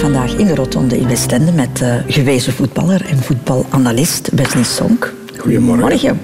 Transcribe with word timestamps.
vandaag 0.00 0.36
in 0.36 0.46
de 0.46 0.54
Rotonde 0.54 0.98
in 0.98 1.08
Westende 1.08 1.52
met 1.52 1.80
uh, 1.82 1.94
gewezen 2.06 2.52
voetballer 2.52 3.06
en 3.06 3.18
voetbalanalist 3.18 4.30
Wesley 4.32 4.62
Sonk. 4.62 5.14
Goedemorgen. 5.38 5.88
Morgen. 5.88 6.20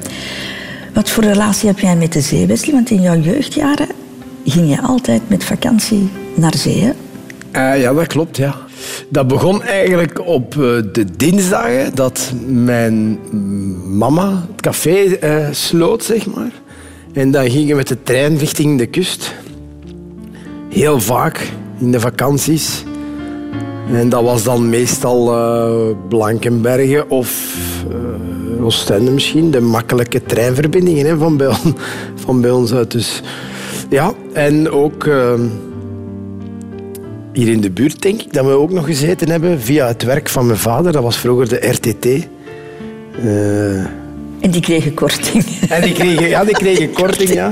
Wat 0.94 1.10
voor 1.10 1.24
relatie 1.24 1.68
heb 1.68 1.78
jij 1.78 1.96
met 1.96 2.12
de 2.12 2.20
zee, 2.20 2.46
Wesley? 2.46 2.74
Want 2.74 2.90
in 2.90 3.00
jouw 3.00 3.18
jeugdjaren 3.18 3.86
ging 4.44 4.68
je 4.68 4.82
altijd 4.82 5.28
met 5.28 5.44
vakantie 5.44 6.08
naar 6.34 6.54
zee, 6.54 6.80
hè? 6.80 6.90
Uh, 7.74 7.80
ja, 7.82 7.92
dat 7.92 8.06
klopt, 8.06 8.36
ja. 8.36 8.54
Dat 9.08 9.28
begon 9.28 9.62
eigenlijk 9.62 10.26
op 10.26 10.54
uh, 10.54 10.60
de 10.92 11.04
dinsdagen 11.16 11.94
dat 11.94 12.32
mijn 12.46 13.18
mama 13.98 14.46
het 14.50 14.60
café 14.60 15.18
uh, 15.22 15.48
sloot, 15.50 16.04
zeg 16.04 16.26
maar. 16.26 16.52
En 17.12 17.30
dan 17.30 17.50
gingen 17.50 17.68
we 17.68 17.74
met 17.74 17.88
de 17.88 18.02
trein 18.02 18.38
richting 18.38 18.78
de 18.78 18.86
kust. 18.86 19.34
Heel 20.68 21.00
vaak 21.00 21.50
in 21.78 21.90
de 21.90 22.00
vakanties. 22.00 22.84
En 23.92 24.08
dat 24.08 24.22
was 24.22 24.42
dan 24.42 24.68
meestal 24.68 25.32
uh, 25.32 25.96
Blankenbergen 26.08 27.10
of 27.10 27.56
uh, 27.90 28.64
Oostende 28.64 29.10
misschien. 29.10 29.50
De 29.50 29.60
makkelijke 29.60 30.22
treinverbindingen 30.22 31.06
hè, 31.06 31.16
van, 31.16 31.36
bij 31.36 31.46
on, 31.46 31.76
van 32.24 32.40
bij 32.40 32.50
ons 32.50 32.72
uit. 32.72 32.90
Dus, 32.90 33.22
ja, 33.90 34.12
en 34.32 34.70
ook 34.70 35.04
uh, 35.04 35.32
hier 37.32 37.48
in 37.48 37.60
de 37.60 37.70
buurt 37.70 38.02
denk 38.02 38.22
ik 38.22 38.32
dat 38.32 38.44
we 38.44 38.50
ook 38.50 38.70
nog 38.70 38.86
gezeten 38.86 39.30
hebben 39.30 39.60
via 39.60 39.86
het 39.86 40.02
werk 40.02 40.28
van 40.28 40.46
mijn 40.46 40.58
vader. 40.58 40.92
Dat 40.92 41.02
was 41.02 41.18
vroeger 41.18 41.48
de 41.48 41.68
RTT. 41.68 42.26
En 44.40 44.50
die 44.50 44.60
kregen 44.60 44.94
korting. 44.94 45.44
En 45.68 45.82
die 45.82 45.92
kregen, 45.92 46.28
ja, 46.28 46.44
die 46.44 46.54
kregen 46.54 46.92
korting, 46.92 47.32
ja. 47.32 47.50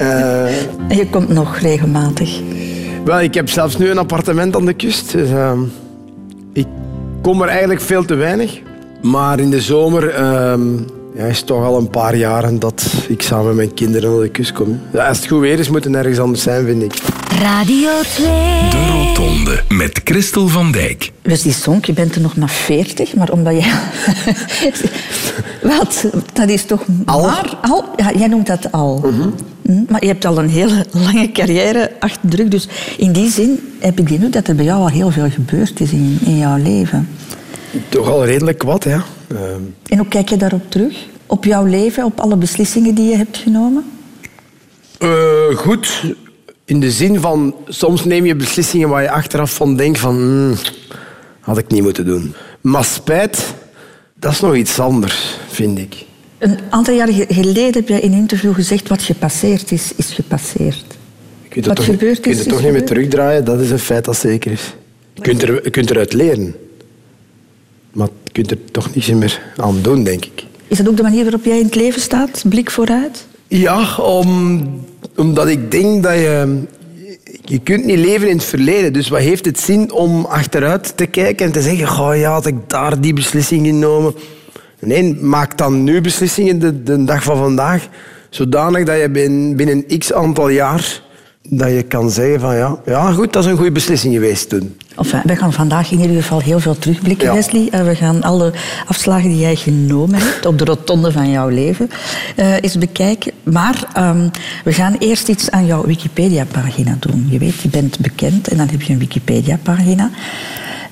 Uh, 0.00 0.44
en 0.90 0.96
je 0.96 1.06
komt 1.10 1.28
nog 1.28 1.58
regelmatig. 1.58 2.40
Wel, 3.04 3.20
ik 3.20 3.34
heb 3.34 3.48
zelfs 3.48 3.76
nu 3.76 3.90
een 3.90 3.98
appartement 3.98 4.56
aan 4.56 4.66
de 4.66 4.72
kust. 4.72 5.12
Dus, 5.12 5.30
uh, 5.30 5.60
ik 6.52 6.66
kom 7.22 7.42
er 7.42 7.48
eigenlijk 7.48 7.80
veel 7.80 8.04
te 8.04 8.14
weinig. 8.14 8.60
Maar 9.02 9.40
in 9.40 9.50
de 9.50 9.60
zomer 9.60 10.08
uh, 10.08 10.54
ja, 11.14 11.24
is 11.24 11.36
het 11.36 11.46
toch 11.46 11.64
al 11.64 11.78
een 11.78 11.90
paar 11.90 12.16
jaren 12.16 12.58
dat 12.58 12.92
ik 13.08 13.22
samen 13.22 13.46
met 13.46 13.56
mijn 13.56 13.74
kinderen 13.74 14.10
naar 14.10 14.20
de 14.20 14.28
kust 14.28 14.52
kom. 14.52 14.80
Als 14.94 15.16
het 15.16 15.26
goed 15.26 15.40
weer 15.40 15.58
is, 15.58 15.68
moet 15.68 15.84
het 15.84 15.94
ergens 15.94 16.18
anders 16.18 16.42
zijn, 16.42 16.64
vind 16.64 16.82
ik. 16.82 17.19
Radio 17.38 17.90
2. 18.02 18.26
De 18.70 18.86
Rotonde 18.92 19.62
met 19.68 20.00
Christel 20.04 20.48
van 20.48 20.72
Dijk. 20.72 21.12
Wesley 21.22 21.52
Sonk, 21.52 21.84
je 21.84 21.92
bent 21.92 22.14
er 22.14 22.20
nog 22.20 22.36
maar 22.36 22.48
40, 22.48 23.14
maar 23.14 23.30
omdat 23.30 23.52
jij... 23.52 23.72
Wat? 25.76 26.06
Dat 26.32 26.48
is 26.48 26.64
toch 26.64 26.84
al? 27.04 27.20
maar... 27.20 27.58
Al? 27.62 27.84
Ja, 27.96 28.12
jij 28.12 28.26
noemt 28.28 28.46
dat 28.46 28.72
al. 28.72 29.02
Uh 29.04 29.18
-huh. 29.18 29.88
Maar 29.88 30.00
je 30.00 30.06
hebt 30.06 30.24
al 30.24 30.38
een 30.38 30.48
hele 30.48 30.86
lange 30.90 31.32
carrière 31.32 31.92
achter 31.98 32.30
de 32.30 32.36
rug. 32.36 32.48
Dus 32.48 32.68
in 32.96 33.12
die 33.12 33.30
zin 33.30 33.60
heb 33.80 33.98
ik 33.98 34.08
de 34.08 34.14
indruk 34.14 34.32
dat 34.32 34.48
er 34.48 34.54
bij 34.54 34.64
jou 34.64 34.80
al 34.80 34.88
heel 34.88 35.10
veel 35.10 35.30
gebeurd 35.30 35.80
is 35.80 35.90
in, 35.92 36.18
in 36.24 36.38
jouw 36.38 36.56
leven. 36.56 37.08
Toch 37.88 38.08
al 38.08 38.24
redelijk 38.24 38.62
wat, 38.62 38.84
ja. 38.84 39.04
Uh... 39.32 39.38
En 39.88 39.98
hoe 39.98 40.08
kijk 40.08 40.28
je 40.28 40.36
daarop 40.36 40.70
terug? 40.70 41.06
Op 41.26 41.44
jouw 41.44 41.64
leven, 41.64 42.04
op 42.04 42.20
alle 42.20 42.36
beslissingen 42.36 42.94
die 42.94 43.08
je 43.08 43.16
hebt 43.16 43.36
genomen? 43.36 43.84
Uh, 44.98 45.56
goed. 45.56 46.02
In 46.70 46.80
de 46.80 46.90
zin 46.90 47.20
van, 47.20 47.54
soms 47.68 48.04
neem 48.04 48.26
je 48.26 48.34
beslissingen 48.34 48.88
waar 48.88 49.02
je 49.02 49.10
achteraf 49.10 49.54
van 49.54 49.76
denkt 49.76 49.98
van... 49.98 50.14
Hmm, 50.14 50.54
had 51.40 51.58
ik 51.58 51.68
niet 51.68 51.82
moeten 51.82 52.04
doen. 52.04 52.34
Maar 52.60 52.84
spijt, 52.84 53.54
dat 54.14 54.32
is 54.32 54.40
nog 54.40 54.56
iets 54.56 54.78
anders, 54.78 55.38
vind 55.48 55.78
ik. 55.78 56.04
Een 56.38 56.58
aantal 56.68 56.94
jaren 56.94 57.14
geleden 57.28 57.72
heb 57.72 57.88
je 57.88 58.00
in 58.00 58.12
een 58.12 58.18
interview 58.18 58.54
gezegd... 58.54 58.88
wat 58.88 59.02
gepasseerd 59.02 59.72
is, 59.72 59.92
is 59.96 60.10
gepasseerd. 60.10 60.84
Je 61.42 61.48
kunt 61.48 61.66
wat 61.66 61.76
toch, 61.76 61.84
gebeurd 61.84 62.16
is, 62.16 62.20
kunt 62.20 62.38
het 62.38 62.48
toch 62.48 62.62
niet 62.62 62.72
meer 62.72 62.86
terugdraaien? 62.86 63.44
Dat 63.44 63.60
is 63.60 63.70
een 63.70 63.78
feit 63.78 64.04
dat 64.04 64.16
zeker 64.16 64.52
is. 64.52 64.74
Je 65.14 65.20
kunt, 65.20 65.42
er, 65.42 65.64
je 65.64 65.70
kunt 65.70 65.90
eruit 65.90 66.12
leren. 66.12 66.54
Maar 67.92 68.08
je 68.24 68.32
kunt 68.32 68.50
er 68.50 68.58
toch 68.70 68.94
niets 68.94 69.08
meer 69.08 69.42
aan 69.56 69.82
doen, 69.82 70.04
denk 70.04 70.24
ik. 70.24 70.44
Is 70.68 70.76
dat 70.76 70.88
ook 70.88 70.96
de 70.96 71.02
manier 71.02 71.22
waarop 71.22 71.44
jij 71.44 71.58
in 71.58 71.64
het 71.64 71.74
leven 71.74 72.00
staat? 72.00 72.42
Blik 72.48 72.70
vooruit? 72.70 73.26
Ja, 73.52 73.96
om, 73.96 74.62
omdat 75.16 75.48
ik 75.48 75.70
denk 75.70 76.02
dat 76.02 76.14
je... 76.14 76.62
Je 77.44 77.58
kunt 77.58 77.84
niet 77.84 77.98
leven 77.98 78.28
in 78.28 78.36
het 78.36 78.44
verleden. 78.44 78.92
Dus 78.92 79.08
wat 79.08 79.20
heeft 79.20 79.44
het 79.44 79.60
zin 79.60 79.92
om 79.92 80.24
achteruit 80.24 80.96
te 80.96 81.06
kijken 81.06 81.46
en 81.46 81.52
te 81.52 81.62
zeggen... 81.62 82.04
Oh 82.04 82.16
ja, 82.16 82.32
had 82.32 82.46
ik 82.46 82.54
daar 82.66 83.00
die 83.00 83.12
beslissing 83.12 83.66
genomen... 83.66 84.14
Nee, 84.80 85.14
maak 85.14 85.58
dan 85.58 85.84
nu 85.84 86.00
beslissingen 86.00 86.84
de, 86.84 87.04
dag 87.04 87.22
van 87.22 87.36
vandaag, 87.36 87.88
zodanig 88.28 88.84
dat 88.84 89.00
je 89.00 89.10
binnen 89.56 89.98
x 89.98 90.12
aantal 90.12 90.48
jaar 90.48 91.02
dat 91.48 91.68
je 91.68 91.82
kan 91.82 92.10
zeggen 92.10 92.40
van 92.40 92.56
ja, 92.56 92.76
ja 92.86 93.12
goed, 93.12 93.32
dat 93.32 93.44
is 93.44 93.50
een 93.50 93.56
goede 93.56 93.72
beslissing 93.72 94.14
geweest 94.14 94.48
toen. 94.48 94.76
Enfin, 94.96 95.20
we 95.24 95.36
gaan 95.36 95.52
vandaag 95.52 95.90
in 95.90 96.00
ieder 96.00 96.16
geval 96.16 96.40
heel 96.40 96.60
veel 96.60 96.78
terugblikken, 96.78 97.26
ja. 97.26 97.34
Wesley. 97.34 97.68
En 97.70 97.86
we 97.86 97.94
gaan 97.94 98.22
alle 98.22 98.52
afslagen 98.86 99.28
die 99.28 99.38
jij 99.38 99.56
genomen 99.56 100.20
hebt 100.20 100.46
op 100.46 100.58
de 100.58 100.64
rotonde 100.64 101.12
van 101.12 101.30
jouw 101.30 101.48
leven 101.48 101.90
uh, 102.36 102.54
eens 102.60 102.78
bekijken. 102.78 103.32
Maar 103.42 103.88
um, 103.98 104.30
we 104.64 104.72
gaan 104.72 104.96
eerst 104.98 105.28
iets 105.28 105.50
aan 105.50 105.66
jouw 105.66 105.86
Wikipedia-pagina 105.86 106.96
doen. 107.00 107.26
Je 107.30 107.38
weet, 107.38 107.60
je 107.60 107.68
bent 107.68 107.98
bekend 107.98 108.48
en 108.48 108.56
dan 108.56 108.68
heb 108.68 108.82
je 108.82 108.92
een 108.92 108.98
Wikipedia-pagina. 108.98 110.10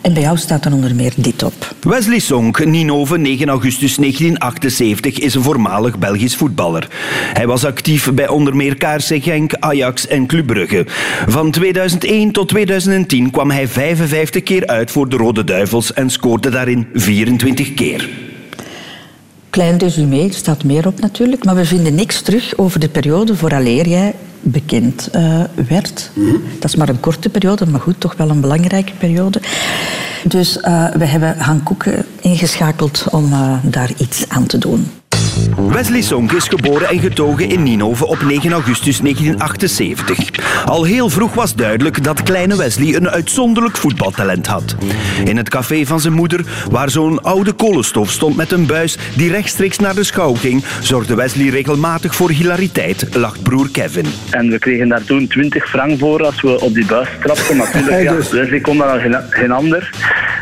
En 0.00 0.12
bij 0.12 0.22
jou 0.22 0.36
staat 0.36 0.64
er 0.64 0.72
onder 0.72 0.94
meer 0.94 1.12
dit 1.16 1.42
op. 1.42 1.75
Wesley 1.81 2.19
Sonk, 2.19 2.64
Ninove, 2.64 3.19
9 3.19 3.48
augustus 3.48 3.97
1978, 3.97 5.19
is 5.19 5.34
een 5.34 5.42
voormalig 5.42 5.98
Belgisch 5.98 6.36
voetballer. 6.36 6.88
Hij 7.32 7.47
was 7.47 7.64
actief 7.64 8.12
bij 8.12 8.28
onder 8.28 8.56
meer 8.56 8.76
KRC 8.76 9.22
Genk, 9.22 9.54
Ajax 9.54 10.06
en 10.06 10.26
Club 10.26 10.47
Brugge. 10.47 10.87
Van 11.26 11.50
2001 11.50 12.32
tot 12.32 12.48
2010 12.48 13.31
kwam 13.31 13.50
hij 13.50 13.69
55 13.69 14.42
keer 14.42 14.66
uit 14.66 14.91
voor 14.91 15.08
de 15.08 15.16
Rode 15.16 15.44
Duivels 15.44 15.92
en 15.92 16.10
scoorde 16.10 16.50
daarin 16.50 16.87
24 16.92 17.75
keer. 17.75 18.08
Klein 19.50 19.78
resume, 19.78 20.22
er 20.22 20.34
staat 20.34 20.64
meer 20.64 20.87
op 20.87 21.00
natuurlijk, 21.00 21.44
maar 21.44 21.54
we 21.54 21.64
vinden 21.64 21.94
niks 21.94 22.20
terug 22.20 22.58
over 22.58 22.81
de 22.81 22.88
periode 22.88 23.37
vooraleer 23.37 23.88
jij 23.88 24.14
bekend 24.50 25.09
uh, 25.14 25.41
werd. 25.69 26.10
Mm 26.14 26.28
-hmm. 26.28 26.42
Dat 26.59 26.70
is 26.70 26.76
maar 26.76 26.88
een 26.88 27.00
korte 27.00 27.28
periode, 27.28 27.66
maar 27.66 27.81
goed, 27.81 28.00
toch 28.00 28.16
wel 28.16 28.31
een 28.31 28.41
belangrijke 28.41 28.92
periode. 28.98 29.41
Dus 30.25 30.56
uh, 30.56 30.91
we 30.91 31.04
hebben 31.04 31.38
Han 31.38 31.62
Koeken 31.62 32.04
ingeschakeld 32.20 33.04
om 33.10 33.32
uh, 33.32 33.53
daar 33.62 33.91
iets 33.97 34.28
aan 34.28 34.47
te 34.47 34.58
doen. 34.58 34.91
Wesley 35.56 36.00
Sonk 36.03 36.32
is 36.32 36.49
geboren 36.49 36.88
en 36.88 36.99
getogen 36.99 37.49
in 37.49 37.62
Ninove 37.62 38.06
op 38.06 38.22
9 38.22 38.53
augustus 38.53 39.00
1978. 39.00 40.65
Al 40.65 40.84
heel 40.84 41.09
vroeg 41.09 41.34
was 41.34 41.54
duidelijk 41.54 42.04
dat 42.04 42.22
kleine 42.22 42.56
Wesley 42.56 42.94
een 42.94 43.09
uitzonderlijk 43.09 43.76
voetbaltalent 43.76 44.47
had. 44.47 44.76
In 45.25 45.37
het 45.37 45.49
café 45.49 45.84
van 45.87 46.00
zijn 46.00 46.15
moeder, 46.15 46.44
waar 46.71 46.91
zo'n 46.91 47.22
oude 47.22 47.53
kolenstoof 47.53 48.10
stond 48.10 48.37
met 48.37 48.53
een 48.53 48.66
buis 48.66 48.99
die 49.16 49.31
rechtstreeks 49.31 49.78
naar 49.78 49.94
de 49.94 50.04
schouw 50.04 50.34
ging, 50.34 50.65
zorgde 50.81 51.15
Wesley 51.15 51.49
regelmatig 51.49 52.15
voor 52.15 52.31
hilariteit, 52.31 53.15
lacht 53.15 53.43
broer 53.43 53.70
Kevin. 53.70 54.06
En 54.31 54.50
we 54.50 54.59
kregen 54.59 54.88
daar 54.88 55.05
toen 55.05 55.26
20 55.26 55.69
frank 55.69 55.99
voor 55.99 56.25
als 56.25 56.41
we 56.41 56.60
op 56.60 56.75
die 56.75 56.87
buis 56.87 57.09
trapten. 57.20 57.56
Natuurlijk, 57.56 58.03
ja, 58.09 58.15
Wesley 58.15 58.60
kon 58.60 58.78
dat 58.78 59.00
geen, 59.00 59.16
geen 59.31 59.50
ander. 59.50 59.91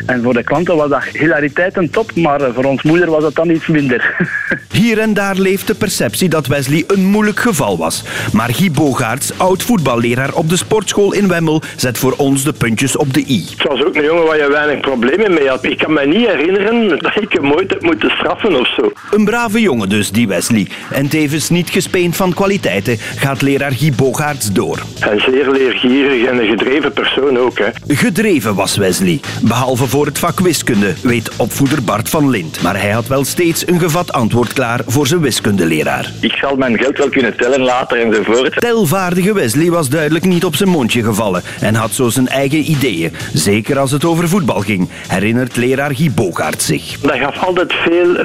En 0.06 0.22
voor 0.22 0.32
de 0.32 0.44
klanten 0.44 0.76
was 0.76 0.90
dat 0.90 1.04
hilariteit 1.04 1.76
een 1.76 1.90
top, 1.90 2.14
maar 2.14 2.40
voor 2.54 2.64
ons 2.64 2.82
moeder 2.82 3.10
was 3.10 3.22
dat 3.22 3.34
dan 3.34 3.50
iets 3.50 3.66
minder. 3.66 4.14
Hier 4.86 4.98
en 4.98 5.14
daar 5.14 5.36
leeft 5.36 5.66
de 5.66 5.74
perceptie 5.74 6.28
dat 6.28 6.46
Wesley 6.46 6.84
een 6.86 7.04
moeilijk 7.04 7.40
geval 7.40 7.78
was. 7.78 8.02
Maar 8.32 8.54
Guy 8.54 8.70
Bogaerts, 8.70 9.32
oud 9.36 9.62
voetballeraar 9.62 10.34
op 10.34 10.48
de 10.48 10.56
sportschool 10.56 11.12
in 11.12 11.28
Wemmel, 11.28 11.62
zet 11.76 11.98
voor 11.98 12.14
ons 12.16 12.44
de 12.44 12.52
puntjes 12.52 12.96
op 12.96 13.14
de 13.14 13.24
i. 13.28 13.44
Het 13.56 13.68
was 13.68 13.84
ook 13.84 13.94
een 13.96 14.04
jongen 14.04 14.24
waar 14.26 14.36
je 14.36 14.50
weinig 14.50 14.80
problemen 14.80 15.34
mee 15.34 15.48
had. 15.48 15.64
Ik 15.64 15.78
kan 15.78 15.92
me 15.92 16.06
niet 16.06 16.26
herinneren 16.26 16.88
dat 16.88 17.16
ik 17.20 17.32
hem 17.32 17.52
ooit 17.52 17.70
heb 17.70 17.82
moeten 17.82 18.10
straffen 18.10 18.60
of 18.60 18.74
zo. 18.76 18.92
Een 19.10 19.24
brave 19.24 19.60
jongen 19.60 19.88
dus, 19.88 20.10
die 20.10 20.28
Wesley. 20.28 20.66
En 20.90 21.08
tevens 21.08 21.48
niet 21.48 21.70
gespeend 21.70 22.16
van 22.16 22.34
kwaliteiten 22.34 22.98
gaat 23.16 23.42
leraar 23.42 23.72
Guy 23.72 23.92
Bogaerts 23.96 24.52
door. 24.52 24.78
En 25.00 25.20
zeer 25.20 25.50
leergierig 25.50 26.28
en 26.28 26.38
een 26.38 26.48
gedreven 26.48 26.92
persoon 26.92 27.38
ook. 27.38 27.58
Hè. 27.58 27.68
Gedreven 27.86 28.54
was 28.54 28.76
Wesley. 28.76 29.20
Behalve 29.42 29.86
voor 29.86 30.06
het 30.06 30.18
vak 30.18 30.40
wiskunde, 30.40 30.94
weet 31.02 31.30
opvoeder 31.36 31.82
Bart 31.82 32.08
van 32.08 32.30
Lint. 32.30 32.62
Maar 32.62 32.80
hij 32.80 32.90
had 32.90 33.06
wel 33.06 33.24
steeds 33.24 33.66
een 33.66 33.80
gevat 33.80 34.12
antwoord 34.12 34.52
klaar 34.52 34.74
voor 34.86 35.06
zijn 35.06 35.20
wiskundeleraar. 35.20 36.10
Ik 36.20 36.32
zal 36.32 36.56
mijn 36.56 36.78
geld 36.78 36.98
wel 36.98 37.08
kunnen 37.08 37.36
tellen 37.36 37.60
later 37.60 38.00
enzovoort. 38.00 38.60
Telvaardige 38.60 39.34
Wesley 39.34 39.70
was 39.70 39.88
duidelijk 39.88 40.24
niet 40.24 40.44
op 40.44 40.56
zijn 40.56 40.68
mondje 40.68 41.02
gevallen 41.02 41.42
en 41.60 41.74
had 41.74 41.92
zo 41.92 42.08
zijn 42.08 42.28
eigen 42.28 42.70
ideeën. 42.70 43.12
Zeker 43.32 43.78
als 43.78 43.90
het 43.90 44.04
over 44.04 44.28
voetbal 44.28 44.60
ging, 44.60 44.88
herinnert 45.08 45.56
leraar 45.56 45.94
Guy 45.94 46.10
Bogaert 46.14 46.62
zich. 46.62 46.96
Hij 47.02 47.18
gaf 47.18 47.44
altijd 47.44 47.72
veel 47.72 48.24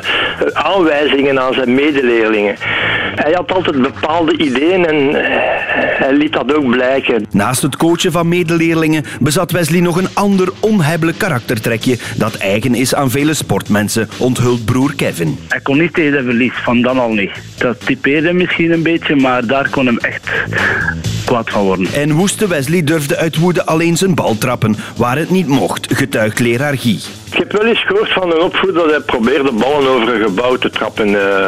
aanwijzingen 0.54 1.40
aan 1.42 1.54
zijn 1.54 1.76
medeleerlingen. 1.76 2.56
Hij 3.16 3.32
had 3.32 3.52
altijd 3.52 3.82
bepaalde 3.82 4.38
ideeën 4.38 4.86
en 4.86 5.10
hij 6.04 6.14
liet 6.14 6.34
dat 6.34 6.56
ook 6.56 6.70
blijken. 6.70 7.26
Naast 7.32 7.62
het 7.62 7.78
coachen 7.78 8.12
van 8.12 8.28
medeleerlingen 8.28 9.04
bezat 9.20 9.52
Wesley 9.52 9.80
nog 9.80 9.98
een 9.98 10.10
ander 10.14 10.50
onhebbelijk 10.60 11.18
karaktertrekje 11.18 11.98
dat 12.16 12.36
eigen 12.36 12.76
is 12.76 12.96
aan 12.96 13.10
vele 13.10 13.34
sportmensen, 13.34 14.10
onthult 14.18 14.66
broer 14.66 14.94
Kevin. 14.96 15.40
Hij 15.48 15.60
kon 15.60 15.78
niet 15.78 15.94
tegen 15.94 16.26
van 16.54 16.82
dan 16.82 17.00
al 17.00 17.14
niet. 17.14 17.32
Dat 17.58 17.86
typeerde 17.86 18.34
misschien 18.34 18.72
een 18.72 18.84
beetje, 18.84 19.16
maar 19.16 19.46
daar 19.46 19.70
kon 19.70 19.86
hem 19.86 19.98
echt 19.98 20.30
kwaad 21.24 21.50
van 21.50 21.64
worden. 21.64 21.88
En 21.94 22.12
woeste 22.12 22.48
Wesley 22.48 22.84
durfde 22.84 23.18
uit 23.18 23.38
woede 23.38 23.66
alleen 23.66 23.98
zijn 23.98 24.16
bal 24.16 24.38
trappen, 24.38 24.76
waar 24.96 25.18
het 25.18 25.30
niet 25.30 25.48
mocht, 25.48 25.88
getuigt 25.96 26.40
leraar 26.40 26.78
Guy. 26.78 27.00
Ik 27.32 27.38
heb 27.38 27.52
wel 27.52 27.66
eens 27.66 27.86
gehoord 27.86 28.12
van 28.12 28.32
een 28.32 28.42
opvoeder 28.42 28.82
dat 28.82 28.92
hij 28.92 29.00
probeerde 29.00 29.52
ballen 29.52 29.90
over 29.90 30.14
een 30.14 30.22
gebouw 30.24 30.56
te 30.56 30.70
trappen. 30.70 31.08
eh. 31.08 31.48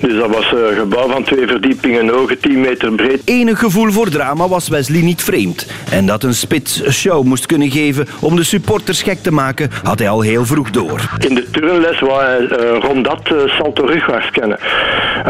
dus 0.00 0.14
dat 0.14 0.30
was 0.30 0.52
een 0.52 0.76
gebouw 0.78 1.08
van 1.08 1.24
twee 1.24 1.46
verdiepingen 1.46 2.08
hoog, 2.08 2.32
10 2.40 2.60
meter 2.60 2.92
breed. 2.92 3.20
Enig 3.24 3.58
gevoel 3.58 3.90
voor 3.90 4.08
drama 4.08 4.48
was 4.48 4.68
Wesley 4.68 5.00
niet 5.02 5.22
vreemd. 5.22 5.66
En 5.90 6.06
dat 6.06 6.22
een 6.22 6.34
spits 6.34 6.84
een 6.84 6.92
show 6.92 7.24
moest 7.24 7.46
kunnen 7.46 7.70
geven 7.70 8.06
om 8.20 8.36
de 8.36 8.44
supporters 8.44 9.02
gek 9.02 9.22
te 9.22 9.32
maken, 9.32 9.70
had 9.82 9.98
hij 9.98 10.08
al 10.08 10.20
heel 10.20 10.46
vroeg 10.46 10.70
door. 10.70 11.00
In 11.18 11.34
de 11.34 11.50
turnles 11.50 12.00
wou 12.00 12.22
hij 12.22 12.40
uh, 12.40 12.78
rond 12.80 13.04
dat 13.04 13.20
uh, 13.32 13.38
salto 13.46 13.84
rugwaarts 13.84 14.30
kennen. 14.30 14.58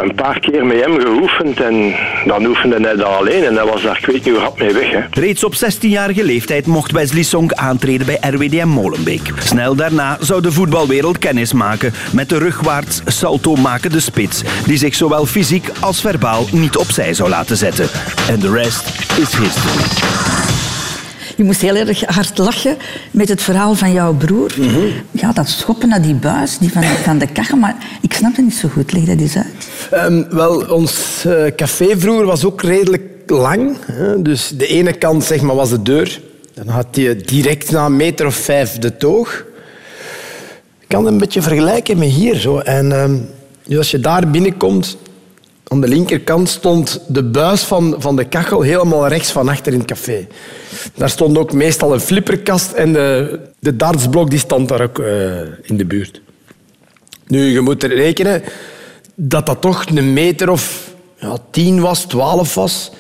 Een 0.03 0.15
paar 0.15 0.41
keer 0.41 0.67
met 0.67 0.85
hem 0.85 1.01
geoefend 1.01 1.61
en 1.61 1.95
dan 2.27 2.47
oefende 2.47 2.81
hij 2.81 2.97
dat 2.97 3.07
alleen 3.07 3.45
en 3.45 3.55
hij 3.55 3.65
was 3.65 3.83
daar 3.83 3.99
ik 3.99 4.07
weet 4.07 4.25
niet 4.25 4.35
hoe 4.35 4.43
rap 4.43 4.59
mee 4.59 4.73
weg. 4.73 4.91
Hè. 4.91 5.01
Reeds 5.11 5.45
op 5.45 5.55
16-jarige 5.55 6.25
leeftijd 6.25 6.67
mocht 6.67 6.91
Wesley 6.91 7.23
Song 7.23 7.51
aantreden 7.55 8.07
bij 8.07 8.19
RWDM 8.21 8.69
Molenbeek. 8.69 9.33
Snel 9.39 9.75
daarna 9.75 10.17
zou 10.21 10.43
de 10.43 10.53
voetbalwereld 10.53 11.19
kennis 11.19 11.53
maken 11.53 11.93
met 12.13 12.29
de 12.29 12.39
rugwaarts 12.39 13.01
salto 13.05 13.55
makende 13.55 14.01
spits, 14.01 14.43
die 14.67 14.77
zich 14.77 14.95
zowel 14.95 15.27
fysiek 15.27 15.69
als 15.81 16.01
verbaal 16.01 16.45
niet 16.53 16.77
opzij 16.77 17.15
zou 17.15 17.29
laten 17.29 17.57
zetten. 17.57 17.89
En 18.29 18.41
de 18.41 18.53
rest 18.53 18.89
is 19.19 19.37
history. 19.37 20.06
Je 21.37 21.45
moest 21.45 21.61
heel 21.61 21.75
erg 21.75 22.05
hard 22.05 22.39
lachen 22.39 22.77
met 23.11 23.29
het 23.29 23.43
verhaal 23.43 23.75
van 23.75 23.93
jouw 23.93 24.15
broer. 24.15 24.55
Mm 24.59 24.69
-hmm. 24.69 24.93
Ja, 25.11 25.33
dat 25.33 25.49
schoppen 25.49 25.89
naar 25.89 26.03
die 26.03 26.15
buis, 26.15 26.59
die 26.59 26.73
van, 26.73 26.83
van 26.83 27.19
de 27.19 27.27
kachel. 27.27 27.57
Maar 27.57 27.77
ik 28.01 28.13
snap 28.13 28.37
het 28.37 28.45
niet 28.45 28.55
zo 28.55 28.69
goed. 28.69 28.93
Leg 28.93 29.05
dat 29.05 29.21
eens 29.21 29.37
uit. 29.37 29.69
Um, 30.05 30.27
wel, 30.31 30.61
ons 30.61 31.25
uh, 31.27 31.47
café 31.57 31.99
vroeger 31.99 32.27
was 32.27 32.45
ook 32.45 32.63
redelijk 32.63 33.03
lang. 33.27 33.77
Hè? 33.87 34.23
Dus 34.23 34.53
de 34.57 34.67
ene 34.67 34.93
kant 34.93 35.25
zeg 35.25 35.41
maar, 35.41 35.57
was 35.57 35.71
de 35.71 35.83
deur. 35.83 36.21
Dan 36.55 36.69
had 36.69 36.87
je 36.91 37.17
direct 37.17 37.71
na 37.71 37.85
een 37.85 37.97
meter 37.97 38.27
of 38.27 38.35
vijf 38.35 38.79
de 38.79 38.97
toog. 38.97 39.45
Ik 40.81 40.89
kan 40.89 41.05
het 41.05 41.13
een 41.13 41.19
beetje 41.19 41.43
vergelijken 41.43 41.99
met 41.99 42.09
hier. 42.09 42.37
Zo. 42.37 42.59
En 42.59 42.93
um, 42.93 43.29
dus 43.67 43.79
als 43.79 43.91
je 43.91 44.01
daar 44.01 44.31
binnenkomt, 44.31 44.97
aan 45.69 45.81
de 45.81 45.89
linkerkant 45.89 46.49
stond 46.49 47.01
de 47.09 47.23
buis 47.23 47.63
van, 47.63 47.95
van 47.99 48.17
de 48.17 48.25
kachel 48.25 48.61
helemaal 48.61 49.09
rechts 49.09 49.33
van 49.33 49.49
achter 49.49 49.73
in 49.73 49.79
het 49.79 49.89
café. 49.89 50.27
Daar 50.95 51.11
stond 51.11 51.39
ook 51.39 51.53
meestal 51.53 51.93
een 51.93 52.01
flipperkast 52.01 52.73
en 52.73 52.93
de, 52.93 53.41
de 53.59 53.77
dartsblok 53.77 54.31
die 54.31 54.39
stond 54.39 54.69
daar 54.69 54.81
ook 54.81 54.99
uh, 54.99 55.41
in 55.63 55.77
de 55.77 55.85
buurt. 55.85 56.21
Nu, 57.27 57.45
je 57.45 57.61
moet 57.61 57.83
er 57.83 57.95
rekenen 57.95 58.43
dat 59.15 59.47
dat 59.47 59.61
toch 59.61 59.85
een 59.95 60.13
meter 60.13 60.51
of 60.51 60.95
ja, 61.19 61.37
tien 61.51 61.81
was, 61.81 62.05
twaalf 62.05 62.55
was. 62.55 62.91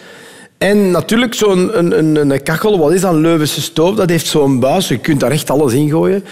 En 0.58 0.90
natuurlijk, 0.90 1.34
zo'n 1.34 1.78
een, 1.78 1.98
een, 1.98 2.30
een 2.30 2.42
kachel, 2.42 2.78
wat 2.78 2.92
is 2.92 3.00
dat, 3.00 3.12
een 3.12 3.20
Leuvense 3.20 3.62
stoof, 3.62 3.94
dat 3.94 4.10
heeft 4.10 4.26
zo'n 4.26 4.60
buis. 4.60 4.88
Je 4.88 4.98
kunt 4.98 5.20
daar 5.20 5.30
echt 5.30 5.50
alles 5.50 5.72
in 5.72 5.88
gooien. 5.88 6.24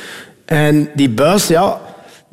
En 0.45 0.91
die 0.95 1.11
buis, 1.11 1.47
ja, 1.47 1.81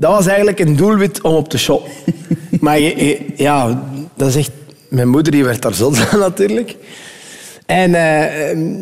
dat 0.01 0.11
was 0.11 0.27
eigenlijk 0.27 0.59
een 0.59 0.75
doelwit 0.75 1.21
om 1.21 1.33
op 1.33 1.49
te 1.49 1.57
shotten. 1.57 1.91
maar 2.59 2.79
je, 2.79 3.05
je, 3.05 3.19
ja, 3.35 3.83
dat 4.15 4.27
is 4.27 4.35
echt... 4.35 4.51
Mijn 4.87 5.07
moeder 5.07 5.31
die 5.31 5.43
werd 5.43 5.61
daar 5.61 5.73
zot 5.73 5.97
van 5.97 6.19
natuurlijk. 6.19 6.75
En 7.65 7.89
uh, 7.89 8.79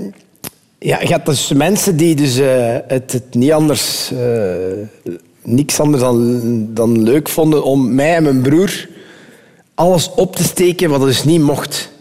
ja, 0.80 1.01
je 1.01 1.12
had 1.12 1.25
dus 1.25 1.54
mensen 1.54 1.98
die 1.98 2.16
dus, 2.16 2.38
uh, 2.38 2.75
het, 2.88 3.12
het, 3.12 3.33
niet 3.33 3.51
anders... 3.51 4.12
Uh, 4.13 5.19
niks 5.44 5.80
anders 5.80 6.04
dan, 6.04 6.74
dan 6.74 7.04
leuk 7.04 7.30
vonden 7.30 7.63
om 7.63 7.95
mij 7.95 8.16
en 8.16 8.24
mijn 8.24 8.42
broer 8.42 8.88
alles 9.75 10.12
op 10.16 10.36
te 10.36 10.44
steken 10.44 10.89
wat 10.89 11.01
dus 11.01 11.24
niet 11.24 11.42
mocht. 11.42 11.92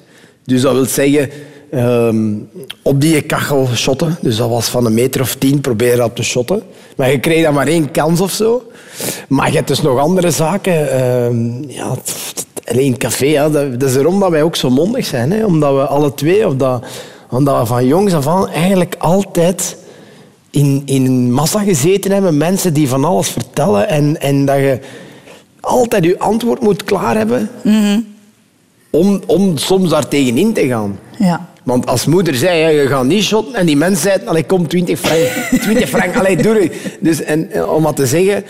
Dus 0.45 0.61
dat 0.61 0.73
wil 0.73 0.85
zeggen... 0.85 1.31
Um, 1.75 2.49
op 2.83 3.01
die 3.01 3.21
kachel 3.23 3.69
shotten. 3.75 4.17
Dus 4.21 4.37
dat 4.37 4.49
was 4.49 4.69
van 4.69 4.87
een 4.87 4.95
meter 4.95 5.21
of 5.21 5.35
tien 5.35 5.61
proberen 5.61 6.05
op 6.05 6.17
te 6.17 6.23
shotten. 6.23 6.63
Maar 6.97 7.11
je 7.11 7.21
kreeg 7.21 7.45
dan 7.45 7.55
maar 7.55 7.67
één 7.67 7.91
kans 7.91 8.21
of 8.21 8.31
zo. 8.31 8.63
Maar 9.29 9.49
je 9.49 9.57
hebt 9.57 9.69
dus 9.69 9.83
nog 9.83 9.99
andere 9.99 10.31
zaken. 10.31 10.73
Uh, 10.73 11.77
ja, 11.77 11.95
alleen 12.65 12.97
café, 12.97 13.51
dat, 13.51 13.81
dat 13.81 13.91
is 13.91 13.97
erom 13.97 14.21
dat 14.21 14.31
wij 14.31 14.43
ook 14.43 14.57
zo 14.57 14.71
mondig 14.71 15.07
zijn. 15.07 15.33
Hè? 15.33 15.45
Omdat 15.45 15.75
we 15.75 15.87
alle 15.87 16.15
twee, 16.15 16.47
of 16.47 16.55
dat, 16.55 16.85
omdat 17.31 17.61
we 17.61 17.67
van 17.67 17.87
jongs 17.87 18.15
af 18.15 18.27
aan 18.27 18.49
eigenlijk 18.49 18.95
altijd 18.99 19.77
in, 20.51 20.83
in 20.85 21.07
een 21.07 21.33
massa 21.33 21.61
gezeten 21.61 22.11
hebben. 22.11 22.37
Mensen 22.37 22.73
die 22.73 22.89
van 22.89 23.05
alles 23.05 23.29
vertellen. 23.29 23.89
En, 23.89 24.21
en 24.21 24.45
dat 24.45 24.57
je 24.57 24.79
altijd 25.61 26.05
je 26.05 26.19
antwoord 26.19 26.61
moet 26.61 26.85
klaar 26.85 27.17
hebben. 27.17 27.51
Mm 27.63 27.83
-hmm. 27.83 28.07
om, 28.91 29.21
om 29.27 29.57
soms 29.57 29.91
daar 29.91 30.09
tegenin 30.09 30.53
te 30.53 30.67
gaan. 30.67 30.99
Ja. 31.19 31.49
Want 31.69 31.87
als 31.87 32.07
moeder 32.07 32.35
zei, 32.35 32.59
ja, 32.59 32.69
je 32.69 32.89
gaat 32.89 33.05
niet 33.05 33.25
shotten. 33.25 33.55
En 33.55 33.67
die 33.67 33.77
mens 33.77 34.01
zei, 34.03 34.19
allee, 34.25 34.45
kom, 34.45 34.69
20 34.69 34.99
frank. 34.99 35.27
20 35.63 35.89
frank, 35.89 36.17
allee, 36.17 36.37
doe 36.37 36.63
het. 36.63 36.73
Dus, 37.01 37.23
en, 37.23 37.69
om 37.69 37.83
wat 37.83 37.97
te 37.97 38.07
zeggen... 38.07 38.45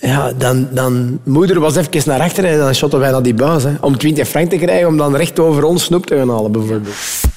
Ja, 0.00 0.32
dan, 0.32 0.68
dan... 0.70 1.20
Moeder 1.24 1.60
was 1.60 1.76
even 1.76 2.02
naar 2.04 2.20
achter 2.20 2.44
en 2.44 2.58
dan 2.58 2.74
shotten 2.74 2.98
wij 2.98 3.10
naar 3.10 3.22
die 3.22 3.34
buis. 3.34 3.62
Hè, 3.62 3.70
om 3.80 3.98
20 3.98 4.28
frank 4.28 4.50
te 4.50 4.56
krijgen, 4.56 4.88
om 4.88 4.96
dan 4.96 5.16
recht 5.16 5.38
over 5.38 5.64
ons 5.64 5.84
snoep 5.84 6.06
te 6.06 6.16
gaan 6.16 6.30
halen, 6.30 6.52
bijvoorbeeld. 6.52 6.94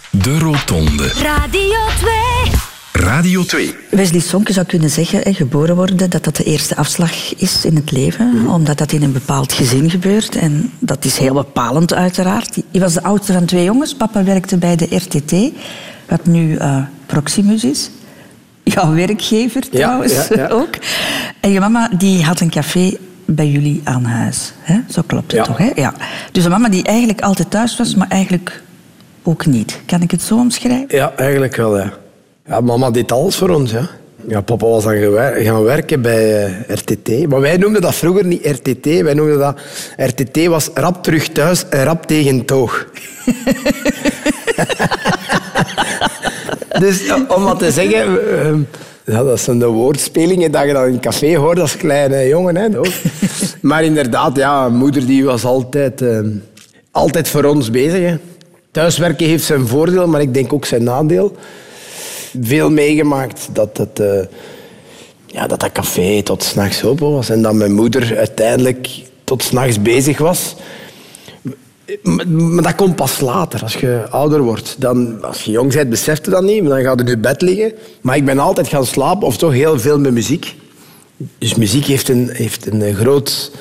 De 0.09 0.39
Rotonde. 0.39 1.07
Radio 1.07 1.79
2. 1.99 2.12
Radio 3.03 3.43
2. 3.43 3.75
Wesley 3.89 4.19
Sonke 4.19 4.53
zou 4.53 4.65
kunnen 4.65 4.89
zeggen, 4.89 5.35
geboren 5.35 5.75
worden, 5.75 6.09
dat 6.09 6.23
dat 6.23 6.35
de 6.35 6.43
eerste 6.43 6.75
afslag 6.75 7.35
is 7.35 7.65
in 7.65 7.75
het 7.75 7.91
leven. 7.91 8.27
Mm. 8.27 8.49
Omdat 8.49 8.77
dat 8.77 8.91
in 8.91 9.03
een 9.03 9.11
bepaald 9.11 9.53
gezin 9.53 9.89
gebeurt. 9.89 10.35
En 10.35 10.71
dat 10.79 11.05
is 11.05 11.17
heel 11.17 11.33
bepalend, 11.33 11.93
uiteraard. 11.93 12.57
Je 12.71 12.79
was 12.79 12.93
de 12.93 13.03
oudste 13.03 13.33
van 13.33 13.45
twee 13.45 13.63
jongens. 13.63 13.95
Papa 13.95 14.23
werkte 14.23 14.57
bij 14.57 14.75
de 14.75 14.95
RTT, 14.95 15.33
wat 16.07 16.25
nu 16.25 16.53
uh, 16.53 16.77
Proximus 17.05 17.63
is. 17.63 17.89
Jouw 18.63 18.93
werkgever 18.93 19.69
trouwens 19.69 20.27
ja, 20.27 20.35
ja. 20.35 20.47
ook. 20.61 20.77
En 21.39 21.51
je 21.51 21.59
mama 21.59 21.89
die 21.97 22.23
had 22.23 22.39
een 22.39 22.49
café 22.49 22.97
bij 23.25 23.47
jullie 23.47 23.81
aan 23.83 24.05
huis. 24.05 24.53
Hè? 24.59 24.79
Zo 24.89 25.01
klopt 25.05 25.31
het 25.31 25.43
toch? 25.43 25.57
Hè? 25.57 25.71
Ja. 25.75 25.93
Dus 26.31 26.43
een 26.43 26.51
mama 26.51 26.69
die 26.69 26.83
eigenlijk 26.83 27.21
altijd 27.21 27.51
thuis 27.51 27.77
was, 27.77 27.95
maar 27.95 28.07
eigenlijk 28.07 28.63
ook 29.23 29.45
niet. 29.45 29.79
Kan 29.85 30.01
ik 30.01 30.11
het 30.11 30.21
zo 30.21 30.37
omschrijven? 30.37 30.85
Ja, 30.87 31.13
eigenlijk 31.15 31.55
wel, 31.55 31.77
ja. 31.77 32.01
Ja, 32.47 32.61
mama 32.61 32.91
deed 32.91 33.11
alles 33.11 33.35
voor 33.35 33.49
ons, 33.49 33.71
ja. 33.71 33.89
Ja, 34.27 34.41
papa 34.41 34.65
was 34.65 34.83
dan 34.83 34.97
gaan 35.43 35.63
werken 35.63 36.01
bij 36.01 36.47
uh, 36.47 36.75
RTT. 36.75 37.27
Maar 37.27 37.41
wij 37.41 37.57
noemden 37.57 37.81
dat 37.81 37.95
vroeger 37.95 38.25
niet 38.25 38.45
RTT. 38.45 38.85
Wij 38.85 39.13
noemden 39.13 39.39
dat... 39.39 39.57
RTT 39.97 40.45
was 40.45 40.69
rap 40.73 41.03
terug 41.03 41.27
thuis 41.29 41.69
en 41.69 41.83
rap 41.83 42.05
tegen 42.05 42.45
toog. 42.45 42.87
dus 46.79 47.11
om 47.27 47.43
wat 47.43 47.59
te 47.59 47.71
zeggen... 47.71 48.19
Uh, 48.33 48.55
ja, 49.05 49.23
dat 49.23 49.39
zijn 49.39 49.59
de 49.59 49.65
woordspelingen 49.65 50.51
dat 50.51 50.65
je 50.65 50.73
dan 50.73 50.87
in 50.87 50.93
een 50.93 50.99
café 50.99 51.35
hoort 51.35 51.59
als 51.59 51.77
kleine 51.77 52.27
jongen. 52.27 52.55
Hè, 52.55 52.67
maar 53.61 53.83
inderdaad, 53.83 54.35
ja, 54.35 54.69
moeder 54.69 55.05
die 55.05 55.25
was 55.25 55.43
altijd, 55.45 56.01
uh, 56.01 56.19
altijd 56.91 57.27
voor 57.27 57.43
ons 57.43 57.71
bezig. 57.71 58.09
Hè. 58.09 58.17
Thuiswerken 58.71 59.27
heeft 59.27 59.43
zijn 59.43 59.67
voordeel, 59.67 60.07
maar 60.07 60.21
ik 60.21 60.33
denk 60.33 60.53
ook 60.53 60.65
zijn 60.65 60.83
nadeel 60.83 61.35
veel 62.41 62.69
meegemaakt 62.69 63.49
dat 63.51 63.99
uh, 64.01 64.07
ja, 65.33 65.47
dat, 65.47 65.59
dat 65.59 65.71
café 65.71 66.21
tot 66.23 66.43
s'nachts 66.43 66.83
open 66.83 67.11
was. 67.11 67.29
En 67.29 67.41
dat 67.41 67.53
mijn 67.53 67.73
moeder 67.73 68.17
uiteindelijk 68.17 68.89
tot 69.23 69.43
s'nachts 69.43 69.81
bezig 69.81 70.17
was. 70.17 70.55
Maar 72.01 72.63
dat 72.63 72.75
komt 72.75 72.95
pas 72.95 73.19
later, 73.19 73.61
als 73.61 73.75
je 73.75 74.05
ouder 74.09 74.41
wordt. 74.41 74.75
Dan, 74.79 75.23
als 75.23 75.43
je 75.43 75.51
jong 75.51 75.73
bent, 75.73 75.89
beseft 75.89 76.25
je 76.25 76.31
dat 76.31 76.43
niet. 76.43 76.65
Dan 76.65 76.81
gaat 76.81 76.99
je 76.99 77.05
in 77.05 77.11
je 77.11 77.17
bed 77.17 77.41
liggen. 77.41 77.73
Maar 78.01 78.15
ik 78.15 78.25
ben 78.25 78.39
altijd 78.39 78.67
gaan 78.67 78.85
slapen, 78.85 79.27
of 79.27 79.37
toch 79.37 79.51
heel 79.51 79.79
veel 79.79 79.99
met 79.99 80.13
muziek. 80.13 80.55
Dus 81.37 81.55
muziek 81.55 81.85
heeft 81.85 82.09
een, 82.09 82.29
heeft 82.31 82.65
een 82.65 82.95
groot 82.95 83.51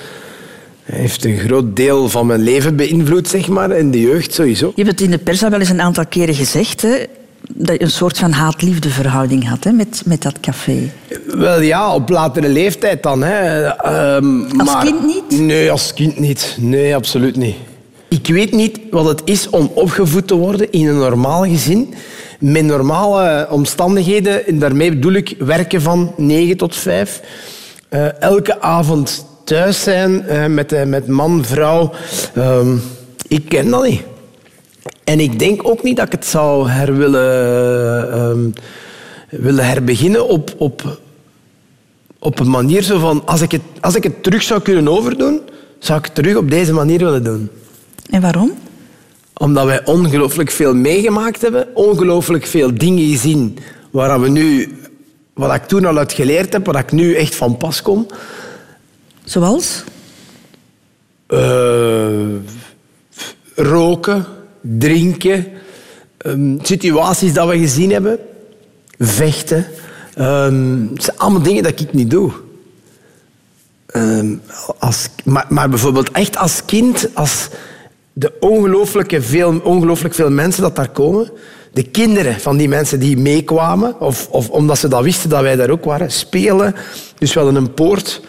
heeft 0.83 1.25
een 1.25 1.38
groot 1.38 1.76
deel 1.76 2.09
van 2.09 2.26
mijn 2.26 2.41
leven 2.41 2.76
beïnvloed, 2.76 3.29
zeg 3.29 3.49
maar, 3.49 3.71
in 3.71 3.91
de 3.91 4.00
jeugd 4.00 4.35
sowieso. 4.35 4.73
Je 4.75 4.83
hebt 4.85 5.00
het 5.00 5.00
in 5.00 5.11
de 5.11 5.19
pers 5.19 5.43
al 5.43 5.50
wel 5.50 5.61
eens 5.61 5.69
een 5.69 5.81
aantal 5.81 6.07
keren 6.07 6.35
gezegd, 6.35 6.83
hè? 6.83 7.05
Dat 7.49 7.76
je 7.78 7.82
een 7.82 7.90
soort 7.90 8.18
van 8.18 8.32
haat-liefde 8.32 8.90
verhouding 8.90 9.49
had 9.49 9.64
hè, 9.64 9.72
met, 9.72 10.02
met 10.04 10.22
dat 10.22 10.40
café. 10.40 10.92
Wel 11.26 11.61
ja, 11.61 11.94
op 11.94 12.08
latere 12.08 12.49
leeftijd 12.49 13.02
dan. 13.02 13.22
Hè. 13.22 13.64
Um, 14.16 14.61
als 14.61 14.72
maar, 14.72 14.84
kind 14.84 15.06
niet? 15.06 15.40
Nee, 15.40 15.70
als 15.70 15.94
kind 15.94 16.18
niet. 16.18 16.56
Nee, 16.61 16.94
absoluut 16.94 17.37
niet. 17.37 17.56
Ik 18.08 18.26
weet 18.26 18.52
niet 18.52 18.78
wat 18.90 19.04
het 19.04 19.20
is 19.25 19.50
om 19.50 19.70
opgevoed 19.75 20.26
te 20.26 20.34
worden 20.34 20.72
in 20.72 20.87
een 20.87 20.99
normaal 20.99 21.42
gezin. 21.44 21.94
Met 22.38 22.64
normale 22.64 23.46
omstandigheden. 23.50 24.46
En 24.46 24.58
daarmee 24.58 24.90
bedoel 24.90 25.12
ik 25.12 25.34
werken 25.38 25.82
van 25.82 26.12
9 26.16 26.56
tot 26.56 26.76
5. 26.76 27.20
Uh, 27.90 28.20
elke 28.20 28.61
avond 28.61 29.26
thuis 29.44 29.82
zijn 29.82 30.25
uh, 30.28 30.46
met, 30.46 30.72
uh, 30.72 30.82
met 30.82 31.06
man, 31.06 31.44
vrouw. 31.44 31.92
Um, 32.37 32.82
ik 33.28 33.49
ken 33.49 33.70
dat 33.70 33.84
niet. 33.84 34.02
En 35.04 35.21
ik 35.21 35.38
denk 35.38 35.68
ook 35.68 35.82
niet 35.82 35.97
dat 35.97 36.06
ik 36.06 36.12
het 36.12 36.26
zou 36.26 36.68
her 36.68 36.97
willen, 36.97 38.21
um, 38.21 38.52
willen 39.30 39.66
herbeginnen 39.66 40.28
op, 40.28 40.54
op, 40.59 41.00
op 42.18 42.38
een 42.38 42.50
manier 42.50 42.82
zo 42.82 42.99
van... 42.99 43.23
Als 43.26 43.40
ik, 43.40 43.50
het, 43.50 43.62
als 43.80 43.94
ik 43.94 44.02
het 44.02 44.23
terug 44.23 44.42
zou 44.42 44.62
kunnen 44.62 44.88
overdoen, 44.88 45.40
zou 45.78 45.99
ik 45.99 46.04
het 46.04 46.14
terug 46.14 46.37
op 46.37 46.50
deze 46.50 46.73
manier 46.73 46.99
willen 46.99 47.25
doen. 47.25 47.50
En 48.11 48.21
waarom? 48.21 48.52
Omdat 49.35 49.64
wij 49.64 49.85
ongelooflijk 49.85 50.50
veel 50.50 50.75
meegemaakt 50.75 51.42
hebben. 51.42 51.66
Ongelooflijk 51.75 52.47
veel 52.47 52.75
dingen 52.75 53.09
gezien 53.09 53.59
waar 53.90 54.21
we 54.21 54.28
nu... 54.28 54.76
Wat 55.35 55.54
ik 55.54 55.64
toen 55.64 55.85
al 55.85 55.99
uit 55.99 56.12
geleerd 56.12 56.52
heb, 56.52 56.66
waar 56.66 56.78
ik 56.78 56.92
nu 56.92 57.14
echt 57.14 57.35
van 57.35 57.56
pas 57.56 57.82
kom. 57.82 58.06
Zoals? 59.25 59.85
Eh, 61.26 62.35
roken, 63.54 64.26
drinken, 64.62 65.47
ehm, 66.19 66.59
situaties 66.62 67.33
dat 67.33 67.49
we 67.49 67.59
gezien 67.59 67.90
hebben, 67.90 68.19
vechten. 68.99 69.66
Ehm, 70.14 70.87
het 70.95 71.02
zijn 71.02 71.19
allemaal 71.19 71.42
dingen 71.42 71.62
dat 71.62 71.81
ik 71.81 71.92
niet 71.92 72.11
doe. 72.11 72.33
Ehm, 73.87 74.35
als, 74.78 75.09
maar, 75.49 75.69
bijvoorbeeld 75.69 76.11
echt 76.11 76.37
als 76.37 76.64
kind, 76.64 77.09
als 77.14 77.49
de 78.12 78.33
ongelooflijke 78.40 79.23
veel, 79.23 79.61
ongelooflijk 79.64 80.14
veel 80.14 80.31
mensen 80.31 80.62
dat 80.62 80.76
daar 80.76 80.90
komen, 80.90 81.31
de 81.73 81.83
kinderen 81.83 82.40
van 82.40 82.57
die 82.57 82.69
mensen 82.69 83.00
die 83.00 83.16
meekwamen, 83.16 84.00
of, 84.00 84.28
of 84.31 84.49
omdat 84.49 84.78
ze 84.78 84.88
dat 84.88 85.02
wisten 85.02 85.31
dat 85.31 85.40
wij 85.42 85.57
daar 85.57 85.71
ook 85.71 85.85
waren, 85.85 86.11
spelen. 86.11 86.75
Dus 87.19 87.33
we 87.33 87.40
hadden 87.40 87.62
een 87.62 87.75
poort 87.75 88.21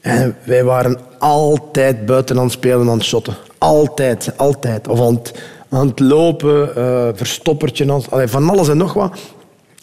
en 0.00 0.36
wij 0.44 0.64
waren 0.64 0.98
altijd 1.18 2.06
buiten 2.06 2.36
aan 2.36 2.42
het 2.42 2.52
spelen, 2.52 2.88
aan 2.88 2.96
het 2.96 3.04
shotten. 3.04 3.34
Altijd, 3.58 4.32
altijd. 4.36 4.88
Of 4.88 4.98
aan 5.74 5.86
het 5.86 6.00
lopen, 6.00 6.76
eh 6.76 7.08
verstoppertje, 7.14 8.02
allee, 8.10 8.26
van 8.28 8.50
alles 8.50 8.68
en 8.68 8.76
nog 8.76 8.92
wat. 8.92 9.18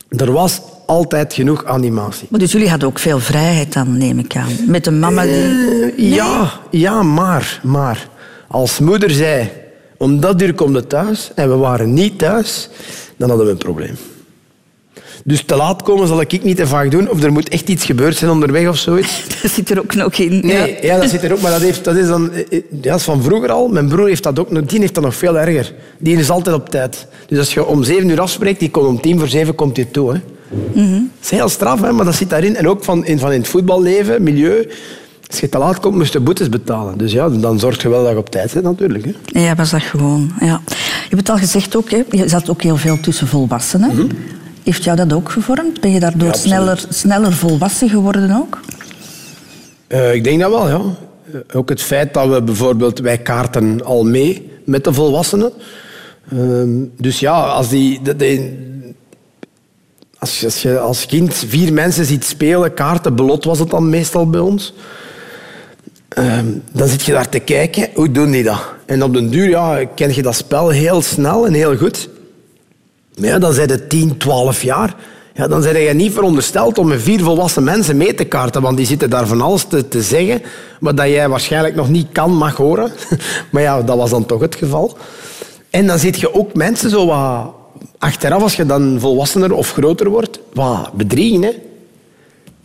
Er 0.10 0.31
was 0.31 0.62
altijd 0.86 1.33
genoeg 1.33 1.65
animatie. 1.65 2.27
Maar 2.29 2.39
dus 2.39 2.51
jullie 2.51 2.69
hadden 2.69 2.88
ook 2.88 3.00
veel 3.00 3.19
vrijheid 3.19 3.74
dan, 3.74 3.98
neem 3.98 4.19
ik 4.19 4.36
aan. 4.36 4.51
Met 4.67 4.88
een 4.88 5.00
mama 5.00 5.24
die... 5.24 5.33
Eh, 5.33 6.13
Ja, 6.13 6.51
ja, 6.69 7.03
maar, 7.03 7.60
maar. 7.63 8.10
Als 8.48 8.79
moeder 8.79 9.10
zei, 9.12 9.50
om 9.98 10.19
dat 10.19 10.41
uur 10.41 10.53
komt 10.53 10.75
het 10.75 10.89
thuis 10.89 11.31
en 11.36 11.50
we 11.50 11.55
waren 11.55 11.93
niet 11.93 12.17
thuis, 12.17 12.69
dan 13.17 13.29
hadden 13.29 13.45
we 13.45 13.51
een 13.51 13.57
probleem. 13.57 13.95
Dus 15.24 15.44
te 15.44 15.56
laat 15.56 15.84
komen 15.84 16.08
zal 16.08 16.22
ik 16.22 16.44
niet 16.44 16.58
te 16.58 16.68
vaak 16.68 16.92
doen, 16.92 17.10
of 17.10 17.24
er 17.24 17.32
moet 17.32 17.50
echt 17.50 17.70
iets 17.70 17.86
gebeurd 17.86 18.16
zijn 18.16 18.32
onderweg 18.32 18.68
of 18.68 18.78
zoiets. 18.78 19.24
Dat 19.42 19.51
zit 19.51 19.70
er 19.70 19.80
ook 19.80 19.96
nog 19.96 20.13
in. 20.13 20.40
Nee, 20.46 20.78
ja. 20.82 21.00
dat 21.00 21.10
zit 21.10 21.24
er 21.24 21.34
ook, 21.34 21.42
maar 21.42 21.51
dat, 21.51 21.62
heeft, 21.62 21.84
dat 21.84 21.96
is 21.96 22.08
dan, 22.08 22.32
eh, 22.32 22.40
eh, 22.40 22.63
ja, 22.70 22.92
dat 22.92 23.00
is 23.00 23.04
van 23.04 23.24
vroeger 23.24 23.51
al. 23.51 23.68
Mijn 23.68 23.88
broer 23.88 24.08
heeft 24.08 24.24
dat 24.24 24.40
ook 24.40 24.51
nog, 24.51 24.66
die 24.66 24.80
heeft 24.80 24.96
dat 24.96 25.04
nog 25.04 25.16
veel 25.16 25.40
erger. 25.40 25.74
Die 25.98 26.18
is 26.18 26.30
altijd 26.30 26.56
op 26.56 26.70
tijd. 26.70 27.08
Dus 27.28 27.38
als 27.38 27.54
je 27.54 27.66
om 27.66 27.84
zeven 27.84 28.10
uur 28.10 28.22
afspreekt, 28.22 28.60
die 28.60 28.72
komt 28.72 28.88
om 28.88 29.01
tien 29.01 29.20
voor 29.20 29.28
zeven 29.28 29.56
komt 29.56 29.75
hij 29.75 29.86
toe. 29.86 30.13
Hè. 30.13 30.20
Dat 30.74 31.01
is 31.22 31.30
heel 31.30 31.50
straf, 31.50 31.82
hè, 31.82 31.92
maar 31.92 32.06
dat 32.06 32.16
zit 32.16 32.30
daarin. 32.30 32.56
En 32.56 32.68
ook 32.68 32.84
van 32.84 33.06
in, 33.06 33.20
van 33.20 33.32
in 33.32 33.40
het 33.40 33.50
voetballeven, 33.50 34.24
milieu. 34.24 34.70
Als 35.30 35.40
je 35.40 35.50
te 35.50 35.58
laat 35.58 35.80
komt, 35.80 35.96
moest 35.96 36.13
je 36.13 36.20
boetes 36.20 36.50
betalen. 36.50 36.98
Dus 36.98 37.12
ja, 37.12 37.30
dan 37.30 37.60
zorg 37.60 37.82
je 37.82 37.90
wel 37.90 38.04
dat 38.04 38.12
je 38.12 38.18
op 38.18 38.30
tijd 38.30 38.54
bent, 38.54 38.66
natuurlijk. 38.66 39.06
Hè. 39.06 39.40
Ja, 39.40 39.56
was 39.56 39.70
dat 39.70 39.82
gewoon. 39.82 40.32
Ja. 40.40 40.62
Je 40.66 41.16
hebt 41.16 41.18
het 41.18 41.30
al 41.30 41.38
gezegd 41.38 41.75
ook, 41.75 41.90
hè? 41.90 42.04
je 42.10 42.28
zat 42.28 42.50
ook 42.50 42.62
heel 42.62 42.78
veel 42.78 43.00
tussen 43.00 43.28
volwassenen. 43.28 44.10
Heeft 44.63 44.84
jou 44.84 44.98
dat 44.98 45.13
ook 45.13 45.30
gevormd? 45.32 45.82
Ben 45.82 45.91
je 45.91 46.00
daardoor. 46.00 46.27
Ja, 46.27 46.34
sneller, 46.34 46.84
sneller 46.89 47.34
volwassen 47.34 47.89
geworden 47.89 48.32
ook? 48.36 48.60
Eh, 49.88 50.13
ik 50.13 50.24
denk 50.24 50.39
dat 50.39 50.50
wel, 50.51 50.68
ja. 50.68 50.82
Eh, 51.34 51.58
Ook 51.58 51.70
het 51.70 51.82
feit 51.82 52.13
dat 52.13 52.27
we 52.30 52.41
bijvoorbeeld, 52.41 53.00
wij 53.00 53.18
kaarten 53.18 53.84
al 53.86 54.03
mee 54.03 54.50
met 54.65 54.84
de 54.84 54.94
volwassenen. 54.94 55.51
Ehm, 56.32 56.70
dus 56.98 57.20
ja, 57.20 57.41
als, 57.41 57.70
die, 57.70 58.01
de- 58.01 58.15
de- 58.15 58.70
als, 60.20 60.39
je, 60.39 60.46
als 60.46 60.62
je 60.62 60.80
als 60.80 61.06
kind 61.06 61.34
vier 61.34 61.74
mensen 61.74 62.06
ziet 62.06 62.25
spelen, 62.25 62.74
kaarten, 62.74 63.15
belot 63.15 63.44
was 63.44 63.60
het 63.60 63.70
dan 63.70 63.89
meestal 63.89 64.30
bij 64.30 64.39
ons. 64.41 64.74
Ehm, 66.08 66.46
dan 66.72 66.88
zit 66.88 67.03
je 67.03 67.12
daar 67.12 67.30
te 67.30 67.39
kijken, 67.39 67.89
hoe 67.94 68.12
doen 68.12 68.32
die 68.32 68.44
dat? 68.44 68.62
En 68.86 69.03
op 69.03 69.13
den 69.13 69.30
duur 69.30 69.50
ja, 69.50 69.86
ken 69.96 70.15
je 70.15 70.22
dat 70.22 70.36
spel 70.36 70.70
heel 70.70 71.01
snel 71.01 71.46
en 71.46 71.53
heel 71.53 71.77
goed. 71.77 72.10
Ja, 73.22 73.40
dan 73.40 73.54
zijn 73.54 73.70
het 73.70 73.90
10, 73.90 74.18
12 74.18 74.63
jaar. 74.63 74.96
Ja, 75.34 75.48
dan 75.48 75.62
zijn 75.62 75.80
je 75.80 75.94
niet 75.94 76.13
verondersteld 76.13 76.78
om 76.78 76.88
met 76.88 77.01
vier 77.01 77.20
volwassen 77.20 77.63
mensen 77.63 77.98
mee 77.98 78.13
te 78.13 78.24
kaarten, 78.24 78.62
want 78.62 78.78
die 78.78 78.86
zitten 78.86 79.10
daar 79.10 79.28
van 79.28 79.42
alles 79.42 79.63
te, 79.63 79.88
te 79.88 80.01
zeggen, 80.01 80.42
wat 80.80 80.98
jij 80.98 81.30
waarschijnlijk 81.30 81.75
nog 81.75 81.90
niet 81.90 82.08
kan, 82.12 82.36
mag 82.36 82.56
horen. 82.56 82.92
Maar 83.51 83.62
ja, 83.62 83.82
dat 83.82 83.98
was 83.98 84.10
dan 84.10 84.25
toch 84.25 84.42
het 84.42 84.56
geval. 84.56 84.98
En 85.70 85.88
dan 85.88 86.00
zit 86.00 86.20
je 86.20 86.34
ook 86.34 86.54
mensen 86.54 86.90
zo 86.90 87.06
wat... 87.06 87.54
Achteraf, 87.98 88.42
als 88.42 88.56
je 88.56 88.66
dan 88.66 88.98
volwassener 89.00 89.54
of 89.54 89.72
groter 89.72 90.10
wordt, 90.10 90.40
wat 90.54 90.94
bedriegen, 90.94 91.42
hè. 91.42 91.51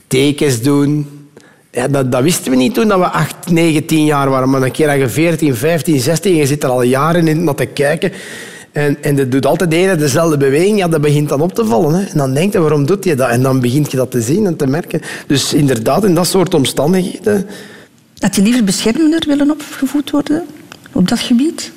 Tekens 0.07 0.63
doen. 0.63 1.09
Ja, 1.71 1.89
dat, 1.89 2.13
dat 2.13 2.23
wisten 2.23 2.51
we 2.51 2.57
niet 2.57 2.75
toen 2.75 2.89
dat 2.89 2.99
we 2.99 3.09
8, 3.09 3.51
9, 3.51 3.87
10 3.87 4.05
jaar 4.05 4.31
waren. 4.31 4.51
Maar 4.51 4.63
een 4.63 4.71
keer 4.71 4.87
dat 4.87 4.97
je 4.97 5.09
14, 5.09 5.55
15, 5.55 6.01
16, 6.01 6.35
je 6.35 6.47
zit 6.47 6.63
er 6.63 6.71
al 6.71 6.83
jaren 6.83 7.29
in 7.29 7.45
naar 7.45 7.55
te 7.55 7.67
kijken. 7.67 8.13
En, 8.76 9.02
en 9.02 9.16
dat 9.16 9.30
doet 9.30 9.47
altijd 9.47 9.71
de 9.71 9.76
ene 9.76 9.97
dezelfde 9.97 10.37
beweging. 10.37 10.78
Ja, 10.78 10.88
dat 10.88 11.00
begint 11.00 11.28
dan 11.28 11.40
op 11.40 11.52
te 11.52 11.64
vallen. 11.64 11.95
Hè. 11.95 12.04
En 12.04 12.18
dan 12.18 12.35
denk 12.35 12.52
je, 12.52 12.59
waarom 12.59 12.87
doet 12.87 13.04
je 13.04 13.14
dat? 13.14 13.28
En 13.28 13.42
dan 13.42 13.61
begint 13.61 13.90
je 13.90 13.97
dat 13.97 14.11
te 14.11 14.21
zien 14.21 14.47
en 14.47 14.56
te 14.56 14.66
merken. 14.66 15.00
Dus 15.26 15.54
inderdaad, 15.54 16.04
in 16.04 16.14
dat 16.14 16.26
soort 16.26 16.54
omstandigheden... 16.54 17.47
Had 18.18 18.35
je 18.35 18.42
liever 18.42 18.64
beschermender 18.64 19.23
willen 19.26 19.50
opgevoed 19.50 20.11
worden 20.11 20.47
op 20.92 21.09
dat 21.09 21.18
gebied? 21.18 21.73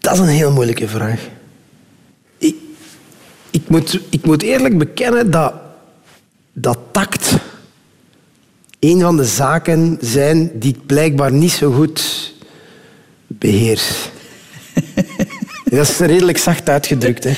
Dat 0.00 0.12
is 0.12 0.18
een 0.18 0.26
heel 0.26 0.52
moeilijke 0.52 0.88
vraag. 0.88 1.20
Ik, 2.38 2.56
ik, 3.50 3.68
moet, 3.68 4.00
ik 4.10 4.24
moet 4.24 4.42
eerlijk 4.42 4.78
bekennen 4.78 5.30
dat, 5.30 5.52
dat 6.52 6.78
tact 6.90 7.34
een 8.78 9.00
van 9.00 9.16
de 9.16 9.24
zaken 9.24 9.98
zijn 10.00 10.50
die 10.54 10.74
ik 10.74 10.86
blijkbaar 10.86 11.32
niet 11.32 11.52
zo 11.52 11.72
goed 11.72 12.32
beheers. 13.26 14.10
Dat 15.70 15.88
is 15.88 15.98
redelijk 15.98 16.38
zacht 16.38 16.68
uitgedrukt. 16.68 17.24
Hè. 17.24 17.32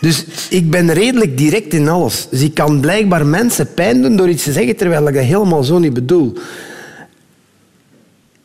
Dus 0.00 0.24
ik 0.50 0.70
ben 0.70 0.92
redelijk 0.92 1.38
direct 1.38 1.72
in 1.72 1.88
alles. 1.88 2.26
Dus 2.30 2.40
ik 2.40 2.54
kan 2.54 2.80
blijkbaar 2.80 3.26
mensen 3.26 3.74
pijn 3.74 4.02
doen 4.02 4.16
door 4.16 4.28
iets 4.28 4.42
te 4.42 4.52
zeggen 4.52 4.76
terwijl 4.76 5.08
ik 5.08 5.14
dat 5.14 5.24
helemaal 5.24 5.64
zo 5.64 5.78
niet 5.78 5.94
bedoel. 5.94 6.32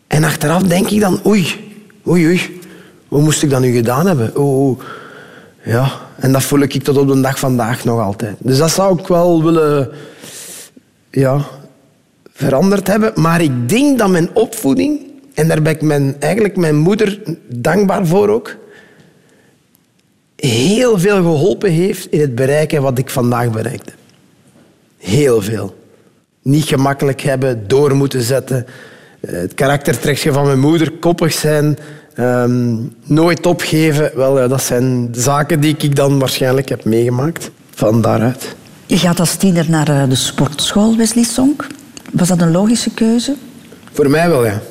En 0.08 0.24
achteraf 0.24 0.63
denk 0.63 0.89
ik 0.89 1.00
dan, 1.00 1.20
oei, 1.25 1.74
oei, 2.08 2.25
oei. 2.25 2.60
Hoe 3.08 3.22
moest 3.22 3.44
ik 3.44 3.50
dat 3.50 3.62
nu 3.62 3.72
gedaan 3.72 4.08
hebben? 4.08 4.32
Oeh, 4.36 4.58
oeh. 4.58 4.80
Ja, 5.63 5.91
en 6.15 6.32
dat 6.32 6.44
voel 6.44 6.60
ik 6.60 6.84
tot 6.84 6.98
op 6.98 7.08
de 7.08 7.22
dag 7.22 7.39
vandaag 7.39 7.84
nog 7.84 8.00
altijd. 8.00 8.36
Dus 8.39 8.58
dat 8.58 8.72
zou 8.72 9.00
ik 9.00 9.08
wel 9.08 9.44
willen 9.44 9.89
ja, 11.12 11.46
veranderd 12.34 12.88
hebben. 12.88 13.12
Maar 13.15 13.41
ik 13.41 13.70
denk 13.70 13.98
dat 14.00 14.10
mijn 14.10 14.30
opvoeding, 14.34 15.00
en 15.33 15.47
daar 15.47 15.61
ben 15.61 15.73
ik 15.73 15.81
mijn, 15.81 16.15
eigenlijk 16.19 16.55
mijn 16.55 16.75
moeder 16.75 17.19
dankbaar 17.47 18.07
voor 18.07 18.29
ook, 18.29 18.55
heel 20.35 21.00
veel 21.00 21.15
geholpen 21.15 21.71
heeft 21.71 22.11
in 22.11 22.19
het 22.19 22.35
bereiken 22.35 22.81
wat 22.81 22.97
ik 22.97 23.09
vandaag 23.09 23.51
bereikt 23.51 23.85
heb. 23.85 24.00
Heel 24.97 25.41
veel. 25.41 25.75
Niet 26.41 26.63
gemakkelijk 26.63 27.21
hebben, 27.21 27.67
door 27.67 27.95
moeten 27.95 28.21
zetten. 28.21 28.65
Eh, 29.19 29.31
Het 29.31 29.53
karaktertrekje 29.53 30.33
van 30.33 30.45
mijn 30.45 30.59
moeder, 30.59 30.91
koppig 30.91 31.33
zijn, 31.33 31.77
ehm, 32.13 32.75
nooit 33.03 33.45
opgeven. 33.45 34.11
Wel, 34.15 34.39
ja, 34.39 34.47
dat 34.47 34.63
zijn 34.63 35.09
zaken 35.11 35.59
die 35.59 35.75
ik 35.77 35.95
dan 35.95 36.19
waarschijnlijk 36.19 36.69
heb 36.69 36.85
meegemaakt. 36.85 37.51
Van 37.69 38.01
daaruit. 38.01 38.55
Je 38.85 38.97
gaat 38.97 39.19
als 39.19 39.35
tiener 39.35 39.69
naar 39.69 39.88
eh, 39.89 40.09
de 40.09 40.15
sportschool, 40.15 40.97
Wesley 40.97 41.23
Sonk. 41.23 41.67
Was 42.11 42.27
dat 42.27 42.41
een 42.41 42.51
logische 42.51 42.93
keuze? 42.93 43.35
Voor 43.91 44.09
mij 44.09 44.29
wel, 44.29 44.45
ja. 44.45 44.61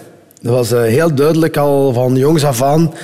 Dat 0.43 0.53
was 0.53 0.73
eh, 0.73 0.83
heel 0.83 1.15
duidelijk 1.15 1.57
al 1.57 1.93
van 1.93 2.17
jongs 2.17 2.45
af 2.45 2.63
aan. 2.63 2.95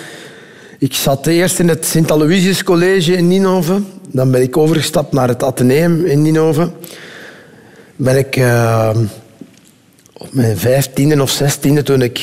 Ik 0.79 0.95
zat 0.95 1.27
eerst 1.27 1.59
in 1.59 1.69
het 1.69 1.87
Sint 1.87 2.11
Aloysius 2.11 2.63
College 2.63 3.17
in 3.17 3.29
Ninove. 3.29 3.81
Dan 4.11 4.31
ben 4.31 4.43
ik 4.43 4.57
overgestapt 4.57 5.13
naar 5.13 5.29
het 5.29 5.43
Atheneum 5.43 6.05
in 6.05 6.23
Ninove. 6.23 6.71
Ben 7.97 8.19
ik 8.19 8.37
eh, 8.37 8.91
op 10.13 10.29
mijn 10.33 10.57
vijftiende 10.57 11.23
of 11.23 11.31
zestiende, 11.31 11.83
toen 11.83 12.03
ik 12.03 12.21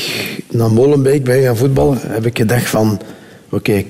naar 0.52 0.72
Molenbeek 0.72 1.24
ben 1.24 1.42
gaan 1.42 1.58
voetballen, 1.58 1.98
heb 2.02 2.26
ik 2.26 2.38
gedacht 2.38 2.70
van... 2.70 3.02
Oké, 3.50 3.84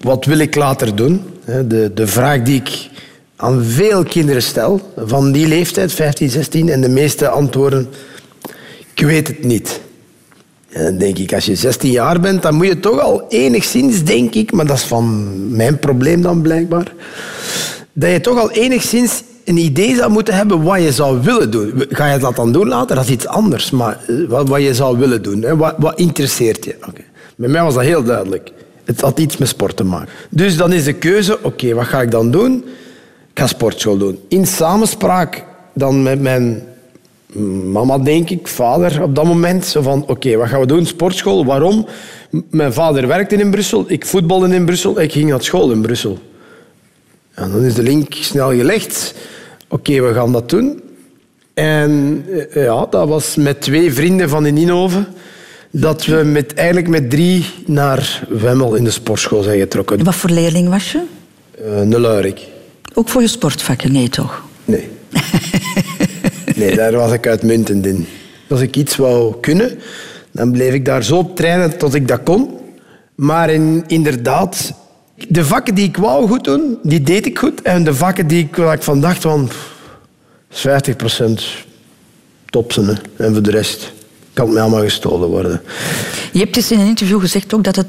wat 0.00 0.24
wil 0.24 0.38
ik 0.38 0.54
later 0.54 0.96
doen? 0.96 1.22
De, 1.44 1.90
de 1.94 2.06
vraag 2.06 2.42
die 2.42 2.60
ik 2.60 2.88
aan 3.36 3.64
veel 3.64 4.02
kinderen 4.02 4.42
stel, 4.42 4.80
van 4.96 5.32
die 5.32 5.46
leeftijd, 5.46 5.92
15, 5.92 6.30
16, 6.30 6.68
en 6.68 6.80
de 6.80 6.88
meeste 6.88 7.28
antwoorden... 7.28 7.88
Ik 8.94 9.06
weet 9.06 9.28
het 9.28 9.44
niet. 9.44 9.80
En 10.76 10.84
dan 10.84 10.98
denk 10.98 11.18
ik, 11.18 11.32
als 11.32 11.44
je 11.44 11.54
16 11.54 11.90
jaar 11.90 12.20
bent, 12.20 12.42
dan 12.42 12.54
moet 12.54 12.66
je 12.66 12.80
toch 12.80 13.00
al 13.00 13.24
enigszins, 13.28 14.04
denk 14.04 14.34
ik, 14.34 14.52
maar 14.52 14.66
dat 14.66 14.76
is 14.76 14.82
van 14.82 15.56
mijn 15.56 15.78
probleem 15.78 16.22
dan 16.22 16.42
blijkbaar, 16.42 16.92
dat 17.92 18.10
je 18.10 18.20
toch 18.20 18.38
al 18.38 18.50
enigszins 18.50 19.22
een 19.44 19.56
idee 19.56 19.94
zou 19.94 20.10
moeten 20.10 20.34
hebben 20.34 20.62
wat 20.62 20.82
je 20.82 20.92
zou 20.92 21.22
willen 21.22 21.50
doen. 21.50 21.84
Ga 21.88 22.12
je 22.12 22.18
dat 22.18 22.36
dan 22.36 22.52
doen 22.52 22.68
later? 22.68 22.96
Dat 22.96 23.04
is 23.04 23.10
iets 23.10 23.26
anders, 23.26 23.70
maar 23.70 23.98
eh, 24.06 24.42
wat, 24.44 24.62
je 24.62 24.74
zou 24.74 24.98
willen 24.98 25.22
doen. 25.22 25.42
Hè? 25.42 25.56
Wat, 25.56 25.74
wat 25.78 25.98
interesseert 25.98 26.64
je? 26.64 26.76
Oké. 26.88 27.02
Bij 27.36 27.48
mij 27.48 27.62
was 27.62 27.74
dat 27.74 27.82
heel 27.82 28.02
duidelijk. 28.02 28.52
Het 28.84 29.00
had 29.00 29.18
iets 29.18 29.36
met 29.36 29.48
sport 29.48 29.76
te 29.76 29.84
maken. 29.84 30.12
Dus 30.30 30.56
dan 30.56 30.72
is 30.72 30.84
de 30.84 30.92
keuze, 30.92 31.38
oké, 31.42 31.74
wat 31.74 31.86
ga 31.86 32.00
ik 32.00 32.10
dan 32.10 32.30
doen? 32.30 32.64
Ik 33.30 33.38
ga 33.38 33.46
sportschool 33.46 33.96
doen. 33.96 34.18
In 34.28 34.46
samenspraak 34.46 35.44
dan 35.74 36.02
met 36.02 36.20
mijn 36.20 36.62
mama, 37.72 37.98
denk 37.98 38.30
ik, 38.30 38.48
vader 38.48 39.02
op 39.02 39.14
dat 39.14 39.24
moment. 39.24 39.64
Zo 39.64 39.82
van, 39.82 40.04
oké, 40.06 40.36
wat 40.36 40.48
gaan 40.48 40.60
we 40.60 40.66
doen? 40.66 40.86
Sportschool, 40.86 41.44
waarom? 41.44 41.86
Mijn 42.50 42.72
vader 42.72 43.06
werkte 43.06 43.36
in 43.36 43.50
Brussel, 43.50 43.84
ik 43.88 44.06
voetbalde 44.06 44.54
in 44.54 44.64
Brussel, 44.64 45.00
ik 45.00 45.12
ging 45.12 45.30
naar 45.30 45.42
school 45.42 45.70
in 45.70 45.80
Brussel. 45.80 46.18
En 47.34 47.50
dan 47.50 47.64
is 47.64 47.74
de 47.74 47.82
link 47.82 48.14
snel 48.14 48.50
gelegd. 48.50 49.14
Oké, 49.68 50.02
we 50.02 50.14
gaan 50.14 50.32
dat 50.32 50.50
doen. 50.50 50.82
En 51.54 52.24
eh, 52.50 52.64
ja, 52.64 52.86
dat 52.90 53.08
was 53.08 53.36
met 53.36 53.60
twee 53.60 53.92
vrienden 53.92 54.28
van 54.28 54.46
in 54.46 54.54
Ninove 54.54 55.04
dat 55.70 56.04
we 56.04 56.22
met, 56.24 56.54
eigenlijk 56.54 56.88
met 56.88 57.10
drie 57.10 57.46
naar 57.66 58.26
Wemmel 58.28 58.74
in 58.74 58.84
de 58.84 58.90
sportschool 58.90 59.42
zijn 59.42 59.58
getrokken. 59.58 60.04
Wat 60.04 60.14
voor 60.14 60.30
leerling 60.30 60.68
was 60.68 60.92
je? 60.92 61.02
Uh. 61.64 62.32
Ook 62.94 63.08
voor 63.08 63.20
je 63.22 63.28
sportvakken? 63.28 63.92
Nee, 63.92 64.08
toch? 64.08 64.42
Nee. 64.64 64.88
nee, 66.56 66.76
daar 66.76 66.92
was 66.92 67.12
ik 67.12 67.26
uitmuntend 67.26 67.86
in. 67.86 68.06
Als 68.48 68.60
ik 68.60 68.76
iets 68.76 68.96
wou 68.96 69.34
kunnen, 69.40 69.78
dan 70.30 70.52
bleef 70.52 70.72
ik 70.72 70.84
daar 70.84 71.04
zo 71.04 71.16
op 71.16 71.36
trainen 71.36 71.78
tot 71.78 71.94
ik 71.94 72.08
dat 72.08 72.20
kon. 72.24 72.50
Maar 73.14 73.50
in, 73.50 73.84
inderdaad, 73.86 74.72
de 75.28 75.44
vakken 75.44 75.74
die 75.74 75.88
ik 75.88 75.96
wou 75.96 76.28
goed 76.28 76.44
doen, 76.44 76.78
die 76.82 77.02
deed 77.02 77.26
ik 77.26 77.38
goed. 77.38 77.62
En 77.62 77.84
de 77.84 77.94
vakken 77.94 78.26
die 78.26 78.44
ik, 78.44 78.56
waar 78.56 78.74
ik 78.74 78.82
van 78.82 79.00
dacht, 79.00 79.22
van, 79.22 79.46
pff, 79.46 79.74
50 80.50 80.96
procent 80.96 81.42
topsen. 82.46 82.86
hè. 82.86 83.24
En 83.24 83.32
voor 83.32 83.42
de 83.42 83.50
rest 83.50 83.92
kan 84.32 84.44
het 84.44 84.54
mij 84.54 84.62
allemaal 84.62 84.82
gestolen 84.82 85.28
worden. 85.28 85.60
Je 86.32 86.38
hebt 86.38 86.56
eens 86.56 86.70
in 86.70 86.80
een 86.80 86.86
interview 86.86 87.20
gezegd 87.20 87.54
ook 87.54 87.64
dat 87.64 87.76
het 87.76 87.86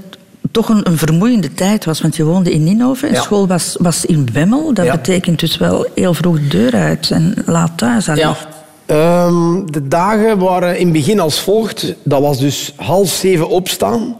toch 0.52 0.70
een, 0.70 0.88
een 0.88 0.98
vermoeiende 0.98 1.54
tijd 1.54 1.86
was, 1.86 2.02
want 2.02 2.16
je 2.16 2.24
woonde 2.24 2.52
in 2.52 2.64
Ninove 2.64 3.08
en 3.08 3.14
Ja. 3.14 3.22
school 3.22 3.48
was, 3.48 3.76
was 3.80 4.06
in 4.06 4.28
Wemmel. 4.34 4.74
Dat 4.74 4.86
Ja. 4.86 4.92
betekent 4.96 5.40
dus 5.40 5.58
wel 5.58 5.86
heel 5.96 6.14
vroeg 6.14 6.36
de 6.40 6.48
deur 6.48 6.76
uit 6.76 7.12
en 7.12 7.34
laat 7.46 7.78
thuis 7.78 8.10
allicht. 8.10 8.48
Ehm, 8.88 9.66
de 9.66 9.88
dagen 9.88 10.40
waren 10.40 10.78
in 10.78 10.84
het 10.84 10.94
begin 10.94 11.20
als 11.20 11.40
volgt. 11.40 11.96
Dat 12.04 12.22
was 12.22 12.40
dus 12.40 12.74
half 12.76 13.10
zeven 13.10 13.50
opstaan. 13.50 14.18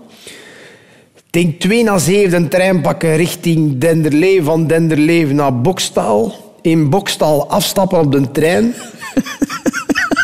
Denk 1.30 1.60
twee 1.60 1.84
na 1.84 1.98
zeven 1.98 2.42
een 2.42 2.50
trein 2.50 2.82
pakken 2.82 3.16
richting 3.16 3.78
Denderleeuw. 3.78 4.44
Van 4.44 4.68
Denderleeuw 4.68 5.34
naar 5.34 5.62
Bokstaal. 5.62 6.36
In 6.62 6.90
Bokstaal 6.90 7.50
afstappen 7.50 8.00
op 8.00 8.12
de 8.12 8.32
trein. 8.32 8.74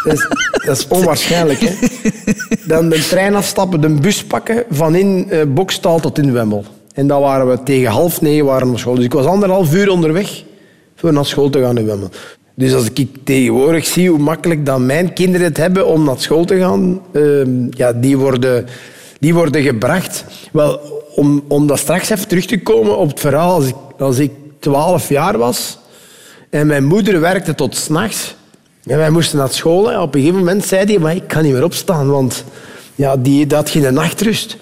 Dat 0.03 0.13
is, 0.13 0.27
dat 0.65 0.87
onwaarschijnlijk, 0.89 1.59
hè? 1.59 1.73
Dan 2.67 2.89
de 2.89 3.07
trein 3.09 3.35
afstappen, 3.35 3.81
de 3.81 3.89
bus 3.89 4.23
pakken 4.23 4.63
van 4.69 4.95
in 4.95 5.31
Bokstaal 5.53 5.99
tot 5.99 6.17
in 6.17 6.33
Wemmel. 6.33 6.65
En 6.93 7.07
dan 7.07 7.21
waren 7.21 7.49
we 7.49 7.63
tegen 7.63 7.91
half 7.91 8.21
negen 8.21 8.45
waren 8.45 8.67
naar 8.67 8.79
school. 8.79 8.95
Dus 8.95 9.03
ik 9.03 9.13
was 9.13 9.25
anderhalf 9.25 9.73
uur 9.73 9.89
onderweg 9.89 10.43
voor 10.95 11.13
naar 11.13 11.25
school 11.25 11.49
te 11.49 11.61
gaan 11.61 11.77
in 11.77 11.85
Wemmel. 11.85 12.09
Dus 12.55 12.73
als 12.73 12.85
ik 12.93 13.07
tegenwoordig 13.23 13.85
zie 13.85 14.09
hoe 14.09 14.19
makkelijk 14.19 14.65
dan 14.65 14.85
mijn 14.85 15.13
kinderen 15.13 15.47
het 15.47 15.57
hebben 15.57 15.87
om 15.87 16.03
naar 16.03 16.19
school 16.19 16.45
te 16.45 16.57
gaan, 16.57 17.01
ehm, 17.11 17.67
ja, 17.69 17.93
die, 17.93 18.17
worden, 18.17 18.65
die 19.19 19.33
worden 19.33 19.61
gebracht. 19.61 20.25
Wel, 20.51 20.79
om, 21.15 21.43
om 21.47 21.67
dat 21.67 21.79
straks 21.79 22.09
even 22.09 22.27
terug 22.27 22.45
te 22.45 22.61
komen 22.61 22.97
op 22.97 23.09
het 23.09 23.19
verhaal, 23.19 23.53
als 23.53 23.67
ik, 23.67 23.75
als 23.97 24.17
ik 24.17 24.31
12 24.59 25.09
jaar 25.09 25.37
was 25.37 25.77
en 26.49 26.67
mijn 26.67 26.85
moeder 26.85 27.19
werkte 27.19 27.55
tot 27.55 27.75
s'nachts 27.75 28.35
en 28.85 28.97
wij 28.97 29.09
moesten 29.09 29.37
naar 29.37 29.49
school. 29.49 29.91
En 29.91 29.99
op 29.99 30.15
een 30.15 30.21
gegeven 30.21 30.39
moment 30.39 30.65
zei 30.65 30.85
hij, 30.85 30.99
maar 30.99 31.15
ik 31.15 31.27
kan 31.27 31.43
niet 31.43 31.53
meer 31.53 31.63
opstaan, 31.63 32.09
want 32.09 32.43
ja, 32.95 33.17
die 33.17 33.45
had 33.49 33.69
geen 33.69 33.93
nachtrust. 33.93 34.57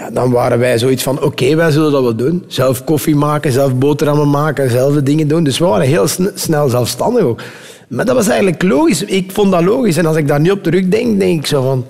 Ja, 0.00 0.10
dan 0.10 0.30
waren 0.30 0.58
wij 0.58 0.78
zoiets 0.78 1.02
van, 1.02 1.22
oké, 1.22 1.54
wij 1.56 1.70
zullen 1.70 1.92
dat 1.92 2.02
wel 2.02 2.14
doen. 2.16 2.44
Zelf 2.46 2.84
koffie 2.84 3.16
maken, 3.16 3.52
zelf 3.52 3.74
boterhammen 3.74 4.30
maken, 4.30 4.70
zelf 4.70 4.94
de 4.94 5.02
dingen 5.02 5.28
doen. 5.28 5.44
Dus 5.44 5.58
we 5.58 5.64
waren 5.64 5.86
heel 5.86 6.08
sn- 6.08 6.30
snel 6.34 6.68
zelfstandig 6.68 7.22
ook. 7.22 7.42
Maar 7.88 8.04
dat 8.04 8.14
was 8.14 8.28
eigenlijk 8.28 8.62
logisch. 8.62 9.02
Ik 9.02 9.32
vond 9.32 9.52
dat 9.52 9.62
logisch. 9.64 9.96
En 9.96 10.06
als 10.06 10.16
ik 10.16 10.28
daar 10.28 10.40
nu 10.40 10.50
op 10.50 10.62
terugdenk, 10.62 11.20
denk 11.20 11.38
ik 11.38 11.46
zo 11.46 11.62
van... 11.62 11.86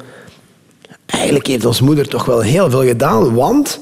Eigenlijk 1.07 1.47
heeft 1.47 1.65
ons 1.65 1.81
moeder 1.81 2.09
toch 2.09 2.25
wel 2.25 2.41
heel 2.41 2.71
veel 2.71 2.85
gedaan. 2.85 3.35
Want 3.35 3.81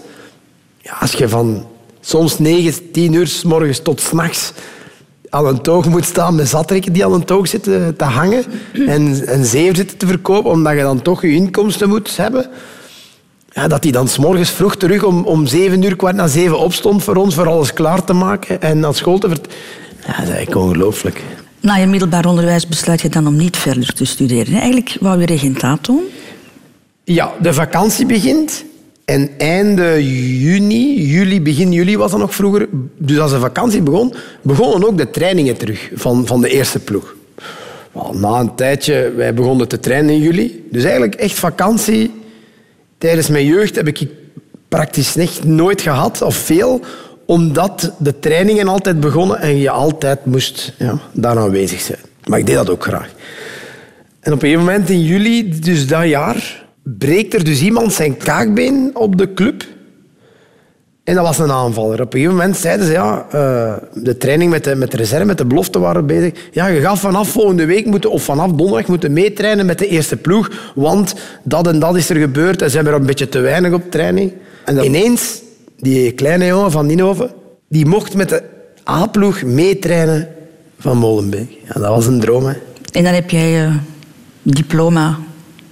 ja, 0.78 0.96
als 1.00 1.12
je 1.12 1.28
van 1.28 1.66
soms 2.00 2.38
9, 2.38 2.90
10 2.92 3.12
uur 3.12 3.26
s 3.26 3.42
morgens 3.42 3.78
tot 3.78 4.00
s'nachts 4.00 4.52
aan 5.28 5.46
een 5.46 5.60
toog 5.60 5.88
moet 5.88 6.04
staan 6.04 6.34
met 6.34 6.48
zatrekken 6.48 6.92
die 6.92 7.04
aan 7.04 7.12
een 7.12 7.24
toog 7.24 7.48
zitten 7.48 7.96
te 7.96 8.04
hangen 8.04 8.44
en, 8.72 9.26
en 9.26 9.44
zeven 9.44 9.76
zitten 9.76 9.96
te 9.96 10.06
verkopen, 10.06 10.50
omdat 10.50 10.72
je 10.72 10.80
dan 10.80 11.02
toch 11.02 11.22
je 11.22 11.34
inkomsten 11.34 11.88
moet 11.88 12.16
hebben. 12.16 12.50
Ja, 13.50 13.68
dat 13.68 13.82
hij 13.82 13.92
dan 13.92 14.08
s'morgens 14.08 14.50
vroeg 14.50 14.76
terug 14.76 15.04
om, 15.04 15.24
om 15.24 15.46
zeven 15.46 15.82
uur, 15.82 15.96
kwart 15.96 16.14
na 16.14 16.26
zeven 16.26 16.58
opstond 16.58 17.04
voor 17.04 17.16
ons, 17.16 17.34
voor 17.34 17.48
alles 17.48 17.72
klaar 17.72 18.04
te 18.04 18.12
maken 18.12 18.62
en 18.62 18.80
naar 18.80 18.94
school 18.94 19.18
te 19.18 19.28
vert... 19.28 19.54
Ja, 20.06 20.06
dat 20.06 20.22
is 20.22 20.34
eigenlijk 20.34 20.56
ongelooflijk. 20.56 21.22
Na 21.60 21.74
je 21.74 21.86
middelbaar 21.86 22.26
onderwijs 22.26 22.66
besluit 22.66 23.00
je 23.00 23.08
dan 23.08 23.26
om 23.26 23.36
niet 23.36 23.56
verder 23.56 23.92
te 23.92 24.04
studeren. 24.04 24.54
Eigenlijk 24.54 24.96
wou 25.00 25.20
je 25.20 25.26
regentaat 25.26 25.84
doen. 25.84 26.02
Ja, 27.04 27.32
de 27.40 27.52
vakantie 27.52 28.06
begint. 28.06 28.64
En 29.04 29.30
einde 29.38 30.18
juni, 30.38 31.06
juli, 31.06 31.42
begin 31.42 31.72
juli 31.72 31.96
was 31.96 32.10
dat 32.10 32.20
nog 32.20 32.34
vroeger. 32.34 32.68
Dus 32.96 33.18
als 33.18 33.30
de 33.30 33.38
vakantie 33.38 33.82
begon, 33.82 34.14
begonnen 34.42 34.88
ook 34.88 34.98
de 34.98 35.10
trainingen 35.10 35.56
terug 35.56 35.90
van, 35.94 36.26
van 36.26 36.40
de 36.40 36.48
eerste 36.48 36.78
ploeg. 36.78 37.14
Na 38.12 38.40
een 38.40 38.54
tijdje, 38.54 39.12
wij 39.16 39.34
begonnen 39.34 39.68
te 39.68 39.80
trainen 39.80 40.14
in 40.14 40.20
juli. 40.20 40.66
Dus 40.70 40.82
eigenlijk 40.82 41.14
echt 41.14 41.38
vakantie. 41.38 42.10
Tijdens 42.98 43.28
mijn 43.28 43.46
jeugd 43.46 43.74
heb 43.74 43.86
ik 43.86 44.06
praktisch 44.68 45.16
echt 45.16 45.44
nooit 45.44 45.80
gehad, 45.80 46.22
of 46.22 46.36
veel, 46.36 46.80
omdat 47.26 47.92
de 47.98 48.18
trainingen 48.18 48.68
altijd 48.68 49.00
begonnen 49.00 49.38
en 49.38 49.56
je 49.56 49.70
altijd 49.70 50.24
moest 50.24 50.74
ja, 50.78 50.98
daar 51.12 51.38
aanwezig 51.38 51.80
zijn. 51.80 51.98
Maar 52.24 52.38
ik 52.38 52.46
deed 52.46 52.54
dat 52.54 52.70
ook 52.70 52.82
graag. 52.82 53.10
En 54.20 54.32
op 54.32 54.42
een 54.42 54.48
gegeven 54.48 54.64
moment 54.64 54.90
in 54.90 55.04
juli, 55.04 55.60
dus 55.60 55.86
dat 55.86 56.08
jaar, 56.08 56.66
breekt 56.82 57.34
er 57.34 57.44
dus 57.44 57.60
iemand 57.62 57.92
zijn 57.92 58.16
kaakbeen 58.16 58.90
op 58.94 59.18
de 59.18 59.34
club. 59.34 59.64
En 61.08 61.14
dat 61.14 61.24
was 61.24 61.38
een 61.38 61.52
aanvaller. 61.52 62.00
Op 62.00 62.14
een 62.14 62.20
gegeven 62.20 62.36
moment 62.36 62.56
zeiden 62.56 62.86
ze, 62.86 62.92
ja, 62.92 63.26
eh, 63.30 63.72
de 64.02 64.16
training 64.16 64.50
met 64.50 64.64
de, 64.64 64.74
met 64.74 64.90
de 64.90 64.96
reserve, 64.96 65.24
met 65.24 65.38
de 65.38 65.44
belofte 65.44 65.78
waren 65.78 66.00
we 66.00 66.06
bezig. 66.06 66.32
Ja, 66.50 66.66
je 66.66 66.80
gaat 66.80 66.98
vanaf 66.98 67.28
volgende 67.28 67.64
week 67.64 67.86
moeten, 67.86 68.10
of 68.10 68.22
vanaf 68.22 68.52
donderdag 68.52 68.86
moeten 68.86 69.12
meetrainen 69.12 69.66
met 69.66 69.78
de 69.78 69.86
eerste 69.86 70.16
ploeg, 70.16 70.50
want 70.74 71.14
dat 71.42 71.66
en 71.66 71.78
dat 71.78 71.96
is 71.96 72.10
er 72.10 72.16
gebeurd 72.16 72.62
en 72.62 72.70
ze 72.70 72.76
hebben 72.76 72.94
er 72.94 73.00
een 73.00 73.06
beetje 73.06 73.28
te 73.28 73.38
weinig 73.38 73.72
op 73.72 73.90
training. 73.90 74.32
En 74.64 74.84
ineens, 74.84 75.42
die 75.76 76.12
kleine 76.12 76.46
jongen 76.46 76.70
van 76.70 76.86
Ninove, 76.86 77.30
die 77.68 77.86
mocht 77.86 78.14
met 78.14 78.28
de 78.28 78.42
A-ploeg 78.90 79.42
meetrainen 79.42 80.28
van 80.78 80.96
Molenbeek. 80.96 81.50
Ja, 81.64 81.80
dat 81.80 81.88
was 81.88 82.06
een 82.06 82.20
droom, 82.20 82.46
hè. 82.46 82.54
En 82.92 83.04
dan 83.04 83.14
heb 83.14 83.30
jij 83.30 83.50
je 83.50 83.72
diploma 84.42 85.18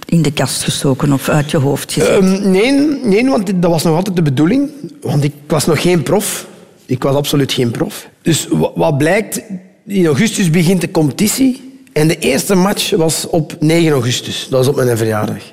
in 0.09 0.21
de 0.21 0.31
kast 0.31 0.63
gestoken 0.63 1.13
of 1.13 1.29
uit 1.29 1.51
je 1.51 1.57
hoofd 1.57 1.93
gezet. 1.93 2.09
Ehm, 2.09 2.51
nee, 2.51 2.71
nee, 3.03 3.25
want 3.29 3.51
dat 3.61 3.71
was 3.71 3.83
nog 3.83 3.95
altijd 3.95 4.15
de 4.15 4.21
bedoeling. 4.21 4.69
Want 5.01 5.23
ik 5.23 5.33
was 5.47 5.65
nog 5.65 5.81
geen 5.81 6.03
prof. 6.03 6.47
Ik 6.85 7.03
was 7.03 7.15
absoluut 7.15 7.51
geen 7.53 7.71
prof. 7.71 8.07
Dus 8.21 8.47
wa- 8.49 8.71
wat 8.75 8.97
blijkt, 8.97 9.41
in 9.85 10.05
augustus 10.05 10.49
begint 10.49 10.81
de 10.81 10.91
competitie. 10.91 11.81
En 11.93 12.07
de 12.07 12.19
eerste 12.19 12.55
match 12.55 12.91
was 12.95 13.27
op 13.29 13.55
9 13.59 13.91
augustus. 13.91 14.47
Dat 14.49 14.65
was 14.65 14.67
op 14.67 14.83
mijn 14.83 14.97
verjaardag. 14.97 15.43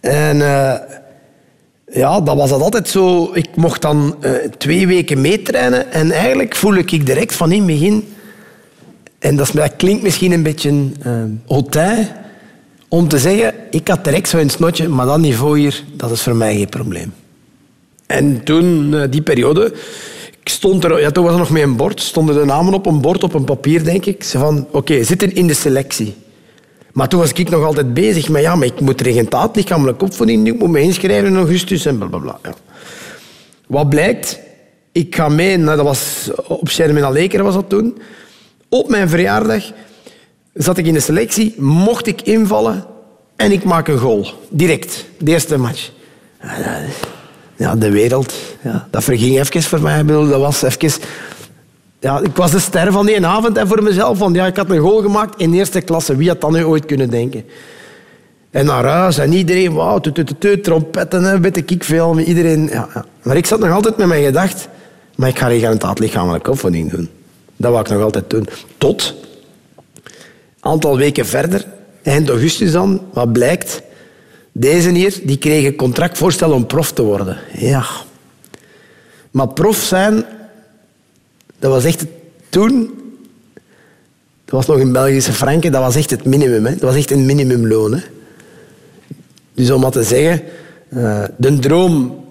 En 0.00 0.42
eh, 0.42 0.74
ja, 1.92 2.20
dat 2.20 2.36
was 2.36 2.50
dat 2.50 2.60
altijd 2.60 2.88
zo. 2.88 3.30
Ik 3.34 3.48
mocht 3.56 3.82
dan 3.82 4.16
eh, 4.20 4.32
twee 4.58 4.86
weken 4.86 5.20
meetrainen. 5.20 5.92
En 5.92 6.10
eigenlijk 6.10 6.56
voel 6.56 6.74
ik 6.74 7.06
direct 7.06 7.34
van 7.34 7.52
in 7.52 7.58
het 7.58 7.66
begin... 7.66 8.14
En 9.18 9.36
dat 9.36 9.52
klinkt 9.76 10.02
misschien 10.02 10.32
een 10.32 10.42
beetje 10.42 10.70
uh, 10.70 11.12
hautain 11.48 12.08
om 12.92 13.08
te 13.08 13.18
zeggen, 13.18 13.54
ik 13.70 13.88
had 13.88 14.04
direct 14.04 14.28
zo'n 14.28 14.50
snotje, 14.50 14.88
maar 14.88 15.06
dat 15.06 15.18
niveau 15.18 15.58
hier, 15.58 15.84
dat 15.96 16.10
is 16.10 16.22
voor 16.22 16.36
mij 16.36 16.56
geen 16.56 16.68
probleem. 16.68 17.14
En 18.06 18.44
toen, 18.44 18.94
eh, 18.94 19.02
die 19.10 19.22
periode, 19.22 19.72
ik 20.40 20.48
stond 20.48 20.84
er, 20.84 21.00
ja, 21.00 21.10
toen 21.10 21.24
was 21.24 21.32
er 21.32 21.38
nog 21.38 21.50
met 21.50 21.62
een 21.62 21.76
bord, 21.76 22.00
stonden 22.00 22.34
de 22.34 22.44
namen 22.44 22.74
op 22.74 22.86
een 22.86 23.00
bord, 23.00 23.22
op 23.22 23.34
een 23.34 23.44
papier, 23.44 23.84
denk 23.84 24.06
ik. 24.06 24.22
Ze 24.24 24.38
van, 24.38 24.66
oké, 24.70 25.04
zitten 25.04 25.34
in 25.34 25.46
de 25.46 25.54
selectie. 25.54 26.14
Maar 26.92 27.08
toen 27.08 27.20
was 27.20 27.32
ik 27.32 27.50
nog 27.50 27.64
altijd 27.64 27.94
bezig 27.94 28.28
met, 28.28 28.42
ja, 28.42 28.54
maar 28.54 28.66
ik 28.66 28.80
moet 28.80 29.00
regentaat, 29.00 29.56
lichamelijke 29.56 30.04
opvoeding, 30.04 30.46
ik 30.46 30.58
moet 30.58 30.70
me 30.70 30.80
inschrijven 30.80 31.28
in 31.28 31.36
augustus 31.36 31.86
en 31.86 31.98
blablabla. 31.98 32.38
Ja. 32.42 32.54
Wat 33.66 33.88
blijkt, 33.88 34.38
ik 34.92 35.14
ga 35.14 35.28
mee, 35.28 35.56
nou, 35.56 35.76
dat 35.76 35.86
was 35.86 36.30
op 36.46 36.68
Shermin 36.68 37.12
Leker 37.12 37.42
was 37.42 37.54
dat 37.54 37.68
toen. 37.68 37.98
Op 38.68 38.88
mijn 38.88 39.08
verjaardag 39.08 39.72
zat 40.54 40.78
ik 40.78 40.86
in 40.86 40.94
de 40.94 41.00
selectie, 41.00 41.54
mocht 41.58 42.06
ik 42.06 42.22
invallen 42.22 42.84
en 43.36 43.52
ik 43.52 43.64
maak 43.64 43.88
een 43.88 43.98
goal. 43.98 44.26
Direct, 44.48 45.04
de 45.18 45.30
eerste 45.30 45.58
match. 45.58 45.90
Ja, 47.56 47.76
de 47.76 47.90
wereld, 47.90 48.34
ja, 48.62 48.88
dat 48.90 49.04
verging 49.04 49.38
even 49.38 49.62
voor 49.62 49.80
mij. 49.80 50.04
Dat 50.04 50.40
was 50.40 50.62
even... 50.62 51.00
Ja, 52.00 52.20
ik 52.20 52.36
was 52.36 52.50
de 52.50 52.58
ster 52.58 52.92
van 52.92 53.06
die 53.06 53.26
avond 53.26 53.56
en 53.56 53.68
voor 53.68 53.82
mezelf. 53.82 54.18
Want 54.18 54.36
ja, 54.36 54.46
ik 54.46 54.56
had 54.56 54.70
een 54.70 54.78
goal 54.78 55.02
gemaakt 55.02 55.40
in 55.40 55.52
eerste 55.52 55.80
klasse. 55.80 56.16
Wie 56.16 56.28
had 56.28 56.40
dat 56.40 56.50
nu 56.50 56.64
ooit 56.64 56.86
kunnen 56.86 57.10
denken? 57.10 57.44
En 58.50 58.66
naar 58.66 58.84
huis 58.84 59.18
en 59.18 59.32
iedereen, 59.32 59.72
wauw, 59.72 60.00
trompetten, 60.62 61.40
weet 61.40 61.56
ik 61.70 61.84
veel. 61.84 62.18
Iedereen. 62.18 62.70
Maar 63.22 63.36
ik 63.36 63.46
zat 63.46 63.60
nog 63.60 63.70
altijd 63.70 63.96
met 63.96 64.06
mijn 64.06 64.24
gedacht, 64.24 64.68
maar 65.14 65.28
ik 65.28 65.38
ga 65.38 65.46
regentaat 65.46 65.98
lichamelijke 65.98 66.50
opvoeding 66.50 66.90
doen. 66.90 67.08
Dat 67.56 67.70
wou 67.70 67.84
ik 67.84 67.90
nog 67.90 68.02
altijd 68.02 68.30
doen. 68.30 68.48
Tot, 68.78 69.14
aantal 70.62 70.96
weken 70.96 71.26
verder, 71.26 71.66
Eind 72.02 72.28
augustus 72.28 72.72
dan, 72.72 73.00
wat 73.12 73.32
blijkt? 73.32 73.82
Deze 74.52 74.90
hier, 74.90 75.20
die 75.24 75.38
kreeg 75.38 75.66
een 75.66 75.76
contractvoorstel 75.76 76.52
om 76.52 76.66
prof 76.66 76.92
te 76.92 77.02
worden. 77.02 77.38
Ja. 77.52 77.86
Maar 79.30 79.48
prof 79.48 79.76
zijn, 79.76 80.24
dat 81.58 81.70
was 81.70 81.84
echt 81.84 82.04
toen... 82.48 83.00
Dat 84.44 84.66
was 84.66 84.66
nog 84.66 84.78
in 84.78 84.92
Belgische 84.92 85.32
franken, 85.32 85.72
dat 85.72 85.82
was 85.82 85.96
echt 85.96 86.10
het 86.10 86.24
minimum. 86.24 86.66
Hè. 86.66 86.72
Dat 86.72 86.80
was 86.80 86.96
echt 86.96 87.10
een 87.10 87.26
minimumloon. 87.26 87.94
Hè. 87.94 88.00
Dus 89.54 89.70
om 89.70 89.80
maar 89.80 89.90
te 89.90 90.02
zeggen, 90.02 90.42
eh, 90.88 91.24
de 91.36 91.58
droom 91.58 92.24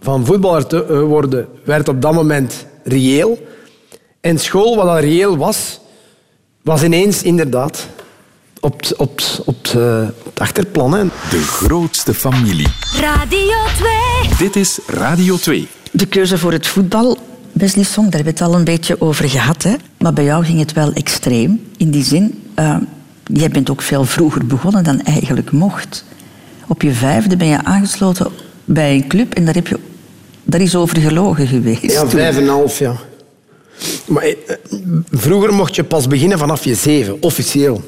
van 0.00 0.26
voetballer 0.26 0.66
te 0.66 0.84
eh, 0.84 1.00
worden 1.00 1.48
werd 1.64 1.88
op 1.88 2.02
dat 2.02 2.12
moment 2.12 2.66
reëel. 2.84 3.46
En 4.20 4.38
school, 4.38 4.76
wat 4.76 4.86
dat 4.86 5.00
reëel 5.00 5.36
was, 5.36 5.80
was 6.64 6.82
ineens 6.82 7.22
inderdaad 7.22 7.88
op, 8.60 8.80
het- 8.80 8.96
op, 8.96 9.20
op, 9.44 9.56
het, 9.62 9.74
eh, 9.74 10.06
het 10.24 10.40
achterplan. 10.40 10.92
Hè. 10.94 11.04
De 11.30 11.40
grootste 11.42 12.14
familie. 12.14 12.66
Radio 13.00 13.56
2. 13.76 14.36
Dit 14.38 14.56
is 14.56 14.78
Radio 14.86 15.36
2. 15.36 15.68
De 15.90 16.06
keuze 16.06 16.38
voor 16.38 16.52
het 16.52 16.66
voetbal, 16.66 17.18
Wesley 17.52 17.84
Song, 17.84 18.04
daar 18.04 18.14
hebben 18.14 18.34
we 18.34 18.38
het 18.44 18.48
al 18.52 18.58
een 18.58 18.64
beetje 18.64 19.00
over 19.00 19.28
gehad. 19.28 19.62
Hè? 19.62 19.74
Maar 19.98 20.12
bij 20.12 20.24
jou 20.24 20.44
ging 20.44 20.58
het 20.58 20.72
wel 20.72 20.92
extreem. 20.92 21.62
In 21.76 21.90
die 21.90 22.04
zin, 22.04 22.42
eh, 22.54 22.76
jij 23.26 23.48
bent 23.48 23.70
ook 23.70 23.82
veel 23.82 24.04
vroeger 24.04 24.46
begonnen 24.46 24.84
dan 24.84 25.00
eigenlijk 25.00 25.50
mocht. 25.52 26.04
Op 26.66 26.82
je 26.82 26.92
vijfde 26.92 27.36
ben 27.36 27.46
je 27.46 27.64
aangesloten 27.64 28.26
bij 28.64 28.94
een 28.94 29.06
club 29.08 29.34
en 29.34 29.44
daar, 29.44 29.54
heb 29.54 29.66
je, 29.66 29.78
daar 30.44 30.60
is 30.60 30.76
over 30.76 31.00
gelogen 31.00 31.46
geweest. 31.46 31.82
Ja, 31.82 32.08
vijf 32.08 32.36
en 32.36 32.42
een 32.42 32.48
half, 32.48 32.78
ja. 32.78 32.94
Maar 34.06 34.22
eh, 34.22 34.34
vroeger 35.10 35.54
mocht 35.54 35.74
je 35.74 35.84
pas 35.84 36.06
beginnen 36.06 36.38
vanaf 36.38 36.64
je 36.64 36.74
zeven, 36.74 37.16
officieel. 37.20 37.82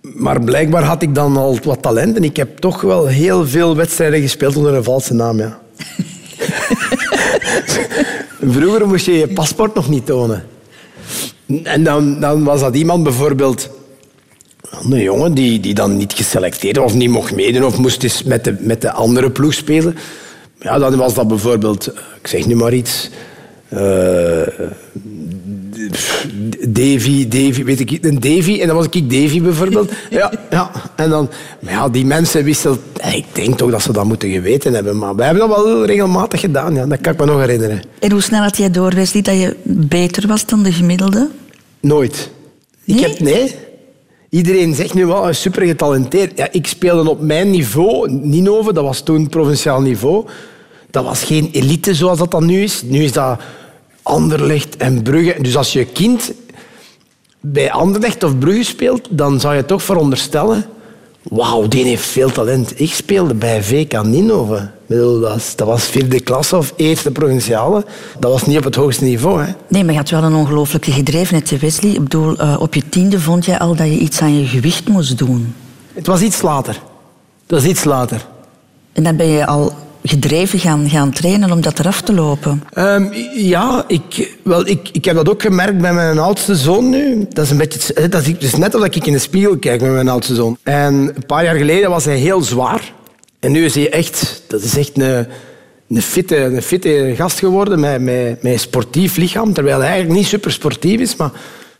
Maar 0.00 0.40
blijkbaar 0.40 0.82
had 0.82 1.02
ik 1.02 1.14
dan 1.14 1.36
al 1.36 1.58
wat 1.62 1.82
talent 1.82 2.16
en 2.16 2.24
ik 2.24 2.36
heb 2.36 2.58
toch 2.58 2.80
wel 2.80 3.06
heel 3.06 3.46
veel 3.46 3.76
wedstrijden 3.76 4.20
gespeeld 4.20 4.56
onder 4.56 4.74
een 4.74 4.84
valse 4.84 5.14
naam, 5.14 5.38
ja. 5.38 5.60
vroeger 8.50 8.88
moest 8.88 9.06
je 9.06 9.12
je 9.12 9.28
paspoort 9.28 9.74
nog 9.74 9.88
niet 9.88 10.06
tonen. 10.06 10.44
En 11.62 11.84
dan, 11.84 12.20
dan 12.20 12.44
was 12.44 12.60
dat 12.60 12.76
iemand 12.76 13.02
bijvoorbeeld... 13.02 13.70
Een 14.90 15.02
jongen 15.02 15.34
die, 15.34 15.60
die 15.60 15.74
dan 15.74 15.96
niet 15.96 16.12
geselecteerd 16.12 16.78
of 16.78 16.94
niet 16.94 17.10
mocht 17.10 17.34
meedoen 17.34 17.64
of 17.64 17.78
moest 17.78 18.02
eens 18.02 18.22
met 18.22 18.44
de, 18.44 18.56
met 18.60 18.80
de 18.80 18.92
andere 18.92 19.30
ploeg 19.30 19.54
spelen. 19.54 19.96
Ja, 20.58 20.78
dan 20.78 20.96
was 20.96 21.14
dat 21.14 21.28
bijvoorbeeld, 21.28 21.86
eh, 21.86 22.00
ik 22.20 22.26
zeg 22.26 22.46
nu 22.46 22.54
maar 22.54 22.72
iets, 22.72 23.10
Davy, 26.68 27.28
Davy, 27.28 27.64
weet 27.64 27.80
ik, 27.80 27.98
een 28.04 28.20
Davy, 28.20 28.58
en 28.60 28.66
dan 28.66 28.76
was 28.76 28.86
ik 28.90 29.10
Davy 29.10 29.42
bijvoorbeeld. 29.42 29.92
Ja, 30.10 30.32
ja. 30.50 30.70
En 30.96 31.10
dan, 31.10 31.28
maar 31.60 31.72
ja, 31.72 31.88
die 31.88 32.06
mensen 32.06 32.44
wisten, 32.44 32.78
eh, 32.96 33.14
ik 33.14 33.24
denk 33.32 33.56
toch 33.58 33.70
dat 33.70 33.82
ze 33.82 33.92
dat 33.92 34.04
moeten 34.04 34.30
geweten 34.30 34.74
hebben, 34.74 34.98
maar 34.98 35.14
wij 35.16 35.26
hebben 35.26 35.48
dat 35.48 35.64
wel 35.64 35.84
regelmatig 35.86 36.40
gedaan, 36.40 36.74
ja. 36.74 36.86
dat 36.86 37.00
kan 37.00 37.12
ik 37.12 37.18
me 37.18 37.26
nog 37.26 37.38
herinneren. 37.40 37.82
En 37.98 38.10
hoe 38.12 38.20
snel 38.20 38.42
had 38.42 38.56
jij 38.56 38.70
door, 38.70 38.94
Wesley, 38.94 39.22
dat 39.22 39.34
je 39.40 39.56
beter 39.64 40.26
was 40.28 40.46
dan 40.46 40.62
de 40.62 40.72
gemiddelde? 40.72 41.28
Nooit. 41.80 42.30
Ik 42.84 42.94
Nee? 42.94 43.04
heb, 43.08 43.20
nee. 43.20 43.54
Iedereen 44.30 44.74
zegt 44.74 44.94
nu 44.94 45.06
wel, 45.06 45.32
super 45.32 45.62
getalenteerd. 45.66 46.32
Ja, 46.38 46.48
ik 46.50 46.66
speelde 46.66 47.10
op 47.10 47.20
mijn 47.20 47.50
niveau, 47.50 48.10
Ninove, 48.12 48.72
dat 48.72 48.84
was 48.84 49.00
toen 49.00 49.28
provinciaal 49.28 49.80
niveau. 49.80 50.26
Dat 50.90 51.04
was 51.04 51.22
geen 51.22 51.48
elite 51.52 51.94
zoals 51.94 52.18
dat 52.18 52.30
dan 52.30 52.46
nu 52.46 52.62
is. 52.62 52.82
Nu 52.82 53.02
is 53.02 53.12
dat 53.12 53.40
Anderlecht 54.02 54.76
en 54.76 55.02
Brugge. 55.02 55.42
Dus 55.42 55.56
als 55.56 55.72
je 55.72 55.84
kind 55.84 56.32
bij 57.40 57.70
Anderlecht 57.72 58.22
of 58.24 58.38
Brugge 58.38 58.64
speelt, 58.64 59.08
dan 59.10 59.40
zou 59.40 59.54
je 59.54 59.64
toch 59.64 59.82
veronderstellen... 59.82 60.64
Wauw, 61.22 61.68
die 61.68 61.84
heeft 61.84 62.06
veel 62.06 62.30
talent. 62.32 62.80
Ik 62.80 62.92
speelde 62.92 63.34
bij 63.34 63.62
VK 63.62 64.02
Ninove. 64.02 64.70
Dat, 64.86 65.54
was- 65.56 65.84
vierde 65.84 66.20
klasse 66.20 66.56
of 66.56 66.72
eerste 66.76 67.10
provinciale. 67.10 67.84
Dat 68.18 68.30
was 68.32 68.46
niet 68.46 68.56
op 68.58 68.64
het 68.64 68.74
hoogste 68.74 69.04
niveau. 69.04 69.42
Hè. 69.42 69.52
Nee, 69.68 69.84
maar 69.84 69.92
je 69.92 69.98
had 69.98 70.10
wel 70.10 70.22
een 70.22 70.34
ongelooflijke 70.34 70.92
gedrevenheid, 70.92 71.60
Wesley. 71.60 71.90
Ik 71.92 72.02
bedoel, 72.02 72.36
eh, 72.36 72.56
op 72.60 72.74
je 72.74 72.88
tiende 72.88 73.20
vond 73.20 73.44
jij 73.44 73.58
al 73.58 73.74
dat 73.76 73.86
je 73.86 73.98
iets 73.98 74.20
aan 74.20 74.38
je 74.38 74.46
gewicht 74.46 74.88
moest 74.88 75.18
doen. 75.18 75.54
Het 75.92 76.06
was 76.06 76.20
iets 76.20 76.42
later. 76.42 76.80
Dat 77.46 77.60
was 77.60 77.70
iets 77.70 77.84
later. 77.84 78.26
En 78.92 79.02
dan 79.02 79.16
ben 79.16 79.26
je 79.26 79.46
al 79.46 79.72
gedreven 80.02 80.58
gaan, 80.58 80.88
gaan 80.88 81.12
trainen 81.12 81.52
om 81.52 81.60
dat 81.60 81.78
eraf 81.78 82.00
te 82.00 82.12
lopen. 82.12 82.62
Ehm, 82.72 83.06
ja, 83.34 83.84
ik, 83.88 84.36
wel, 84.42 84.66
ik, 84.66 84.88
ik 84.92 85.04
heb 85.04 85.14
dat 85.14 85.28
ook 85.28 85.42
gemerkt 85.42 85.78
bij 85.78 85.92
mijn 85.92 86.18
oudste 86.18 86.56
zoon 86.56 86.88
nu. 86.88 87.26
Dat 87.28 87.44
is, 87.44 87.50
een 87.50 87.56
beetje, 87.56 88.08
dat 88.08 88.26
is 88.26 88.38
dus 88.38 88.56
net 88.56 88.74
als 88.74 88.84
ik 88.84 89.06
in 89.06 89.12
de 89.12 89.18
spiegel 89.18 89.58
kijk 89.58 89.80
met 89.80 89.92
mijn 89.92 90.08
oudste 90.08 90.34
zoon. 90.34 90.56
En 90.62 90.94
een 90.94 91.26
paar 91.26 91.44
jaar 91.44 91.56
geleden 91.56 91.90
was 91.90 92.04
hij 92.04 92.16
heel 92.16 92.42
zwaar. 92.42 92.92
En 93.40 93.52
nu 93.52 93.64
is 93.64 93.74
hij 93.74 93.90
echt, 93.90 94.42
dat 94.48 94.62
is 94.62 94.76
echt 94.76 95.00
een, 95.00 95.26
een, 95.88 96.02
fitte, 96.02 96.36
een 96.36 96.62
fitte 96.62 97.12
gast 97.16 97.38
geworden 97.38 97.80
met, 97.80 98.00
met, 98.00 98.42
met 98.42 98.52
een 98.52 98.58
sportief 98.58 99.16
lichaam. 99.16 99.52
Terwijl 99.52 99.78
hij 99.78 99.88
eigenlijk 99.88 100.18
niet 100.18 100.28
super 100.28 100.52
sportief 100.52 101.00
is. 101.00 101.16
Maar... 101.16 101.30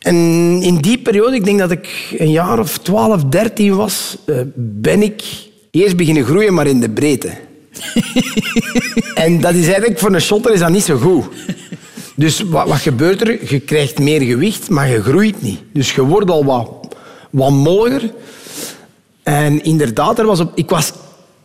En 0.02 0.16
in 0.62 0.76
die 0.76 0.98
periode, 0.98 1.36
ik 1.36 1.44
denk 1.44 1.58
dat 1.58 1.70
ik 1.70 2.14
een 2.18 2.30
jaar 2.30 2.58
of 2.58 2.78
12, 2.78 3.24
13 3.24 3.76
was, 3.76 4.16
eh, 4.26 4.36
ben 4.54 5.02
ik 5.02 5.22
eerst 5.70 5.96
beginnen 5.96 6.24
groeien, 6.24 6.54
maar 6.54 6.66
in 6.66 6.80
de 6.80 6.90
breedte. 6.90 7.30
En 9.14 9.40
dat 9.40 9.54
is 9.54 9.64
eigenlijk 9.64 9.98
voor 9.98 10.14
een 10.14 10.20
shotter 10.20 10.52
is 10.52 10.60
dat 10.60 10.70
niet 10.70 10.84
zo 10.84 10.96
goed. 10.96 11.24
Dus 12.14 12.40
wat, 12.40 12.68
wat 12.68 12.78
gebeurt 12.78 13.20
er? 13.20 13.52
Je 13.52 13.60
krijgt 13.60 13.98
meer 13.98 14.20
gewicht, 14.20 14.70
maar 14.70 14.88
je 14.88 15.02
groeit 15.02 15.42
niet. 15.42 15.60
Dus 15.72 15.94
je 15.94 16.02
wordt 16.02 16.30
al 16.30 16.44
wat, 16.44 16.68
wat 17.30 17.50
molliger. 17.50 18.10
En 19.22 19.64
inderdaad, 19.64 20.18
er 20.18 20.26
was 20.26 20.40
op, 20.40 20.52
ik 20.54 20.70
was 20.70 20.92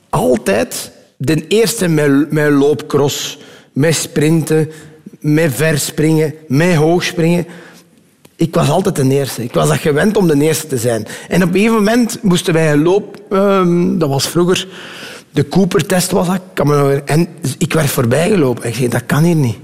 altijd 0.10 0.92
de 1.18 1.48
eerste 1.48 1.88
met, 1.88 2.32
met 2.32 2.52
loopcross, 2.52 3.38
met 3.74 3.96
sprinten, 3.96 4.72
met 5.20 5.54
verspringen, 5.54 6.34
met 6.48 6.76
hoogspringen. 6.76 7.46
Ik 8.36 8.56
was 8.56 8.70
altijd 8.70 8.96
de 8.96 9.10
eerste. 9.10 9.44
Ik 9.44 9.54
was 9.54 9.78
gewend 9.78 10.18
om 10.18 10.28
de 10.28 10.42
eerste 10.42 10.68
te 10.68 10.78
zijn. 10.78 11.08
En 11.28 11.44
op 11.44 11.48
een 11.48 11.54
gegeven 11.54 11.76
moment 11.76 12.24
moesten 12.24 12.54
wij 12.54 12.72
een 12.72 12.84
loop... 12.84 13.22
ehm, 13.30 13.98
dat 13.98 14.10
was 14.10 14.28
vroeger... 14.28 14.68
De 15.38 15.48
Cooper-test 15.48 16.12
was 16.12 16.28
dat. 16.28 16.40
kan 16.54 16.68
me. 16.68 17.02
En 17.06 17.28
ik 17.58 17.74
werd 17.74 17.90
voorbij 17.90 18.30
gelopen. 18.30 18.68
Ik 18.68 18.76
zei, 18.76 18.88
dat 18.88 19.06
kan 19.06 19.24
hier 19.24 19.36
niet. 19.36 19.58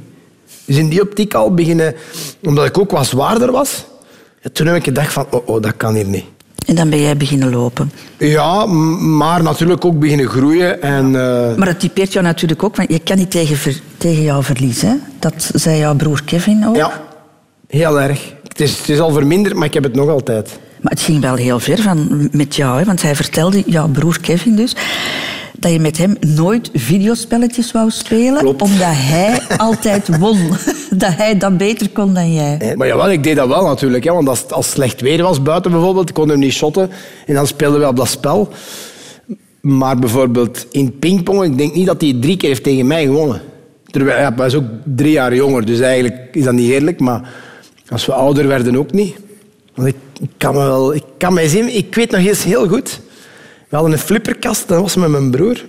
Dus 0.65 0.77
in 0.77 0.89
die 0.89 1.01
optiek 1.01 1.33
al 1.33 1.53
beginnen... 1.53 1.95
Omdat 2.43 2.65
ik 2.65 2.77
ook 2.77 2.91
wat 2.91 3.05
zwaarder 3.05 3.51
was... 3.51 3.85
toen 4.51 4.67
heb 4.67 4.75
ik 4.75 4.83
gedacht 4.83 5.13
van... 5.13 5.25
Oh, 5.29 5.47
oh, 5.47 5.61
dat 5.61 5.77
kan 5.77 5.95
hier 5.95 6.05
niet. 6.05 6.23
En 6.65 6.75
dan 6.75 6.89
ben 6.89 7.01
jij 7.01 7.17
beginnen 7.17 7.49
lopen. 7.51 7.91
Ja, 8.17 8.65
maar 8.65 9.43
natuurlijk 9.43 9.85
ook 9.85 9.99
beginnen 9.99 10.27
groeien. 10.27 10.81
En, 10.81 11.05
eh, 11.05 11.55
Maar 11.55 11.67
dat 11.67 11.79
typeert 11.79 12.13
jou 12.13 12.25
natuurlijk 12.25 12.63
ook, 12.63 12.75
want 12.75 12.91
je 12.91 12.99
kan 12.99 13.17
niet 13.17 13.31
tegen, 13.31 13.73
tegen 13.97 14.23
jou 14.23 14.43
verliezen. 14.43 14.89
hè? 14.89 14.95
Dat 15.19 15.51
zei 15.53 15.77
jouw 15.77 15.95
broer 15.95 16.23
Kevin 16.23 16.67
ook. 16.67 16.75
ja, 16.75 17.01
heel 17.67 18.01
erg. 18.01 18.33
Het 18.47 18.59
is, 18.61 18.77
het 18.77 18.89
is 18.89 18.99
al 18.99 19.11
verminderd, 19.11 19.55
maar 19.55 19.67
ik 19.67 19.73
heb 19.73 19.83
het 19.83 19.95
nog 19.95 20.09
altijd. 20.09 20.59
Maar 20.81 20.91
het 20.91 21.01
ging 21.01 21.21
wel 21.21 21.35
heel 21.35 21.59
ver 21.59 21.81
van, 21.81 22.29
met 22.31 22.55
jou, 22.55 22.79
hè? 22.79 22.85
want 22.85 23.01
hij 23.01 23.15
vertelde, 23.15 23.63
jouw 23.65 23.87
broer 23.87 24.19
Kevin 24.21 24.55
dus, 24.55 24.75
dat 25.63 25.71
je 25.71 25.79
met 25.79 25.97
hem 25.97 26.15
nooit 26.19 26.69
videospelletjes 26.73 27.71
wou 27.71 27.91
spelen, 27.91 28.39
Klopt. 28.39 28.61
omdat 28.61 28.93
hij 28.93 29.39
altijd 29.57 30.17
won. 30.17 30.37
dat 31.03 31.15
hij 31.15 31.37
dat 31.37 31.57
beter 31.57 31.89
kon 31.89 32.13
dan 32.13 32.33
jij. 32.33 32.57
Nee, 32.57 32.75
Maar 32.75 32.87
jawel, 32.87 33.11
ik 33.11 33.23
deed 33.23 33.35
dat 33.35 33.47
wel 33.47 33.65
natuurlijk. 33.65 34.03
Hè, 34.03 34.11
want 34.11 34.29
als, 34.29 34.49
als 34.49 34.65
het 34.65 34.75
slecht 34.75 35.01
weer 35.01 35.23
was 35.23 35.41
buiten 35.41 35.71
bijvoorbeeld, 35.71 36.11
kon 36.11 36.29
hem 36.29 36.39
niet 36.39 36.53
shotten. 36.53 36.89
En 37.25 37.33
dan 37.33 37.47
speelden 37.47 37.79
we 37.79 37.87
op 37.87 37.95
dat 37.95 38.07
spel. 38.07 38.49
Maar 39.61 39.99
bijvoorbeeld 39.99 40.65
in 40.71 40.99
pingpong, 40.99 41.43
ik 41.43 41.57
denk 41.57 41.73
niet 41.73 41.85
dat 41.85 42.01
hij 42.01 42.17
drie 42.21 42.37
keer 42.37 42.49
heeft 42.49 42.63
tegen 42.63 42.87
mij 42.87 43.05
gewonnen. 43.05 43.41
Terwijl, 43.85 44.19
ja, 44.19 44.33
hij 44.35 44.45
is 44.45 44.55
ook 44.55 44.65
drie 44.83 45.11
jaar 45.11 45.35
jonger, 45.35 45.65
dus 45.65 45.79
eigenlijk 45.79 46.27
is 46.31 46.43
dat 46.43 46.53
niet 46.53 46.69
eerlijk. 46.69 46.99
Maar 46.99 47.29
als 47.89 48.05
we 48.05 48.13
ouder 48.13 48.47
werden 48.47 48.75
ook 48.75 48.91
niet. 48.91 49.15
Want 49.75 49.87
ik, 49.87 49.95
ik 50.21 50.29
kan 50.37 50.53
me 50.53 50.59
wel... 50.59 50.95
Ik 50.95 51.03
kan 51.17 51.33
mij 51.33 51.47
zien, 51.47 51.75
ik 51.75 51.95
weet 51.95 52.11
nog 52.11 52.25
eens 52.25 52.43
heel 52.43 52.67
goed. 52.67 52.99
We 53.73 53.79
hadden 53.79 53.97
een 53.97 54.05
flipperkast, 54.05 54.67
dat 54.67 54.81
was 54.81 54.95
met 54.95 55.09
mijn 55.09 55.31
broer. 55.31 55.65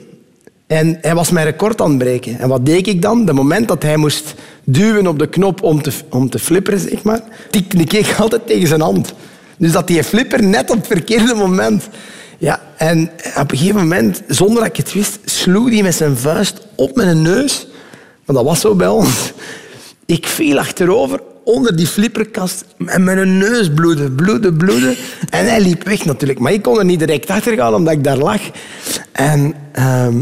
En 0.67 0.99
hij 1.01 1.15
was 1.15 1.31
mijn 1.31 1.47
record 1.47 1.81
aan 1.81 1.89
het 1.89 1.99
breken. 1.99 2.39
En 2.39 2.49
wat 2.49 2.67
deed 2.67 2.87
ik 2.87 3.03
dan? 3.03 3.25
De 3.25 3.33
moment 3.33 3.69
dat 3.69 3.83
hij 3.83 3.97
moest 3.97 4.35
duwen 4.65 5.07
op 5.07 5.19
de 5.19 5.29
knop 5.29 5.63
om 5.63 5.83
te, 5.83 5.93
om 6.11 6.31
te 6.31 6.39
flipperen, 6.39 6.81
zeg 6.81 7.03
maar, 7.03 7.21
tikte 7.51 7.99
ik 7.99 8.15
altijd 8.19 8.47
tegen 8.47 8.69
zijn 8.69 8.81
hand. 8.81 9.15
Dus 9.57 9.73
dat 9.73 9.87
die 9.87 10.05
flipper 10.05 10.43
net 10.43 10.71
op 10.71 10.77
het 10.77 10.87
verkeerde 10.87 11.35
moment. 11.35 11.89
Ja, 12.39 12.61
en 12.77 13.11
op 13.39 13.51
een 13.51 13.59
gegeven 13.59 13.81
moment, 13.81 14.23
zonder 14.29 14.59
dat 14.59 14.67
ik 14.67 14.77
het 14.77 14.93
wist, 14.93 15.19
sloeg 15.25 15.71
hij 15.71 15.83
met 15.83 15.95
zijn 15.95 16.17
vuist 16.17 16.61
op 16.75 16.97
mijn 16.97 17.23
neus. 17.23 17.67
Want 18.25 18.39
dat 18.39 18.49
was 18.49 18.61
zo 18.61 18.75
bij 18.75 18.89
ons. 18.89 19.33
Ik 20.07 20.27
viel 20.27 20.59
achterover 20.59 21.21
onder 21.45 21.77
die 21.77 21.87
flipperkast 21.87 22.65
en 22.87 23.05
mijn 23.05 23.39
neus 23.39 23.71
bloedde, 23.71 24.11
bloedde, 24.11 24.53
bloedde. 24.53 24.97
En 25.31 25.47
hij 25.47 25.61
liep 25.61 25.83
weg 25.83 26.05
natuurlijk. 26.05 26.39
Maar 26.39 26.53
ik 26.53 26.63
kon 26.63 26.79
er 26.79 26.85
niet 26.85 26.99
direct 26.99 27.31
achter 27.31 27.57
gaan, 27.57 27.75
omdat 27.75 27.93
ik 27.93 28.05
daar 28.05 28.17
lag. 28.17 28.41
En 29.13 29.55
ehm, 29.73 30.17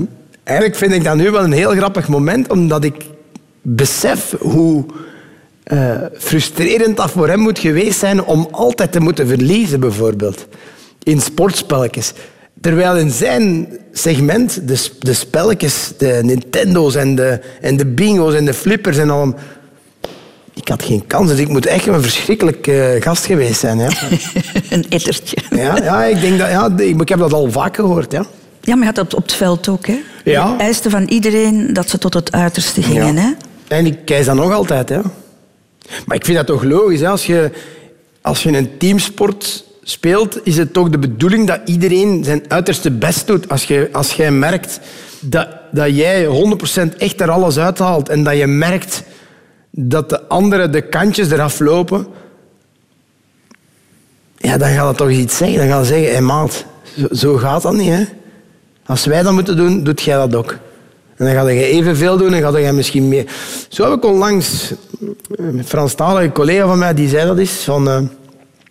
eigenlijk 0.44 0.78
vind 0.78 0.92
ik 0.92 1.04
dat 1.04 1.16
nu 1.16 1.30
wel 1.30 1.44
een 1.44 1.52
heel 1.52 1.70
grappig 1.70 2.08
moment, 2.08 2.50
omdat 2.50 2.84
ik 2.84 2.94
besef 3.62 4.34
hoe 4.40 4.84
eh, 5.62 5.96
frustrerend 6.18 6.96
dat 6.96 7.10
voor 7.10 7.28
hem 7.28 7.40
moet 7.40 7.58
geweest 7.58 7.98
zijn 7.98 8.24
om 8.24 8.48
altijd 8.50 8.92
te 8.92 9.00
moeten 9.00 9.26
verliezen, 9.26 9.80
bijvoorbeeld. 9.80 10.46
In 11.02 11.20
sportspelletjes. 11.20 12.12
Terwijl 12.60 12.96
in 12.96 13.10
zijn 13.10 13.68
segment 13.92 14.68
de, 14.68 14.88
de 14.98 15.12
spelletjes, 15.12 15.92
de 15.98 16.20
Nintendo's 16.22 16.94
en 16.94 17.14
de, 17.14 17.40
en 17.60 17.76
de 17.76 17.86
bingo's 17.86 18.34
en 18.34 18.44
de 18.44 18.54
flippers 18.54 18.98
en 18.98 19.10
al. 19.10 19.34
Ik 20.54 20.68
had 20.68 20.82
geen 20.82 21.06
kans, 21.06 21.28
dus 21.28 21.38
ik 21.38 21.48
moet 21.48 21.66
echt 21.66 21.86
een 21.86 22.02
verschrikkelijk 22.02 22.66
eh, 22.66 22.90
gast 23.00 23.26
geweest 23.26 23.60
zijn. 23.60 23.78
Ja. 23.78 23.88
Een 24.70 24.86
ettertje. 24.88 25.36
Ja, 25.50 25.76
ja, 25.76 26.04
ik, 26.04 26.20
denk 26.20 26.38
dat, 26.38 26.48
ja, 26.48 26.70
ik, 26.76 27.00
ik 27.00 27.08
heb 27.08 27.18
dat 27.18 27.32
al 27.32 27.50
vaak 27.50 27.76
gehoord. 27.76 28.12
Ja. 28.12 28.26
Ja, 28.60 28.74
maar 28.74 28.78
je 28.78 28.84
had 28.84 28.94
dat 28.94 29.14
op 29.14 29.22
het 29.22 29.32
veld 29.32 29.68
ook, 29.68 29.86
hè? 29.86 30.00
Ja. 30.24 30.48
Je 30.48 30.56
eiste 30.56 30.90
van 30.90 31.04
iedereen 31.04 31.72
dat 31.72 31.90
ze 31.90 31.98
tot 31.98 32.14
het 32.14 32.32
uiterste 32.32 32.82
gingen, 32.82 33.16
hè? 33.16 33.30
En 33.68 33.86
ik 33.86 33.98
kijk 34.04 34.24
dat 34.24 34.34
nog 34.34 34.52
altijd. 34.52 34.88
Hè. 34.88 35.00
Maar 36.06 36.16
ik 36.16 36.24
vind 36.24 36.36
dat 36.36 36.46
toch 36.46 36.62
logisch. 36.62 37.00
Hè. 37.00 37.08
Als, 37.08 37.26
je, 37.26 37.50
als 38.20 38.42
je 38.42 38.56
een 38.56 38.78
teamsport 38.78 39.64
speelt, 39.82 40.40
is 40.44 40.56
het 40.56 40.72
toch 40.72 40.88
de 40.88 40.98
bedoeling 40.98 41.46
dat 41.46 41.60
iedereen 41.64 42.24
zijn 42.24 42.42
uiterste 42.48 42.90
best 42.90 43.26
doet. 43.26 43.48
Als, 43.48 43.64
je, 43.64 43.88
als 43.92 44.12
jij 44.12 44.30
merkt 44.30 44.80
dat, 45.20 45.48
dat 45.72 45.96
jij 45.96 46.26
100% 46.92 46.96
echt 46.98 47.20
er 47.20 47.30
alles 47.30 47.58
uithaalt 47.58 48.08
en 48.08 48.24
dat 48.24 48.36
je 48.36 48.46
merkt 48.46 49.02
dat 49.74 50.08
de 50.08 50.28
anderen 50.28 50.72
de 50.72 50.80
kantjes 50.80 51.30
eraf 51.30 51.60
lopen, 51.60 52.06
ja, 54.36 54.56
dan 54.56 54.68
gaat 54.68 54.86
dat 54.86 54.96
toch 54.96 55.10
iets 55.10 55.36
zeggen. 55.36 55.58
Dan 55.58 55.68
gaan 55.68 55.84
ze 55.84 55.92
zeggen, 55.92 56.14
hé 56.14 56.20
maat, 56.20 56.64
zo, 57.12 57.36
gaat 57.36 57.62
dat 57.62 57.72
niet. 57.72 57.88
Hè. 57.88 58.04
Als 58.86 59.04
wij 59.04 59.22
dat 59.22 59.32
moeten 59.32 59.56
doen, 59.56 59.84
doet 59.84 60.02
jij 60.02 60.16
dat 60.16 60.34
ook. 60.34 60.56
En 61.16 61.24
dan 61.24 61.34
ga 61.34 61.48
je 61.48 61.64
evenveel 61.64 62.16
doen 62.16 62.34
en 62.34 62.42
ga 62.42 62.58
je 62.58 62.72
misschien 62.72 63.08
meer. 63.08 63.26
Zo 63.68 63.84
heb 63.84 63.92
ik 63.92 64.04
onlangs 64.04 64.72
een 65.30 65.64
Franstalige 65.64 66.32
collega 66.32 66.66
van 66.66 66.78
mij, 66.78 66.94
die 66.94 67.08
zei 67.08 67.26
dat 67.26 67.38
eens, 67.38 67.50
van, 67.50 67.88
eh, 67.88 68.00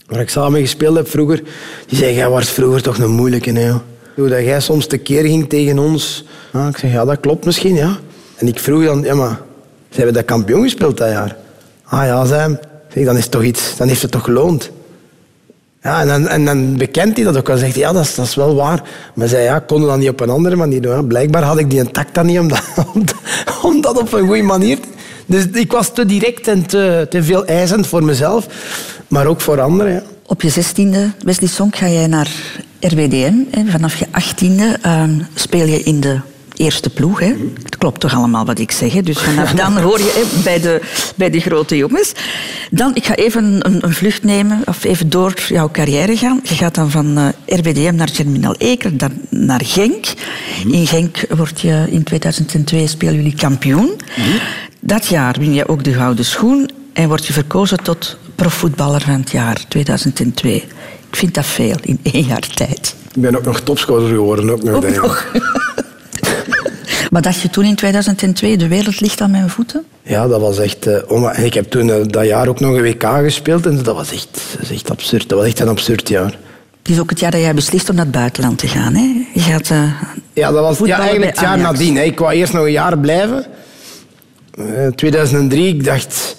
waar 0.08 0.22
ik 0.22 0.30
samen 0.30 0.62
gespeeld 0.62 0.96
heb 0.96 1.10
vroeger. 1.10 1.44
Die 1.88 1.98
zei, 1.98 2.16
jij 2.16 2.30
was 2.30 2.50
vroeger 2.50 2.82
toch 2.82 2.98
een 2.98 3.12
moeilijke, 3.12 3.52
hè. 3.52 3.74
Hoe 4.16 4.30
dat 4.30 4.44
jij 4.44 4.60
soms 4.60 4.88
tekeer 4.88 5.24
ging 5.24 5.50
tegen 5.50 5.80
ons. 5.80 6.26
Ah, 6.52 6.68
ik 6.68 6.78
zeg, 6.78 6.92
ja, 6.92 7.06
dat 7.06 7.20
klopt 7.20 7.46
misschien, 7.46 7.76
ja. 7.76 7.98
En 8.36 8.48
ik 8.48 8.60
vroeg 8.60 8.84
dan, 8.84 9.02
ja, 9.02 9.16
maar 9.16 9.40
ze 9.92 9.98
hebben 9.98 10.14
dat 10.14 10.26
kampioen 10.26 10.64
gespeeld 10.64 10.98
dat 10.98 11.10
jaar. 11.10 11.36
Ah 11.84 12.06
ja, 12.06 12.26
zei 12.26 12.58
dan 12.94 13.18
is 13.18 13.28
toch 13.28 13.44
iets, 13.44 13.78
dan 13.78 13.88
heeft 13.88 14.02
het 14.02 14.12
toch 14.12 14.24
geloond. 14.24 14.72
Ja, 15.84 16.02
en 16.02 16.08
dan, 16.08 16.28
en 16.28 16.46
dan 16.46 16.78
bekent 16.78 17.16
hij 17.16 17.26
dat 17.26 17.38
ook 17.38 17.48
wel. 17.48 17.58
Zegt 17.58 17.74
hij, 17.74 17.82
ja, 17.82 17.92
dat 17.92 18.04
is, 18.04 18.16
dat 18.16 18.26
is 18.26 18.36
wel 18.36 18.56
waar. 18.56 18.84
Maar 19.14 19.28
zei, 19.28 19.44
ja, 19.44 19.60
kon 19.60 19.82
dat 19.82 19.98
niet 19.98 20.10
op 20.10 20.20
een 20.20 20.30
andere 20.30 20.56
manier 20.56 20.82
doen. 20.82 21.08
Blijkbaar 21.08 21.44
had 21.44 21.58
ik 21.60 21.70
die 21.70 21.80
een 21.80 21.92
tact 21.92 22.14
dan 22.16 22.26
niet 22.26 22.40
om 22.44 22.48
dat, 22.48 22.62
om, 23.64 23.82
dat- 23.82 24.00
op 24.00 24.14
een 24.14 24.28
goede 24.28 24.42
manier... 24.44 24.80
te- 24.80 24.88
Dus 25.26 25.46
ik 25.54 25.72
was 25.72 25.94
te 25.94 26.06
direct 26.06 26.48
en 26.48 26.66
te, 26.66 27.08
te 27.10 27.24
veel 27.24 27.46
eisend 27.46 27.88
voor 27.88 28.04
mezelf. 28.04 28.48
Maar 29.08 29.26
ook 29.26 29.42
voor 29.42 29.62
anderen. 29.62 30.04
Op 30.26 30.42
je 30.42 30.50
zestiende, 30.50 31.12
Wesley 31.24 31.50
Sonk, 31.50 31.76
ga 31.76 31.88
jij 31.88 32.08
naar 32.08 32.30
RWDM. 32.80 33.34
Vanaf 33.68 33.96
je 33.96 34.06
achttiende 34.12 34.78
ehm, 34.82 35.20
speel 35.36 35.66
je 35.66 35.84
in 35.84 36.00
de 36.00 36.20
eerste 36.62 36.90
ploeg. 36.90 37.20
Hè? 37.20 37.34
Het 37.64 37.78
klopt 37.78 38.00
toch 38.00 38.16
allemaal 38.16 38.46
wat 38.46 38.60
ik 38.60 38.72
zeg. 38.72 38.94
Hè? 38.94 39.02
Dus 39.02 39.18
vanaf 39.20 39.52
dan 39.62 39.78
hoor 39.78 39.98
je 39.98 40.12
hè, 40.16 40.44
bij, 40.44 40.60
de, 40.60 40.82
bij 41.16 41.30
de 41.30 41.40
grote 41.40 41.78
jongens. 41.78 42.12
Dan, 42.72 42.96
ik 42.96 43.06
ga 43.06 43.16
even 43.16 43.66
een, 43.66 43.86
een 43.86 43.94
vlucht 43.94 44.24
nemen, 44.24 44.62
of 44.66 44.84
even 44.84 45.10
door 45.10 45.34
jouw 45.48 45.70
carrière 45.72 46.18
gaan. 46.18 46.40
Je 46.44 46.56
gaat 46.56 46.76
dan 46.76 46.92
van 46.92 47.18
eh, 47.18 47.58
RWDM 47.60 47.96
naar 47.96 48.10
Germinal 48.10 48.56
Eker, 48.58 48.98
dan 48.98 49.12
naar 49.30 49.62
Genk. 49.64 50.06
In 50.68 50.88
Genk 50.88 51.26
word 51.30 51.62
je 51.62 51.86
in 51.90 52.04
2002 52.04 52.88
spelen 52.88 53.16
jullie 53.16 53.36
kampioen. 53.36 53.92
Dat 54.80 55.06
jaar 55.06 55.36
win 55.40 55.54
je 55.54 55.68
ook 55.68 55.84
de 55.84 55.94
gouden 55.94 56.26
schoen 56.26 56.70
en 56.94 57.08
word 57.08 57.28
je 57.28 57.34
verkozen 57.34 57.84
tot 57.84 58.18
profvoetballer 58.36 59.02
van 59.02 59.20
het 59.20 59.32
jaar 59.32 59.62
2002. 59.68 60.56
Ik 61.10 61.18
vind 61.18 61.34
dat 61.34 61.46
veel 61.46 61.76
in 61.82 62.00
één 62.02 62.24
jaar 62.24 62.48
tijd. 62.48 62.96
Ik 63.16 63.22
ben 63.22 63.36
ook 63.36 63.46
nog 63.46 63.60
topscorer 63.60 64.08
geworden. 64.08 64.50
Ook 64.50 64.64
nog, 64.64 64.76
Ook 64.76 64.82
denk 64.82 64.96
ik. 64.96 65.02
nog. 65.02 65.32
Wat 67.12 67.24
dacht 67.24 67.42
je 67.42 67.50
toen 67.50 67.66
in 67.66 67.76
2002? 67.76 68.58
De 68.58 68.68
wereld 68.68 69.02
ligt 69.02 69.22
aan 69.22 69.32
mijn 69.32 69.50
voeten? 69.50 69.86
Ja, 70.04 70.28
dat 70.28 70.42
was 70.42 70.60
echt... 70.60 70.88
eh, 70.88 71.44
ik 71.46 71.54
heb 71.54 71.70
toen 71.70 71.90
eh, 71.90 71.96
dat 72.08 72.26
jaar 72.26 72.48
ook 72.48 72.60
nog 72.60 72.76
een 72.76 72.82
WK 72.82 73.04
gespeeld. 73.04 73.66
En 73.66 73.84
dat 73.84 73.96
was 73.96 74.12
echt, 74.12 74.58
dat 74.60 74.70
echt 74.70 74.90
absurd. 74.92 75.30
Dat 75.30 75.38
was 75.38 75.48
echt 75.48 75.60
een 75.60 75.68
absurd 75.68 76.08
jaar. 76.08 76.38
Het 76.82 76.92
is 76.92 77.00
ook 77.00 77.10
het 77.10 77.20
jaar 77.20 77.32
dat 77.32 77.42
jij 77.42 77.54
beslist 77.54 77.90
om 77.90 77.96
naar 77.96 78.06
het 78.06 78.14
buitenland 78.14 78.58
te 78.58 78.68
gaan. 78.68 78.94
Hè? 78.96 79.26
Je 79.34 79.40
gaat 79.40 79.70
eh, 79.70 80.02
Ja, 80.34 80.52
dat 80.52 80.78
was 80.78 80.88
ja, 80.88 81.00
eigenlijk 81.00 81.32
het 81.32 81.40
jaar 81.40 81.58
nadien. 81.58 81.96
Hè. 81.96 82.04
Ik 82.04 82.20
wou 82.20 82.34
eerst 82.34 82.54
nog 82.54 82.66
een 82.66 82.72
jaar 82.72 82.98
blijven. 82.98 83.46
Eh, 84.56 84.88
2003, 84.96 85.68
ik 85.68 85.84
dacht... 85.84 86.36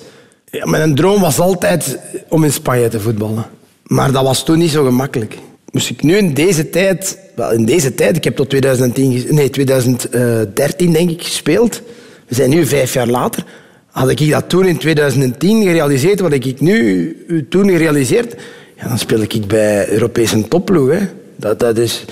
Ja, 0.51 0.67
mijn 0.67 0.95
droom 0.95 1.21
was 1.21 1.39
altijd 1.39 1.99
om 2.29 2.45
in 2.45 2.53
Spanje 2.53 2.89
te 2.89 3.01
voetballen. 3.01 3.45
Maar 3.83 4.13
dat 4.13 4.25
was 4.25 4.45
toen 4.45 4.59
niet 4.59 4.71
zo 4.71 4.85
gemakkelijk. 4.85 5.39
Moest 5.73 5.91
ik 5.91 6.03
nu 6.03 6.17
in 6.17 6.35
deze 6.35 6.71
tijd... 6.71 7.19
Wel, 7.35 7.53
in 7.53 7.65
deze 7.65 7.95
tijd, 7.95 8.17
ik 8.17 8.25
heb 8.25 8.37
tot 8.37 8.49
2010, 8.49 9.13
ges- 9.13 9.31
nee, 9.31 9.51
2013 9.51 10.93
denk 10.93 11.11
ik 11.11 11.23
gespeeld. 11.23 11.83
We 12.29 12.35
zijn 12.35 12.51
nu 12.51 12.67
vijf 12.67 12.93
jaar 12.93 13.07
later. 13.07 13.45
Had 13.87 14.11
ik 14.11 14.31
dat 14.31 14.49
toen 14.49 14.67
in 14.67 14.79
2010 14.79 15.63
gerealiseerd, 15.63 16.21
wat 16.21 16.33
ik 16.33 16.61
nu 16.61 17.17
eh, 17.29 17.39
toen 17.49 17.69
gerealiseerd... 17.71 18.35
Ja, 18.77 18.89
dan 18.89 18.99
speel 18.99 19.21
ik 19.21 19.47
bij 19.47 19.89
Europese 19.89 20.49
topploeg. 20.49 20.95
Dat, 21.37 21.61
dat 21.61 21.79
is... 21.79 22.05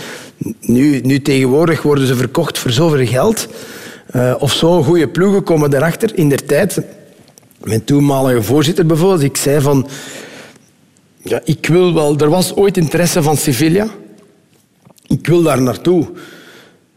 Nu, 0.60 1.00
nu 1.00 1.22
tegenwoordig 1.22 1.82
worden 1.82 2.06
ze 2.06 2.14
verkocht 2.14 2.58
voor 2.58 2.70
zoveel 2.70 3.06
geld. 3.06 3.48
Eh, 4.06 4.34
of 4.38 4.52
zo'n 4.52 4.84
goede 4.84 5.08
ploegen 5.08 5.42
komen 5.42 5.74
erachter. 5.74 6.10
In 6.14 6.28
der 6.28 6.44
tijd, 6.44 6.80
mijn 7.64 7.84
toenmalige 7.84 8.42
voorzitter 8.42 8.86
bijvoorbeeld, 8.86 9.22
ik 9.22 9.36
zei 9.36 9.60
van... 9.60 9.88
Ja, 11.22 11.40
ik 11.44 11.66
wil 11.66 11.94
wel... 11.94 12.18
Er 12.18 12.30
was 12.30 12.56
ooit 12.56 12.76
interesse 12.76 13.22
van 13.22 13.36
Sevilla. 13.36 13.88
Ik 15.06 15.26
wil 15.26 15.42
daar 15.42 15.62
naartoe. 15.62 16.08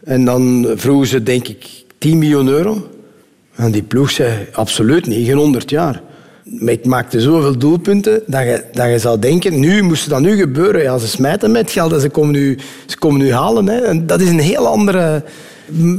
En 0.03 0.25
dan 0.25 0.67
vroegen 0.75 1.07
ze, 1.07 1.23
denk 1.23 1.47
ik, 1.47 1.83
10 1.97 2.17
miljoen 2.17 2.47
euro. 2.47 2.87
En 3.55 3.71
die 3.71 3.83
ploeg 3.83 4.11
zei, 4.11 4.47
absoluut 4.51 5.05
niet, 5.05 5.27
geen 5.27 5.37
100 5.37 5.69
jaar. 5.69 6.01
Maar 6.43 6.73
ik 6.73 6.85
maakte 6.85 7.21
zoveel 7.21 7.57
doelpunten 7.57 8.23
dat 8.27 8.41
je, 8.41 8.63
dat 8.71 8.89
je 8.89 8.99
zou 8.99 9.19
denken, 9.19 9.59
nu 9.59 9.81
moest 9.81 10.09
dat 10.09 10.19
nu 10.19 10.35
gebeuren. 10.35 10.81
Ja, 10.81 10.97
ze 10.97 11.07
smijten 11.07 11.51
met 11.51 11.71
geld 11.71 11.93
en 11.93 12.01
ze 12.01 12.09
komen 12.09 12.31
nu, 12.31 12.57
ze 12.85 12.97
komen 12.97 13.19
nu 13.19 13.33
halen. 13.33 13.67
Hè. 13.67 13.79
En 13.79 14.07
dat 14.07 14.21
is 14.21 14.29
een 14.29 14.39
heel 14.39 14.67
andere 14.67 15.23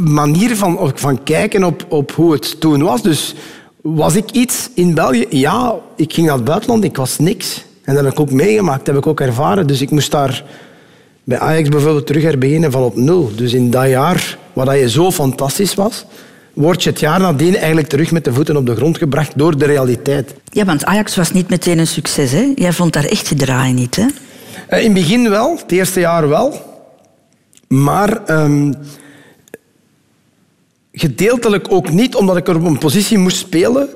manier 0.04 0.56
van, 0.56 0.92
van 0.94 1.22
kijken 1.22 1.64
op, 1.64 1.86
op 1.88 2.12
hoe 2.12 2.32
het 2.32 2.60
toen 2.60 2.82
was. 2.82 3.02
Dus 3.02 3.34
was 3.80 4.14
ik 4.14 4.30
iets 4.30 4.70
in 4.74 4.94
België? 4.94 5.26
Ja, 5.30 5.74
ik 5.96 6.12
ging 6.12 6.26
naar 6.26 6.36
het 6.36 6.44
buitenland, 6.44 6.84
ik 6.84 6.96
was 6.96 7.18
niks. 7.18 7.64
En 7.84 7.94
dat 7.94 8.04
heb 8.04 8.12
ik 8.12 8.20
ook 8.20 8.30
meegemaakt, 8.30 8.78
dat 8.78 8.94
heb 8.94 9.04
ik 9.04 9.06
ook 9.06 9.20
ervaren. 9.20 9.66
Dus 9.66 9.80
ik 9.80 9.90
moest 9.90 10.10
daar 10.10 10.44
bij 11.24 11.38
Ajax 11.38 11.68
bijvoorbeeld 11.68 12.06
terug 12.06 12.22
herbeginnen 12.22 12.72
van 12.72 12.82
op 12.82 12.96
nul. 12.96 13.30
Dus 13.36 13.52
in 13.52 13.70
dat 13.70 13.88
jaar, 13.88 14.38
waar 14.52 14.66
dat 14.66 14.78
je 14.78 14.90
zo 14.90 15.10
fantastisch 15.10 15.74
was, 15.74 16.04
word 16.52 16.82
je 16.82 16.90
het 16.90 17.00
jaar 17.00 17.20
nadien 17.20 17.56
eigenlijk 17.56 17.88
terug 17.88 18.10
met 18.12 18.24
de 18.24 18.32
voeten 18.32 18.56
op 18.56 18.66
de 18.66 18.76
grond 18.76 18.98
gebracht 18.98 19.38
door 19.38 19.58
de 19.58 19.64
realiteit. 19.64 20.34
Ja, 20.44 20.64
want 20.64 20.84
Ajax 20.84 21.16
was 21.16 21.32
niet 21.32 21.48
meteen 21.48 21.78
een 21.78 21.86
succes. 21.86 22.30
Hè? 22.32 22.52
Jij 22.54 22.72
vond 22.72 22.92
daar 22.92 23.04
echt 23.04 23.26
je 23.28 23.34
draai 23.34 23.72
niet. 23.72 23.96
Hè? 23.96 24.06
Eh, 24.68 24.78
In 24.78 24.84
het 24.84 24.94
begin 24.94 25.30
wel, 25.30 25.56
het 25.56 25.72
eerste 25.72 26.00
jaar 26.00 26.28
wel. 26.28 26.72
Maar 27.68 28.24
ehm, 28.24 28.72
gedeeltelijk 30.92 31.72
ook 31.72 31.90
niet, 31.90 32.14
omdat 32.14 32.36
ik 32.36 32.48
er 32.48 32.56
op 32.56 32.64
een 32.64 32.78
positie 32.78 33.18
moest 33.18 33.36
spelen 33.36 33.88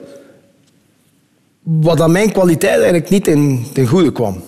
wat 1.70 2.00
aan 2.00 2.12
mijn 2.12 2.33
kwaliteit 2.33 2.74
eigenlijk 2.74 3.11
niet 3.11 3.28
in, 3.28 3.64
ten 3.72 3.87
goede 3.87 4.12
kwam. 4.12 4.42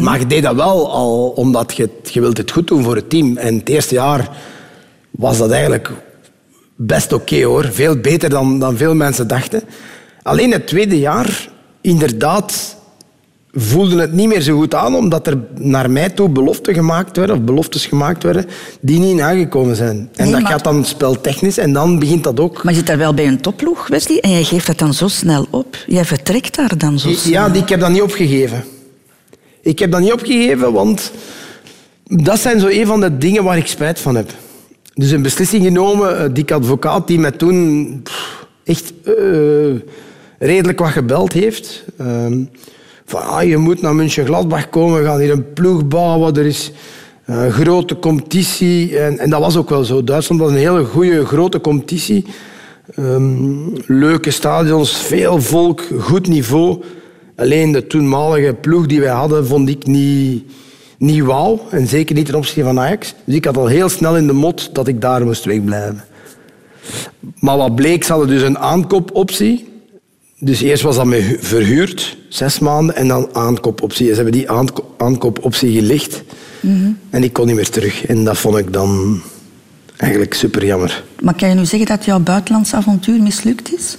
Maar 0.00 0.18
je 0.18 0.26
deed 0.26 0.42
dat 0.42 0.54
wel 0.54 0.90
al 0.92 1.28
omdat 1.28 1.76
je, 1.76 1.82
het- 1.82 2.12
je 2.12 2.20
wilt 2.20 2.36
het 2.38 2.50
goed 2.50 2.66
doen 2.66 2.82
voor 2.82 2.96
het 2.96 3.10
team. 3.10 3.36
En 3.36 3.54
het 3.58 3.68
eerste 3.68 3.94
jaar 3.94 4.28
was 5.10 5.38
dat 5.38 5.50
eigenlijk 5.50 5.90
best 6.76 7.12
oké 7.12 7.42
hoor. 7.44 7.64
Veel 7.72 7.96
beter 7.96 8.30
dan, 8.30 8.58
dan 8.58 8.76
veel 8.76 8.94
mensen 8.94 9.28
dachten. 9.28 9.62
Alleen 10.22 10.52
het 10.52 10.66
tweede 10.66 10.98
jaar, 10.98 11.48
inderdaad, 11.80 12.76
voelde 13.54 14.00
het 14.00 14.12
niet 14.12 14.28
meer 14.28 14.40
zo 14.40 14.56
goed 14.58 14.74
aan, 14.74 14.94
omdat 14.94 15.26
er 15.26 15.38
naar 15.58 15.90
mij 15.90 16.08
toe 16.08 16.28
beloften 16.28 16.74
gemaakt 16.74 17.16
werden, 17.16 17.36
of 17.36 17.42
beloftes 17.42 17.86
gemaakt 17.86 18.22
werden, 18.22 18.46
die 18.80 18.98
niet 18.98 19.16
nagekomen 19.16 19.76
zijn. 19.76 19.96
En 19.96 20.24
Nee, 20.24 20.32
dat 20.32 20.42
maar- 20.42 20.50
gaat 20.52 20.64
dan 20.64 20.84
speltechnisch 20.84 21.58
en 21.58 21.72
dan 21.72 21.98
begint 21.98 22.24
dat 22.24 22.40
ook. 22.40 22.62
Maar 22.62 22.72
je 22.72 22.78
zit 22.78 22.86
daar 22.86 22.98
wel 22.98 23.14
bij 23.14 23.26
een 23.26 23.40
topploeg, 23.40 23.88
Wesley, 23.88 24.20
en 24.20 24.30
jij 24.30 24.44
geeft 24.44 24.66
dat 24.66 24.78
dan 24.78 24.94
zo 24.94 25.08
snel 25.08 25.46
op. 25.50 25.76
Jij 25.86 26.04
vertrekt 26.04 26.56
daar 26.56 26.78
dan 26.78 26.98
zo 26.98 27.10
snel. 27.10 27.32
Ja, 27.32 27.48
die- 27.48 27.62
ik 27.62 27.68
heb 27.68 27.80
dat 27.80 27.90
niet 27.90 28.02
opgegeven. 28.02 28.64
Ik 29.62 29.78
heb 29.78 29.90
dat 29.90 30.00
niet 30.00 30.12
opgegeven, 30.12 30.72
want 30.72 31.12
dat 32.04 32.38
zijn 32.40 32.60
zo 32.60 32.66
een 32.68 32.86
van 32.86 33.00
de 33.00 33.18
dingen 33.18 33.44
waar 33.44 33.56
ik 33.56 33.66
spijt 33.66 34.00
van 34.00 34.14
heb. 34.14 34.30
Dus 34.94 35.10
een 35.10 35.22
beslissing 35.22 35.64
genomen, 35.64 36.18
eh, 36.18 36.24
Dick 36.32 36.50
Advocaat, 36.52 37.06
die 37.06 37.18
mij 37.18 37.30
toen 37.30 38.02
echt 38.64 38.92
eh, 39.04 39.14
redelijk 40.38 40.78
wat 40.78 40.90
gebeld 40.90 41.32
heeft. 41.32 41.84
Ehm, 41.98 42.44
ah, 43.14 43.48
je 43.48 43.56
moet 43.56 43.82
naar 43.82 43.94
München-Gladbach 43.94 44.68
komen, 44.68 44.98
we 44.98 45.04
gaan 45.04 45.20
hier 45.20 45.30
een 45.30 45.52
ploeg 45.52 45.88
bouwen, 45.88 46.36
er 46.36 46.46
is 46.46 46.72
een 47.24 47.52
grote 47.52 47.98
competitie. 47.98 48.98
En, 48.98 49.18
en 49.18 49.30
dat 49.30 49.40
was 49.40 49.56
ook 49.56 49.70
wel 49.70 49.84
zo. 49.84 50.04
Duitsland 50.04 50.40
was 50.40 50.50
een 50.50 50.56
hele 50.56 50.84
goede 50.84 51.26
grote 51.26 51.60
competitie. 51.60 52.24
Ehm, 52.94 53.66
leuke 53.86 54.30
stadions, 54.30 54.96
veel 54.96 55.40
volk, 55.40 55.82
goed 55.98 56.28
niveau. 56.28 56.82
Alleen 57.36 57.72
de 57.72 57.86
toenmalige 57.86 58.54
ploeg 58.60 58.86
die 58.86 59.00
wij 59.00 59.10
hadden, 59.10 59.46
vond 59.46 59.68
ik 59.68 59.86
niet, 59.86 60.44
niet 60.98 61.22
wauw. 61.22 61.60
En 61.70 61.86
zeker 61.86 62.14
niet 62.14 62.26
ten 62.26 62.34
opzichte 62.34 62.62
van 62.62 62.80
Ajax. 62.80 63.14
Dus 63.24 63.34
ik 63.34 63.44
had 63.44 63.56
al 63.56 63.66
heel 63.66 63.88
snel 63.88 64.16
in 64.16 64.26
de 64.26 64.32
mot 64.32 64.74
dat 64.74 64.88
ik 64.88 65.00
daar 65.00 65.24
moest 65.24 65.44
wegblijven. 65.44 66.04
Maar 67.38 67.56
wat 67.56 67.74
bleek, 67.74 68.04
ze 68.04 68.12
hadden 68.12 68.30
dus 68.30 68.42
een 68.42 68.58
aankoopoptie. 68.58 69.71
Dus 70.44 70.60
eerst 70.60 70.82
was 70.82 70.96
dat 70.96 71.06
me 71.06 71.36
verhuurd, 71.40 72.16
zes 72.28 72.58
maanden, 72.58 72.96
en 72.96 73.08
dan 73.08 73.28
aankoopoptie. 73.32 74.08
Ze 74.08 74.14
hebben 74.14 74.32
die 74.32 74.50
aanko- 74.50 74.94
aankoopoptie 74.98 75.72
gelicht. 75.72 76.22
En 77.10 77.22
ik 77.22 77.32
kon 77.32 77.46
niet 77.46 77.54
meer 77.56 77.68
terug. 77.70 78.06
En 78.06 78.24
dat 78.24 78.38
vond 78.38 78.56
ik 78.56 78.72
dan 78.72 79.20
eigenlijk 79.96 80.34
super 80.34 80.64
jammer. 80.64 81.02
Maar 81.20 81.34
kan 81.34 81.48
je 81.48 81.54
nu 81.54 81.64
zeggen 81.64 81.88
dat 81.88 82.04
jouw 82.04 82.18
buitenlands 82.18 82.74
avontuur 82.74 83.22
mislukt 83.22 83.74
is? 83.74 83.96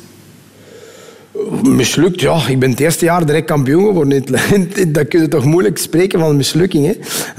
Mislukt, 1.63 2.21
ja. 2.21 2.47
Ik 2.47 2.59
ben 2.59 2.69
het 2.69 2.79
eerste 2.79 3.05
jaar 3.05 3.25
direct 3.25 3.45
kampioen 3.47 3.85
geworden. 3.85 4.23
Dat 4.93 5.07
kun 5.07 5.21
je 5.21 5.27
toch 5.27 5.45
moeilijk 5.45 5.77
spreken 5.77 6.19
van 6.19 6.29
een 6.29 6.35
mislukking. 6.37 6.85
Hè? 6.85 6.93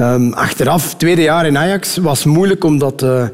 Ehm, 0.05 0.33
achteraf, 0.33 0.95
tweede 0.95 1.23
jaar 1.23 1.47
in 1.47 1.59
Ajax, 1.59 1.97
was 1.97 2.25
moeilijk 2.25 2.65
omdat... 2.65 3.03
eh, 3.03 3.27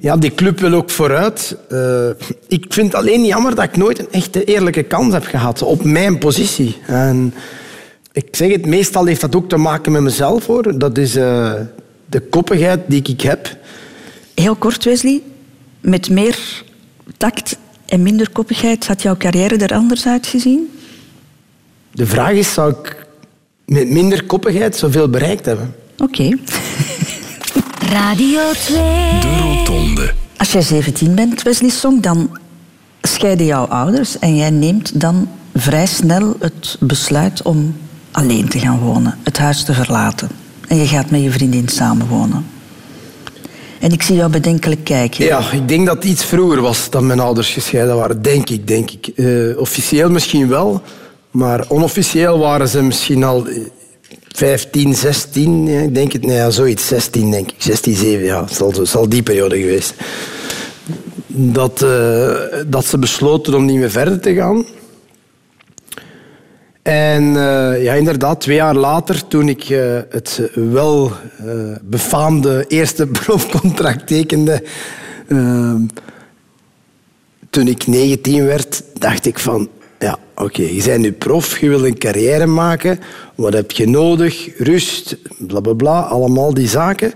ja, 0.00 0.16
die 0.16 0.34
club 0.34 0.60
wil 0.60 0.72
ook 0.72 0.90
vooruit. 0.90 1.56
Eh, 1.68 2.08
ik 2.48 2.66
vind 2.68 2.86
het 2.86 2.94
alleen 2.94 3.24
jammer 3.24 3.54
dat 3.54 3.64
ik 3.64 3.76
nooit 3.76 3.98
een 3.98 4.10
echte 4.10 4.44
eerlijke 4.44 4.82
kans 4.82 5.12
heb 5.12 5.24
gehad 5.24 5.62
op 5.62 5.84
mijn 5.84 6.18
positie. 6.18 6.76
En 6.86 7.34
ik 8.12 8.36
zeg 8.36 8.50
het, 8.52 8.66
meestal 8.66 9.06
heeft 9.06 9.20
dat 9.20 9.36
ook 9.36 9.48
te 9.48 9.56
maken 9.56 9.92
met 9.92 10.02
mezelf. 10.02 10.46
Hoor. 10.46 10.78
Dat 10.78 10.98
is 10.98 11.16
eh, 11.16 11.52
de 12.06 12.20
koppigheid 12.20 12.80
die 12.86 13.02
ik 13.02 13.20
heb. 13.20 13.56
Heel 14.34 14.54
kort, 14.54 14.84
Wesley. 14.84 15.22
Met 15.80 16.10
meer 16.10 16.38
tact 17.16 17.56
en 17.86 18.02
minder 18.02 18.30
koppigheid 18.30 18.86
had 18.86 19.02
jouw 19.02 19.16
carrière 19.16 19.56
er 19.56 19.74
anders 19.74 20.06
uitgezien? 20.06 20.70
De 21.92 22.06
vraag 22.06 22.32
is, 22.32 22.52
zou 22.52 22.70
ik 22.70 23.06
met 23.64 23.88
minder 23.88 24.24
koppigheid 24.24 24.76
zoveel 24.76 25.08
bereikt 25.08 25.44
hebben? 25.44 25.74
Oké. 25.98 26.36
Radio 27.90 28.40
2. 28.52 28.76
De 29.20 29.38
Rotonde. 29.42 30.12
Als 30.36 30.52
jij 30.52 30.62
17 30.62 31.14
bent, 31.14 31.42
Wesley 31.42 31.70
Song, 31.70 32.00
dan 32.00 32.38
scheiden 33.02 33.46
jouw 33.46 33.64
ouders 33.64 34.18
en 34.18 34.36
jij 34.36 34.50
neemt 34.50 35.00
dan 35.00 35.28
vrij 35.54 35.86
snel 35.86 36.36
het 36.38 36.76
besluit 36.80 37.42
om 37.42 37.76
alleen 38.10 38.48
te 38.48 38.58
gaan 38.58 38.78
wonen, 38.78 39.18
het 39.22 39.38
huis 39.38 39.64
te 39.64 39.72
verlaten. 39.72 40.28
En 40.68 40.76
je 40.76 40.86
gaat 40.86 41.10
met 41.10 41.22
je 41.22 41.30
vriendin 41.30 41.68
samenwonen. 41.68 42.46
En 43.80 43.92
ik 43.92 44.02
zie 44.02 44.16
jou 44.16 44.30
bedenkelijk 44.30 44.84
kijken. 44.84 45.24
Ja, 45.24 45.50
ik 45.52 45.68
denk 45.68 45.86
dat 45.86 45.96
het 45.96 46.04
iets 46.04 46.24
vroeger 46.24 46.60
was 46.60 46.90
dan 46.90 47.06
mijn 47.06 47.20
ouders 47.20 47.48
gescheiden 47.48 47.96
waren. 47.96 48.22
Denk 48.22 48.50
ik, 48.50 48.66
denk 48.66 48.90
ik. 48.90 49.06
Eh, 49.06 49.58
officieel 49.58 50.10
misschien 50.10 50.48
wel, 50.48 50.82
maar 51.30 51.64
onofficieel 51.68 52.38
waren 52.38 52.68
ze 52.68 52.82
misschien 52.82 53.24
al 53.24 53.46
eh, 53.46 53.56
15, 54.40 54.94
16. 54.94 55.66
Ja, 55.66 55.80
ik 55.80 55.94
denk 55.94 56.12
het, 56.12 56.24
nee, 56.24 56.36
ja, 56.36 56.50
zoiets. 56.50 56.86
16, 56.86 57.30
denk 57.30 57.50
ik. 57.50 57.62
16, 57.62 57.94
7, 57.94 58.24
ja. 58.24 58.44
Het 58.44 58.52
zal, 58.52 58.86
zal 58.86 59.08
die 59.08 59.22
periode 59.22 59.60
geweest. 59.60 59.94
Dat, 61.26 61.82
eh, 61.82 62.36
dat 62.66 62.84
ze 62.84 62.98
besloten 62.98 63.54
om 63.54 63.64
niet 63.64 63.78
meer 63.78 63.90
verder 63.90 64.20
te 64.20 64.34
gaan. 64.34 64.64
En 66.82 67.36
eh, 67.36 67.82
ja, 67.82 67.94
inderdaad, 67.94 68.40
twee 68.40 68.56
jaar 68.56 68.74
later, 68.74 69.26
toen 69.28 69.48
ik 69.48 69.62
eh, 69.62 69.98
het 70.10 70.50
wel 70.54 71.12
befaamde 71.82 72.64
eerste 72.68 73.06
profcontract 73.24 74.06
tekende, 74.06 74.62
toen 77.50 77.68
ik 77.68 77.86
19 77.86 78.44
werd, 78.44 78.82
dacht 78.98 79.26
ik 79.26 79.38
van, 79.38 79.68
oké, 80.42 80.62
je 80.62 80.82
bent 80.84 81.00
nu 81.00 81.12
prof, 81.12 81.58
je 81.58 81.68
wil 81.68 81.86
een 81.86 81.98
carrière 81.98 82.46
maken, 82.46 83.00
wat 83.34 83.52
heb 83.52 83.70
je 83.70 83.88
nodig? 83.88 84.58
Rust, 84.58 85.16
bla 85.38 85.60
bla 85.60 85.72
bla, 85.72 86.00
allemaal 86.00 86.54
die 86.54 86.68
zaken. 86.68 87.12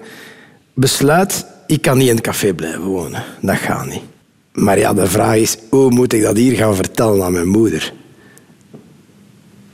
Besluit, 0.74 1.46
ik 1.66 1.82
kan 1.82 1.98
niet 1.98 2.08
in 2.08 2.14
het 2.14 2.24
café 2.24 2.54
blijven 2.54 2.82
wonen. 2.82 3.22
Dat 3.40 3.56
gaat 3.56 3.86
niet. 3.86 4.02
Maar 4.52 4.78
ja, 4.78 4.94
de 4.94 5.06
vraag 5.06 5.36
is, 5.36 5.56
hoe 5.68 5.90
moet 5.90 6.12
ik 6.12 6.22
dat 6.22 6.36
hier 6.36 6.56
gaan 6.56 6.74
vertellen 6.74 7.24
aan 7.24 7.32
mijn 7.32 7.48
moeder? 7.48 7.92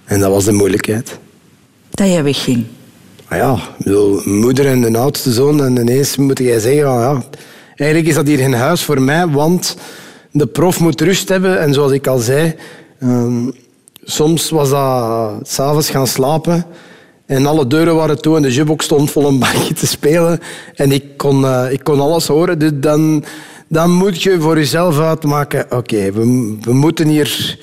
En 0.04 0.20
dat 0.20 0.30
was 0.30 0.44
de 0.44 0.52
moeilijkheid. 0.52 1.18
Dat 1.90 2.06
jij 2.06 2.22
wegging. 2.22 2.64
Maar 3.28 3.38
ja, 3.38 3.58
bedoel, 3.78 4.20
moeder 4.24 4.66
en 4.66 4.80
de 4.80 4.98
oudste 4.98 5.32
zoon 5.32 5.64
en 5.64 5.76
ineens 5.76 6.16
moet 6.16 6.38
jij 6.38 6.58
zeggen 6.58 6.82
van 6.82 7.00
ja, 7.00 7.22
eigenlijk 7.76 8.08
is 8.08 8.14
dat 8.14 8.26
hier 8.26 8.38
geen 8.38 8.52
huis 8.52 8.82
voor 8.82 9.02
mij, 9.02 9.26
want 9.26 9.76
de 10.30 10.46
prof 10.46 10.80
moet 10.80 11.00
rust 11.00 11.28
hebben 11.28 11.60
en 11.60 11.74
zoals 11.74 11.92
ik 11.92 12.06
al 12.06 12.18
zei, 12.18 12.54
ehm, 13.00 13.50
soms 14.04 14.50
was 14.50 14.70
dat 14.70 15.48
s'avonds 15.48 15.90
gaan 15.90 16.06
slapen 16.06 16.64
en 17.26 17.46
alle 17.46 17.66
deuren 17.66 17.94
waren 17.94 18.22
toe 18.22 18.36
en 18.36 18.42
de 18.42 18.52
jukebox 18.52 18.84
stond 18.84 19.10
vol 19.10 19.26
een 19.26 19.38
bankje 19.48 19.74
te 19.74 19.86
spelen 19.86 20.40
en 20.74 20.92
ik 20.92 21.16
kon, 21.16 21.44
eh, 21.44 21.72
ik 21.72 21.84
kon 21.84 22.00
alles 22.00 22.26
horen. 22.26 22.58
Dus 22.58 22.70
dan, 22.74 23.24
dan 23.68 23.90
moet 23.90 24.22
je 24.22 24.40
voor 24.40 24.56
jezelf 24.56 24.98
uitmaken, 24.98 25.66
oké, 25.70 26.12
we, 26.12 26.56
we 26.60 26.72
moeten 26.72 27.08
hier 27.08 27.58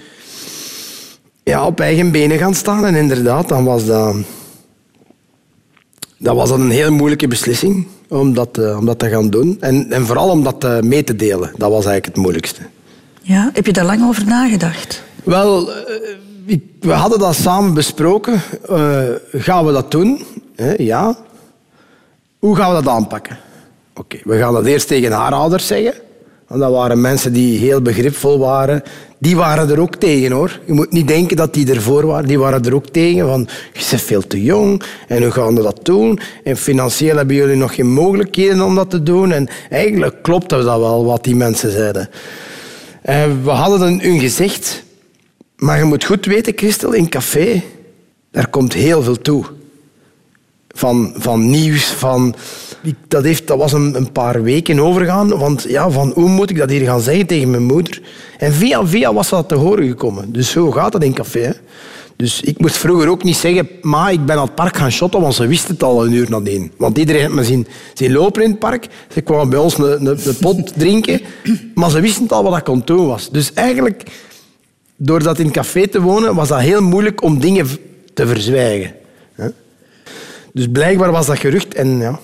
ja, 1.44 1.66
op 1.66 1.80
eigen 1.80 2.12
benen 2.12 2.38
gaan 2.38 2.56
staan 2.56 2.86
en 2.86 2.96
inderdaad, 2.96 3.50
dan 3.50 3.64
was 3.64 3.86
dat 3.86 4.16
dat 6.18 6.36
was 6.36 6.50
een 6.50 6.70
heel 6.70 6.92
moeilijke 6.92 7.28
beslissing 7.28 7.88
om 8.08 8.34
dat, 8.34 8.58
eh, 8.58 8.78
om 8.78 8.86
dat 8.86 9.00
te 9.00 9.10
gaan 9.10 9.30
doen. 9.30 9.58
En, 9.60 9.92
en 9.92 10.06
vooral 10.06 10.30
om 10.30 10.44
dat 10.44 10.64
eh, 10.64 10.80
mee 10.80 11.04
te 11.04 11.16
delen. 11.16 11.52
Dat 11.58 11.72
was 11.72 11.86
eigenlijk 11.86 12.06
het 12.06 12.16
moeilijkste. 12.16 12.62
Ja, 13.22 13.50
heb 13.54 13.66
je 13.66 13.74
daar 13.74 13.86
lang 13.86 14.04
over 14.04 14.26
nagedacht? 14.26 15.04
Wel, 15.28 15.72
eh, 15.72 16.58
we 16.80 16.92
hadden 16.92 17.20
dat 17.20 17.36
samen 17.36 17.74
besproken. 17.74 18.42
Eh, 18.70 19.02
gaan 19.32 19.66
we 19.66 19.72
dat 19.72 19.92
doen? 19.92 20.26
Hè, 20.56 20.74
ja. 20.78 21.18
Hoe 22.40 22.56
gaan 22.56 22.76
we 22.76 22.84
dat 22.84 22.94
aanpakken? 22.94 23.38
Oké, 23.96 24.18
we 24.24 24.38
gaan 24.38 24.54
dat 24.54 24.66
eerst 24.66 24.88
tegen 24.88 25.12
haar 25.12 25.32
ouders 25.32 25.68
zeggen. 25.68 25.94
Want 26.48 26.62
dat 26.62 26.72
waren 26.72 27.02
mensen 27.02 27.34
die 27.34 27.60
heel 27.60 27.82
begripvol 27.82 28.40
waren. 28.40 28.84
Die 29.18 29.36
waren 29.36 29.70
er 29.70 29.80
ook 29.80 29.96
tegen, 29.96 30.32
hoor. 30.32 30.60
Je 30.66 30.74
moet 30.74 30.92
niet 30.92 31.08
denken 31.08 31.38
dat 31.38 31.54
die 31.54 31.74
ervoor 31.74 32.06
waren. 32.06 32.28
Die 32.28 32.40
waren 32.40 32.64
er 32.64 32.76
ook 32.76 32.88
tegen. 32.88 33.28
Van, 33.28 33.48
je 33.74 33.86
bent 33.90 34.02
veel 34.02 34.28
te 34.28 34.44
jong. 34.44 34.84
En 35.08 35.22
hoe 35.22 35.32
gaan 35.32 35.56
we 35.56 35.62
dat 35.62 35.80
doen? 35.86 36.20
En 36.44 36.58
financieel 36.58 37.18
hebben 37.18 37.36
jullie 37.36 37.56
nog 37.56 37.76
geen 37.76 37.92
mogelijkheden 37.92 38.62
om 38.62 38.76
dat 38.76 38.90
te 38.90 39.04
doen. 39.04 39.32
En 39.32 39.48
eigenlijk 39.70 40.24
klopte 40.24 40.56
dat 40.56 40.80
wel, 40.80 41.06
wat 41.06 41.24
die 41.24 41.36
mensen 41.36 41.72
zeiden. 41.72 42.10
En 43.02 43.44
we 43.44 43.50
hadden 43.50 44.00
hun 44.00 44.20
gezegd. 44.20 44.86
Maar 45.58 45.78
je 45.78 45.84
moet 45.84 46.06
goed 46.06 46.26
weten, 46.26 46.54
Christel, 46.56 46.94
in 46.94 47.10
café, 47.10 47.64
daar 48.32 48.48
komt 48.48 48.74
heel 48.74 49.04
veel 49.04 49.22
toe. 49.22 49.46
Van, 50.68 51.14
van 51.18 51.50
nieuws, 51.50 51.86
van... 51.86 52.36
Dat, 53.08 53.24
heeft, 53.24 53.48
dat 53.48 53.58
was 53.58 53.74
een, 53.74 53.96
een 53.96 54.12
paar 54.12 54.44
weken 54.44 54.80
overgaan. 54.80 55.38
Want 55.38 55.66
ja, 55.68 55.90
van 55.90 56.12
hoe 56.16 56.30
moet 56.30 56.50
ik 56.50 56.58
dat 56.58 56.70
hier 56.70 56.86
gaan 56.86 57.02
zeggen 57.02 57.26
tegen 57.26 57.50
mijn 57.50 57.64
moeder? 57.64 58.02
En 58.38 58.54
via 58.54 58.88
via 58.88 59.14
was 59.14 59.30
dat 59.30 59.48
te 59.48 59.56
horen 59.56 59.88
gekomen. 59.88 60.32
Dus 60.32 60.50
zo 60.50 60.72
gaat 60.72 60.94
het 60.94 61.04
in 61.04 61.14
café. 61.14 61.40
Hè. 61.40 61.52
Dus 62.16 62.42
ik 62.42 62.60
moest 62.60 62.78
vroeger 62.78 63.10
ook 63.10 63.24
niet 63.24 63.38
zeggen... 63.38 63.70
Ma, 63.82 64.10
ik 64.10 64.26
ben 64.26 64.36
aan 64.36 64.46
het 64.46 64.56
park 64.56 64.78
gaan 64.78 64.92
shotten, 64.92 65.22
want 65.22 65.36
ze 65.36 65.48
wisten 65.48 65.74
het 65.74 65.84
al 65.84 66.06
een 66.06 66.14
uur 66.14 66.30
nadien. 66.30 66.72
Want 66.78 66.98
iedereen 66.98 67.24
had 67.24 67.32
me 67.32 67.44
zien, 67.44 67.68
zien 67.94 68.12
lopen 68.12 68.44
in 68.44 68.50
het 68.50 68.60
park. 68.60 68.88
Ze 69.14 69.22
kwamen 69.22 69.50
bij 69.50 69.60
ons 69.60 69.78
een, 69.78 70.06
een, 70.06 70.20
een 70.26 70.38
pot 70.40 70.74
drinken. 70.78 71.22
Maar 71.74 71.90
ze 71.90 72.00
wisten 72.00 72.24
het 72.24 72.32
al 72.32 72.44
wat 72.44 72.54
dat 72.54 72.64
kantoor 72.64 73.08
was. 73.08 73.30
Dus 73.30 73.54
eigenlijk... 73.54 74.04
Door 74.98 75.24
dat 75.24 75.40
in 75.40 75.46
een 75.46 75.52
café 75.52 75.88
te 75.88 76.02
wonen, 76.02 76.36
was 76.36 76.48
dat 76.48 76.60
heel 76.60 76.82
moeilijk 76.82 77.24
om 77.24 77.40
dingen 77.40 77.68
te 78.14 78.28
verzwijgen. 78.28 78.96
Dus 80.54 80.68
blijkbaar 80.72 81.12
was 81.12 81.26
dat 81.26 81.40
gerucht 81.40 81.74
en 81.74 81.98
ja. 81.98 82.20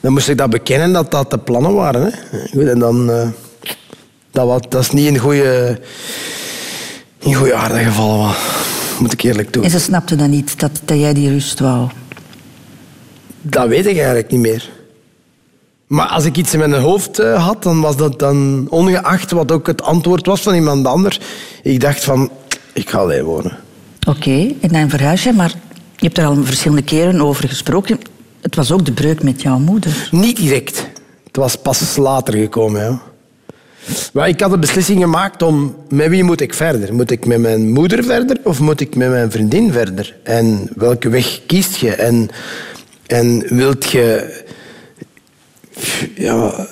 Dan 0.00 0.12
moest 0.12 0.28
ik 0.28 0.38
dat 0.38 0.50
bekennen 0.50 0.92
dat 0.92 1.10
dat 1.10 1.30
de 1.30 1.38
plannen 1.38 1.74
waren. 1.74 2.02
Hè. 2.02 2.10
Goed, 2.48 2.66
en 2.68 2.78
dan... 2.78 3.10
eh, 3.10 3.28
dat, 4.30 4.46
was, 4.46 4.60
dat 4.68 4.82
is 4.82 4.90
niet 4.90 5.08
een 5.08 5.18
goede... 5.18 5.80
Niet 7.22 7.36
goede 7.36 7.54
aarde 7.54 7.78
gevallen, 7.78 8.18
maar 8.18 8.36
moet 9.00 9.12
ik 9.12 9.22
eerlijk 9.22 9.52
doen. 9.52 9.64
En 9.64 9.70
ze 9.70 9.78
snapte 9.78 10.16
dan 10.16 10.30
niet 10.30 10.60
dat, 10.60 10.80
dat 10.84 10.98
jij 10.98 11.14
die 11.14 11.28
rust 11.30 11.60
wou. 11.60 11.88
Dat 13.42 13.68
weet 13.68 13.86
ik 13.86 13.96
eigenlijk 13.96 14.30
niet 14.30 14.40
meer. 14.40 14.70
Maar 15.92 16.06
als 16.06 16.24
ik 16.24 16.36
iets 16.36 16.52
in 16.52 16.58
mijn 16.58 16.72
hoofd 16.72 17.18
eh, 17.18 17.46
had, 17.46 17.62
dan 17.62 17.80
was 17.80 17.96
dat 17.96 18.18
dan 18.18 18.66
ongeacht 18.70 19.30
wat 19.30 19.52
ook 19.52 19.66
het 19.66 19.82
antwoord 19.82 20.26
was 20.26 20.40
van 20.40 20.54
iemand 20.54 20.86
anders. 20.86 21.20
Ik 21.62 21.80
dacht 21.80 22.04
van, 22.04 22.30
ik 22.72 22.90
ga 22.90 22.98
alleen 22.98 23.24
wonen. 23.24 23.56
Oké, 24.08 24.52
en 24.60 24.68
dan 24.68 24.90
verhuis 24.90 25.22
je, 25.22 25.32
maar 25.32 25.54
je 25.96 26.06
hebt 26.06 26.18
er 26.18 26.24
al 26.24 26.44
verschillende 26.44 26.82
keren 26.82 27.20
over 27.20 27.48
gesproken. 27.48 27.98
Het 28.40 28.56
was 28.56 28.72
ook 28.72 28.84
de 28.84 28.92
breuk 28.92 29.22
met 29.22 29.42
jouw 29.42 29.58
moeder. 29.58 30.08
Niet 30.10 30.36
direct. 30.36 30.88
Het 31.26 31.36
was 31.36 31.56
pas 31.56 31.96
later 31.96 32.34
gekomen. 32.34 32.80
Ja. 32.80 33.02
Maar 34.12 34.28
ik 34.28 34.40
had 34.40 34.50
de 34.50 34.58
beslissing 34.58 35.00
gemaakt 35.00 35.42
om 35.42 35.76
met 35.88 36.08
wie 36.08 36.24
moet 36.24 36.40
ik 36.40 36.54
verder? 36.54 36.94
Moet 36.94 37.10
ik 37.10 37.26
met 37.26 37.40
mijn 37.40 37.72
moeder 37.72 38.04
verder 38.04 38.38
of 38.44 38.60
moet 38.60 38.80
ik 38.80 38.96
met 38.96 39.08
mijn 39.08 39.30
vriendin 39.30 39.72
verder? 39.72 40.16
En 40.22 40.68
welke 40.74 41.08
weg 41.08 41.40
kiest 41.46 41.76
je? 41.76 41.90
En, 41.94 42.28
en 43.06 43.44
wilt 43.48 43.90
je... 43.90 44.40
Ja, 46.14 46.66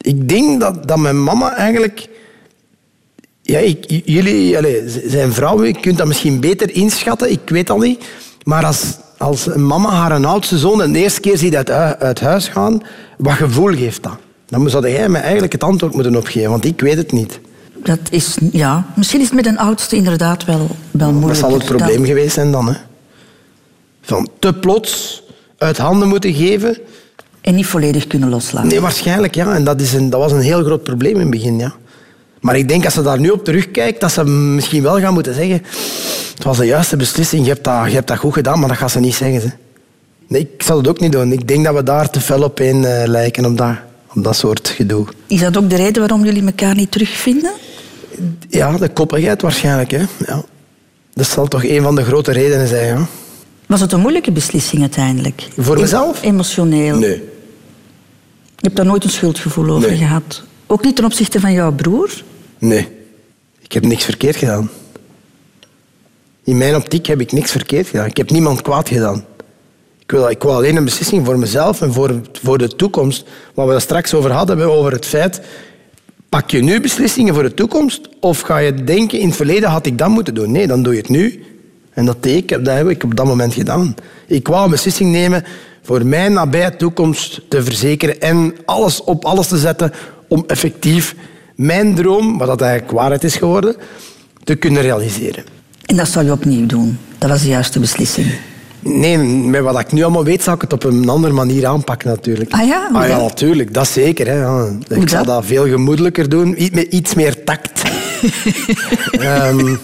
Ik 0.00 0.28
denk 0.28 0.60
dat, 0.60 0.88
dat 0.88 0.98
mijn 0.98 1.22
mama 1.22 1.56
eigenlijk... 1.56 2.08
Ja, 3.42 3.58
ik, 3.58 4.02
jullie 4.04 4.56
allez, 4.56 4.96
zijn 5.06 5.32
vrouwen, 5.32 5.66
je 5.66 5.80
kunt 5.80 5.98
dat 5.98 6.06
misschien 6.06 6.40
beter 6.40 6.70
inschatten, 6.74 7.30
ik 7.30 7.40
weet 7.44 7.66
dat 7.66 7.78
niet. 7.78 8.04
Maar 8.44 8.64
als, 8.64 8.96
als 9.18 9.46
een 9.46 9.66
mama 9.66 9.90
haar 9.90 10.12
een 10.12 10.24
oudste 10.24 10.58
zoon 10.58 10.92
de 10.92 10.98
eerste 10.98 11.20
keer 11.20 11.36
ziet 11.38 11.56
uit, 11.56 11.70
uit 12.00 12.20
huis 12.20 12.48
gaan, 12.48 12.82
wat 13.18 13.32
gevoel 13.32 13.76
geeft 13.76 14.02
dat? 14.02 14.16
Dan 14.46 14.70
zou 14.70 14.88
jij 14.88 15.08
mij 15.08 15.20
eigenlijk 15.20 15.52
het 15.52 15.62
antwoord 15.64 15.94
moeten 15.94 16.16
opgeven, 16.16 16.50
want 16.50 16.64
ik 16.64 16.80
weet 16.80 16.96
het 16.96 17.12
niet. 17.12 17.40
Dat 17.84 17.98
is, 18.10 18.36
ja, 18.52 18.86
misschien 18.96 19.20
is 19.20 19.26
het 19.26 19.34
met 19.34 19.46
een 19.46 19.58
oudste 19.58 19.96
inderdaad 19.96 20.44
wel, 20.44 20.58
wel 20.58 20.68
Dat 20.90 21.12
moeilijk. 21.12 21.38
zal 21.38 21.52
het 21.52 21.64
probleem 21.64 22.04
geweest 22.04 22.34
zijn 22.34 22.52
dan. 22.52 22.68
Hè? 22.68 22.74
Van 24.02 24.28
te 24.38 24.54
plots 24.54 25.22
uit 25.58 25.78
handen 25.78 26.08
moeten 26.08 26.34
geven. 26.34 26.78
En 27.42 27.54
niet 27.54 27.66
volledig 27.66 28.06
kunnen 28.06 28.28
loslaten. 28.28 28.68
Nee, 28.68 28.80
waarschijnlijk 28.80 29.34
ja. 29.34 29.54
En 29.54 29.64
dat, 29.64 29.80
is 29.80 29.92
een, 29.92 30.10
dat 30.10 30.20
was 30.20 30.32
een 30.32 30.40
heel 30.40 30.64
groot 30.64 30.82
probleem 30.82 31.14
in 31.14 31.20
het 31.20 31.30
begin. 31.30 31.58
Ja. 31.58 31.72
Maar 32.40 32.56
ik 32.56 32.68
denk 32.68 32.84
als 32.84 32.94
ze 32.94 33.02
daar 33.02 33.20
nu 33.20 33.30
op 33.30 33.44
terugkijkt, 33.44 34.00
dat 34.00 34.12
ze 34.12 34.24
misschien 34.24 34.82
wel 34.82 35.00
gaan 35.00 35.14
moeten 35.14 35.34
zeggen. 35.34 35.62
Het 36.34 36.44
was 36.44 36.58
de 36.58 36.66
juiste 36.66 36.96
beslissing, 36.96 37.44
je 37.44 37.52
hebt 37.52 37.64
dat, 37.64 37.86
je 37.86 37.94
hebt 37.94 38.08
dat 38.08 38.18
goed 38.18 38.32
gedaan, 38.32 38.58
maar 38.58 38.68
dat 38.68 38.76
gaat 38.76 38.90
ze 38.90 39.00
niet 39.00 39.14
zeggen. 39.14 39.40
Ze. 39.40 39.50
Nee, 40.26 40.40
ik 40.54 40.62
zal 40.62 40.76
het 40.76 40.88
ook 40.88 41.00
niet 41.00 41.12
doen. 41.12 41.32
Ik 41.32 41.48
denk 41.48 41.64
dat 41.64 41.74
we 41.74 41.82
daar 41.82 42.10
te 42.10 42.20
fel 42.20 42.42
op 42.42 42.60
in 42.60 42.84
eh, 42.84 43.06
lijken, 43.06 43.44
op 43.44 43.58
dat, 43.58 43.74
op 44.14 44.24
dat 44.24 44.36
soort 44.36 44.68
gedoe. 44.68 45.06
Is 45.26 45.40
dat 45.40 45.56
ook 45.56 45.70
de 45.70 45.76
reden 45.76 46.00
waarom 46.00 46.24
jullie 46.24 46.44
elkaar 46.46 46.74
niet 46.74 46.90
terugvinden? 46.90 47.52
Ja, 48.48 48.76
de 48.78 48.88
koppigheid 48.88 49.42
waarschijnlijk. 49.42 49.90
Hè. 49.90 50.04
Ja. 50.26 50.44
Dat 51.14 51.26
zal 51.26 51.48
toch 51.48 51.64
een 51.64 51.82
van 51.82 51.94
de 51.94 52.04
grote 52.04 52.32
redenen 52.32 52.68
zijn. 52.68 52.86
Ja. 52.86 53.06
Was 53.66 53.80
het 53.80 53.92
een 53.92 54.00
moeilijke 54.00 54.32
beslissing 54.32 54.80
uiteindelijk? 54.80 55.48
Voor 55.56 55.80
mezelf? 55.80 56.22
Emotioneel. 56.22 56.98
Nee. 56.98 57.22
Je 58.62 58.68
hebt 58.68 58.76
daar 58.76 58.86
nooit 58.86 59.04
een 59.04 59.10
schuldgevoel 59.10 59.70
over 59.70 59.88
Nee. 59.88 59.98
gehad? 59.98 60.42
Ook 60.66 60.84
niet 60.84 60.96
ten 60.96 61.04
opzichte 61.04 61.40
van 61.40 61.52
jouw 61.52 61.72
broer? 61.72 62.22
Nee. 62.58 62.88
Ik 63.60 63.72
heb 63.72 63.84
niks 63.84 64.04
verkeerd 64.04 64.36
gedaan. 64.36 64.70
In 66.44 66.58
mijn 66.58 66.76
optiek 66.76 67.06
heb 67.06 67.20
ik 67.20 67.32
niks 67.32 67.50
verkeerd 67.50 67.86
gedaan. 67.86 68.06
Ik 68.06 68.16
heb 68.16 68.30
niemand 68.30 68.62
kwaad 68.62 68.88
gedaan. 68.88 69.24
Ik 69.98 70.10
wil, 70.10 70.28
ik 70.30 70.42
wil 70.42 70.54
alleen 70.54 70.76
een 70.76 70.84
beslissing 70.84 71.26
voor 71.26 71.38
mezelf 71.38 71.80
en 71.82 71.92
voor, 71.92 72.20
voor 72.42 72.58
de 72.58 72.76
toekomst. 72.76 73.24
Wat 73.54 73.68
we 73.68 73.74
er 73.74 73.80
straks 73.80 74.14
over 74.14 74.30
hadden, 74.30 74.60
over 74.70 74.92
het 74.92 75.06
feit... 75.06 75.40
Pak 76.28 76.50
je 76.50 76.62
nu 76.62 76.80
beslissingen 76.80 77.34
voor 77.34 77.42
de 77.42 77.54
toekomst? 77.54 78.08
Of 78.20 78.40
ga 78.40 78.58
je 78.58 78.84
denken, 78.84 79.18
in 79.18 79.26
het 79.26 79.36
verleden 79.36 79.68
had 79.68 79.86
ik 79.86 79.98
dat 79.98 80.08
moeten 80.08 80.34
doen? 80.34 80.50
Nee, 80.52 80.66
dan 80.66 80.82
doe 80.82 80.92
je 80.92 80.98
het 80.98 81.08
nu. 81.08 81.44
En 81.94 82.04
dat 82.04 82.22
deed 82.22 82.36
ik, 82.36 82.64
dat 82.64 82.76
heb 82.76 82.88
ik 82.88 83.04
op 83.04 83.16
dat 83.16 83.26
moment 83.26 83.54
gedaan. 83.54 83.94
Ik 84.26 84.48
wou 84.48 84.64
een 84.64 84.70
beslissing 84.70 85.10
nemen 85.10 85.44
voor 85.82 86.06
mijn 86.06 86.32
nabije 86.32 86.76
toekomst 86.76 87.40
te 87.48 87.62
verzekeren 87.62 88.20
en 88.20 88.54
alles 88.64 89.04
op 89.04 89.24
alles 89.24 89.46
te 89.46 89.58
zetten 89.58 89.92
om 90.28 90.44
effectief 90.46 91.14
mijn 91.54 91.94
droom, 91.94 92.38
wat 92.38 92.46
dat 92.46 92.60
eigenlijk 92.60 92.92
waarheid 92.92 93.24
is 93.24 93.36
geworden, 93.36 93.76
te 94.44 94.54
kunnen 94.54 94.82
realiseren. 94.82 95.44
En 95.86 95.96
dat 95.96 96.08
zou 96.08 96.24
je 96.24 96.32
opnieuw 96.32 96.66
doen. 96.66 96.98
Dat 97.18 97.30
was 97.30 97.42
de 97.42 97.48
juiste 97.48 97.80
beslissing. 97.80 98.26
Nee, 98.84 99.18
met 99.18 99.62
wat 99.62 99.80
ik 99.80 99.92
nu 99.92 100.02
allemaal 100.02 100.24
weet, 100.24 100.42
zal 100.42 100.54
ik 100.54 100.60
het 100.60 100.72
op 100.72 100.84
een 100.84 101.08
andere 101.08 101.32
manier 101.32 101.66
aanpakken 101.66 102.08
natuurlijk. 102.08 102.52
Ah 102.52 102.66
ja, 102.66 102.88
ah, 102.92 103.08
ja 103.08 103.18
natuurlijk. 103.18 103.74
Dat 103.74 103.88
zeker. 103.88 104.26
Hè. 104.26 104.68
Ik 105.00 105.08
zal 105.08 105.24
dat? 105.24 105.44
veel 105.46 105.68
gemoedelijker 105.68 106.28
doen. 106.28 106.62
Iets 106.62 106.74
met 106.74 106.92
iets 106.92 107.14
meer 107.14 107.44
tact. 107.44 107.82
Ehm, 109.12 109.76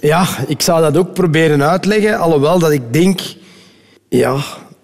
ja, 0.00 0.26
ik 0.46 0.62
zou 0.62 0.80
dat 0.80 0.96
ook 0.96 1.14
proberen 1.14 1.62
uitleggen. 1.62 2.18
Alhoewel 2.18 2.58
dat 2.58 2.70
ik 2.70 2.92
denk... 2.92 3.20
Ja, 4.08 4.36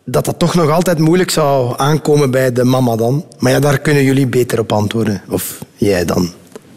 dat 0.05 0.25
dat 0.25 0.39
toch 0.39 0.55
nog 0.55 0.71
altijd 0.71 0.99
moeilijk 0.99 1.31
zou 1.31 1.75
aankomen 1.77 2.31
bij 2.31 2.53
de 2.53 2.65
mama 2.65 2.97
dan. 2.97 3.25
Maar 3.39 3.53
ja, 3.53 3.61
daar 3.61 3.79
kunnen 3.79 4.05
jullie 4.05 4.27
beter 4.27 4.59
op 4.59 4.73
antwoorden. 4.73 5.23
Of 5.29 5.65
jij 5.77 6.05
dan. 6.05 6.33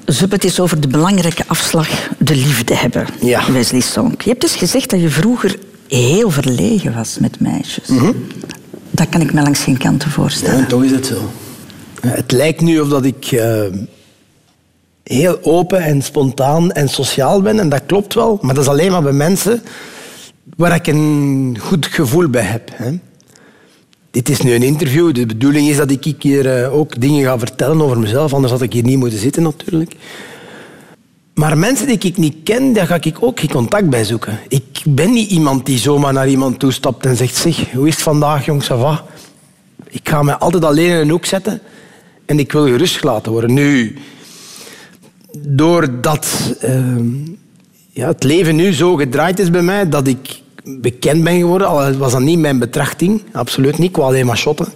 Zup, 0.06 0.32
het 0.32 0.44
is 0.44 0.60
over 0.60 0.82
de 0.82 0.88
belangrijke 0.88 1.44
afslag 1.48 1.90
de 2.18 2.36
liefde 2.36 2.76
hebben. 2.76 3.06
Ja. 3.22 3.52
Wesley 3.52 3.82
Sonk. 3.82 4.22
Je 4.22 4.30
hebt 4.30 4.42
dus 4.42 4.56
gezegd 4.56 4.90
dat 4.90 5.02
je 5.02 5.10
vroeger 5.10 5.56
heel 5.88 6.30
verlegen 6.30 6.94
was 6.94 7.18
met 7.20 7.40
meisjes. 7.40 7.88
Dat 8.92 9.10
kan 9.10 9.22
ik 9.22 9.34
me 9.34 9.42
langs 9.42 9.60
geen 9.60 9.78
kanten 9.78 10.10
voorstellen. 10.10 10.60
Ja, 10.60 10.66
toch 10.66 10.84
is 10.84 10.92
het 10.92 11.06
zo. 11.06 11.30
Het 12.02 12.32
lijkt 12.32 12.62
nu 12.62 12.80
of 12.80 12.90
dat 12.90 13.06
ik 13.06 13.26
eh, 13.26 13.62
heel 15.08 15.40
open 15.42 15.82
en 15.82 16.02
spontaan 16.02 16.72
en 16.72 16.90
sociaal 16.90 17.42
ben. 17.42 17.60
En 17.60 17.70
dat 17.70 17.82
klopt 17.86 18.14
wel. 18.14 18.40
Maar 18.42 18.54
dat 18.54 18.64
is 18.64 18.70
alleen 18.70 18.92
maar 18.92 19.02
bij 19.02 19.12
mensen 19.12 19.62
waar 20.56 20.76
ik 20.76 20.88
een 20.88 21.58
goed 21.60 21.86
gevoel 21.86 22.30
bij 22.30 22.42
heb. 22.44 22.70
Hè. 22.74 23.00
Dit 24.12 24.30
is 24.30 24.42
nu 24.42 24.54
een 24.54 24.64
interview. 24.64 25.14
De 25.14 25.26
bedoeling 25.26 25.68
is 25.68 25.78
dat 25.78 25.92
ik 25.92 26.24
hier 26.24 26.64
eh, 26.64 26.76
ook 26.76 27.02
dingen 27.02 27.24
ga 27.24 27.40
vertellen 27.40 27.82
over 27.82 28.00
mezelf. 28.00 28.34
Anders 28.34 28.54
had 28.54 28.62
ik 28.62 28.74
hier 28.74 28.84
niet 28.84 28.98
moeten 28.98 29.20
zitten 29.20 29.44
natuurlijk. 29.44 29.96
Maar 31.34 31.58
mensen 31.58 31.88
die 31.88 31.98
ik 32.00 32.18
niet 32.18 32.36
ken, 32.44 32.74
daar 32.74 32.88
ga 32.88 32.98
ik 33.02 33.18
ook 33.20 33.40
geen 33.40 33.50
contact 33.50 33.90
bij 33.90 34.04
zoeken. 34.04 34.40
Ik 34.48 34.84
ben 34.86 35.14
niet 35.14 35.32
iemand 35.32 35.66
die 35.66 35.78
zomaar 35.78 36.14
naar 36.14 36.30
iemand 36.30 36.60
toestapt 36.60 37.06
en 37.06 37.16
zegt... 37.16 37.36
Zeg, 37.36 37.72
hoe 37.72 37.88
is 37.88 37.94
het 37.94 38.04
vandaag, 38.04 38.46
jongens? 38.46 38.68
Va? 38.68 39.06
Ik 39.90 40.10
ga 40.10 40.24
mij 40.24 40.36
altijd 40.36 40.66
alleen 40.66 40.90
in 40.90 40.96
een 40.96 41.10
hoek 41.10 41.26
zetten 41.26 41.62
en 42.26 42.40
ik 42.40 42.52
wil 42.52 42.66
gerust 42.66 42.98
gelaten 42.98 43.32
worden. 43.32 43.54
Nu, 43.54 43.98
doordat 45.48 46.56
ehm, 46.60 47.06
ja, 47.90 48.08
het 48.08 48.24
leven 48.24 48.56
nu 48.56 48.74
zo 48.74 48.96
gedraaid 48.96 49.40
is 49.40 49.50
bij 49.50 49.62
mij, 49.62 49.90
dat 49.90 50.08
ik 50.08 50.42
bekend 50.64 51.24
ben 51.24 51.40
geworden, 51.40 51.68
al 51.68 51.92
was 51.92 52.12
dat 52.12 52.22
niet 52.22 52.40
mijn 52.40 52.60
betrachting, 52.60 53.24
absoluut 53.32 53.78
niet, 53.78 53.90
ik 53.90 53.96
wou 53.96 54.08
alleen 54.08 54.26
maar 54.26 54.38
shotten. 54.38 54.68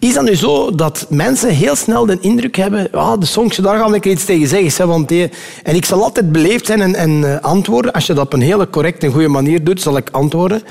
Is 0.00 0.14
dat 0.14 0.24
nu 0.24 0.34
zo 0.34 0.74
dat 0.74 1.06
mensen 1.08 1.50
heel 1.50 1.76
snel 1.76 2.06
de 2.06 2.18
indruk 2.20 2.56
hebben... 2.56 2.88
Ah, 2.92 3.20
de 3.20 3.26
songje, 3.26 3.62
daar 3.62 3.78
ga 3.78 3.94
ik 3.94 4.06
iets 4.06 4.24
tegen 4.24 4.48
zeggen. 4.48 4.88
Want 4.88 5.08
die... 5.08 5.30
En 5.62 5.74
ik 5.74 5.84
zal 5.84 6.02
altijd 6.02 6.32
beleefd 6.32 6.66
zijn 6.66 6.80
en, 6.80 6.94
en 6.94 7.24
eh, 7.24 7.40
antwoorden. 7.40 7.92
Als 7.92 8.06
je 8.06 8.12
dat 8.12 8.24
op 8.24 8.32
een 8.32 8.40
hele 8.40 8.70
correcte 8.70 9.06
en 9.06 9.12
goede 9.12 9.28
manier 9.28 9.64
doet, 9.64 9.80
zal 9.80 9.96
ik 9.96 10.08
antwoorden. 10.10 10.62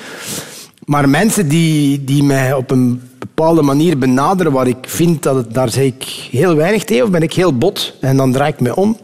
Maar 0.85 1.09
mensen 1.09 1.47
die, 1.47 2.03
die 2.03 2.23
mij 2.23 2.53
op 2.53 2.71
een 2.71 3.01
bepaalde 3.19 3.61
manier 3.61 3.97
benaderen 3.97 4.51
waar 4.51 4.67
ik 4.67 4.77
vind 4.81 5.23
dat 5.23 5.35
het, 5.35 5.53
daar 5.53 5.69
zeg 5.69 5.83
ik 5.83 6.03
heel 6.31 6.55
weinig 6.55 6.83
tegen 6.83 7.03
of 7.03 7.09
ben 7.09 7.21
ik 7.21 7.33
heel 7.33 7.57
bot 7.57 7.93
en 8.01 8.17
dan 8.17 8.31
draai 8.31 8.51
ik 8.51 8.59
me 8.59 8.75
om. 8.75 8.97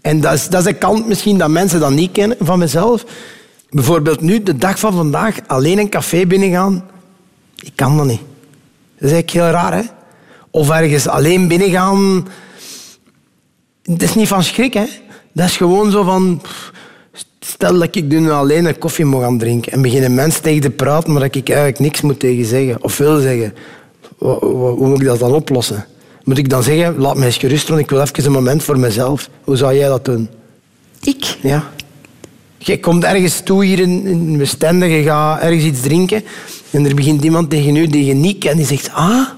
En 0.00 0.20
dat 0.20 0.32
is, 0.32 0.48
dat 0.48 0.60
is 0.60 0.66
een 0.66 0.78
kant 0.78 1.06
misschien 1.06 1.38
dat 1.38 1.48
mensen 1.48 1.80
dat 1.80 1.90
niet 1.90 2.12
kennen 2.12 2.36
van 2.40 2.58
mezelf. 2.58 3.04
Bijvoorbeeld 3.70 4.20
nu, 4.20 4.42
de 4.42 4.56
dag 4.56 4.78
van 4.78 4.92
vandaag, 4.92 5.36
alleen 5.46 5.78
een 5.78 5.88
café 5.88 6.26
binnengaan. 6.26 6.84
Ik 7.56 7.72
kan 7.74 7.96
dat 7.96 8.06
niet. 8.06 8.20
Dat 8.98 9.08
is 9.08 9.12
eigenlijk 9.12 9.30
heel 9.30 9.50
raar, 9.50 9.74
hè? 9.74 9.82
Of 10.50 10.70
ergens 10.70 11.08
alleen 11.08 11.48
binnengaan. 11.48 12.28
Het 13.82 14.02
is 14.02 14.14
niet 14.14 14.28
van 14.28 14.42
schrik, 14.42 14.74
hè? 14.74 14.86
Dat 15.32 15.46
is 15.46 15.56
gewoon 15.56 15.90
zo 15.90 16.02
van. 16.02 16.42
Stel 17.40 17.78
dat 17.78 17.96
ik 17.96 18.08
nu 18.08 18.30
alleen 18.30 18.64
een 18.64 18.78
koffie 18.78 19.04
mag 19.04 19.20
gaan 19.20 19.38
drinken 19.38 19.72
en 19.72 19.82
beginnen 19.82 20.14
mensen 20.14 20.42
tegen 20.42 20.60
te 20.60 20.70
praten, 20.70 21.12
maar 21.12 21.22
dat 21.22 21.34
ik 21.34 21.48
eigenlijk 21.48 21.78
niks 21.78 22.00
moet 22.00 22.20
tegen 22.20 22.44
zeggen 22.44 22.82
of 22.82 22.96
wil 22.96 23.20
zeggen. 23.20 23.54
Hoe 24.18 24.88
moet 24.88 25.00
ik 25.00 25.06
dat 25.06 25.18
dan 25.18 25.34
oplossen? 25.34 25.86
Moet 26.24 26.38
ik 26.38 26.50
dan 26.50 26.62
zeggen, 26.62 26.98
laat 26.98 27.16
mij 27.16 27.26
eens 27.26 27.36
gerust, 27.36 27.68
want 27.68 27.80
ik 27.80 27.90
wil 27.90 28.00
even 28.00 28.24
een 28.24 28.32
moment 28.32 28.62
voor 28.62 28.78
mezelf. 28.78 29.28
Hoe 29.44 29.56
zou 29.56 29.74
jij 29.74 29.88
dat 29.88 30.04
doen? 30.04 30.28
Ik? 31.02 31.36
Ja. 31.40 31.70
Je 32.58 32.80
komt 32.80 33.04
ergens 33.04 33.40
toe 33.40 33.64
hier 33.64 33.78
in, 33.78 34.06
in 34.06 34.38
Westende, 34.38 34.86
je 34.86 35.02
gaat 35.02 35.40
ergens 35.40 35.64
iets 35.64 35.80
drinken 35.80 36.22
en 36.70 36.86
er 36.86 36.94
begint 36.94 37.24
iemand 37.24 37.50
tegen 37.50 37.76
u 37.76 37.86
die 37.86 38.04
je 38.04 38.14
niet 38.14 38.38
kent 38.38 38.56
die 38.56 38.66
zegt, 38.66 38.90
ah, 38.92 39.28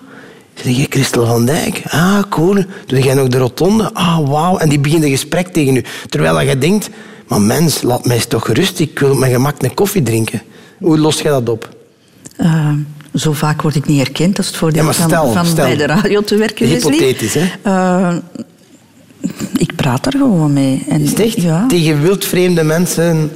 zeg 0.55 0.77
jij 0.77 0.87
Christel 0.89 1.27
van 1.27 1.47
Dijk? 1.47 1.83
Ah, 1.87 2.23
cool. 2.29 2.65
Doe 2.87 3.01
jij 3.01 3.15
nog 3.15 3.29
de 3.29 3.39
rotonde? 3.39 3.95
Ah, 3.95 4.29
wauw. 4.29 4.59
En 4.59 4.69
die 4.69 4.79
begint 4.79 5.03
een 5.03 5.11
gesprek 5.11 5.49
tegen 5.49 5.77
u. 5.77 5.85
Terwijl 6.09 6.35
dat 6.35 6.49
je 6.49 6.59
denkt, 6.59 6.91
maar 7.31 7.41
mens, 7.41 7.83
laat 7.83 8.07
mij 8.07 8.18
toch 8.28 8.45
gerust, 8.45 8.78
ik 8.78 8.99
wil 8.99 9.11
op 9.11 9.18
mijn 9.18 9.33
gemak 9.33 9.62
een 9.62 9.74
koffie 9.74 10.03
drinken. 10.03 10.43
Hoe 10.78 10.99
los 10.99 11.20
je 11.20 11.28
dat 11.28 11.49
op? 11.49 11.68
Eh, 12.37 12.72
zo 13.14 13.33
vaak 13.33 13.62
word 13.62 13.74
ik 13.74 13.87
niet 13.87 13.99
herkend. 13.99 14.37
Dat 14.37 14.45
is 14.45 14.51
het 14.51 14.61
voordeel 14.61 14.85
Ja, 14.85 14.93
stel, 14.93 15.33
van, 15.33 15.47
stel. 15.47 15.64
bij 15.66 15.76
de 15.76 15.87
radio 15.87 16.20
te 16.20 16.37
werken. 16.37 16.66
Hypothetisch, 16.66 17.35
hè? 17.35 17.51
Eh, 17.62 18.16
ik 19.57 19.74
praat 19.76 20.07
er 20.07 20.12
gewoon 20.12 20.53
mee. 20.53 20.85
En, 20.89 21.01
Is 21.01 21.14
echt? 21.14 21.43
Ja, 21.43 21.66
Tegen 21.66 22.03
wildvreemde 22.03 22.62
mensen... 22.62 23.31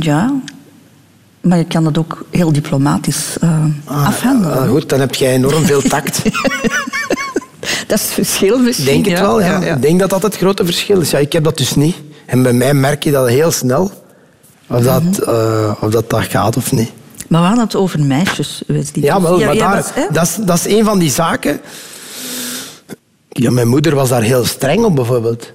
ja. 0.00 0.40
Maar 1.40 1.58
je 1.58 1.64
kan 1.64 1.86
het 1.86 1.98
ook 1.98 2.24
heel 2.30 2.52
diplomatisch 2.52 3.36
eh, 3.40 3.64
afhandelen. 3.84 4.60
Ah, 4.60 4.68
goed, 4.68 4.88
dan 4.88 5.00
heb 5.00 5.14
jij 5.14 5.32
enorm 5.34 5.64
veel 5.64 5.82
tact. 5.82 6.22
Dat 7.86 7.98
is 7.98 8.04
het 8.04 8.12
verschil 8.12 8.58
misschien. 8.58 8.86
Ik 8.86 8.92
denk 8.92 9.06
het 9.06 9.18
ja. 9.18 9.22
wel, 9.22 9.40
ja. 9.40 9.46
Ja, 9.46 9.66
ja. 9.66 9.74
Ik 9.74 9.82
denk 9.82 10.00
dat 10.00 10.10
dat 10.10 10.22
het 10.22 10.36
grote 10.36 10.64
verschil 10.64 11.00
is. 11.00 11.10
Ja, 11.10 11.18
ik 11.18 11.32
heb 11.32 11.44
dat 11.44 11.58
dus 11.58 11.74
niet. 11.74 11.96
En 12.30 12.42
bij 12.42 12.52
mij 12.52 12.74
merk 12.74 13.04
je 13.04 13.10
dat 13.10 13.28
heel 13.28 13.50
snel. 13.50 13.90
Of 14.68 14.82
dat, 14.82 15.02
Mhm. 15.02 15.22
eh, 15.30 15.72
of 15.80 15.90
dat, 15.90 16.10
dat 16.10 16.22
gaat 16.24 16.56
of 16.56 16.72
niet. 16.72 16.90
Maar 17.28 17.40
we 17.40 17.46
hadden 17.46 17.64
het 17.64 17.76
over 17.76 18.00
meisjes, 18.00 18.62
Wesley. 18.66 19.04
Ja, 19.04 19.20
wel, 19.22 19.38
Ja, 19.38 19.46
maar 19.46 19.56
daar, 19.56 19.74
dat 19.76 19.92
is- 19.96 20.06
dat, 20.12 20.22
is, 20.26 20.36
dat 20.46 20.56
is 20.56 20.66
een 20.78 20.84
van 20.84 20.98
die 20.98 21.10
zaken. 21.10 21.60
Ja, 23.28 23.50
mijn 23.50 23.68
moeder 23.68 23.94
was 23.94 24.08
daar 24.08 24.22
heel 24.22 24.44
streng 24.44 24.84
op, 24.84 24.94
bijvoorbeeld. 24.94 25.52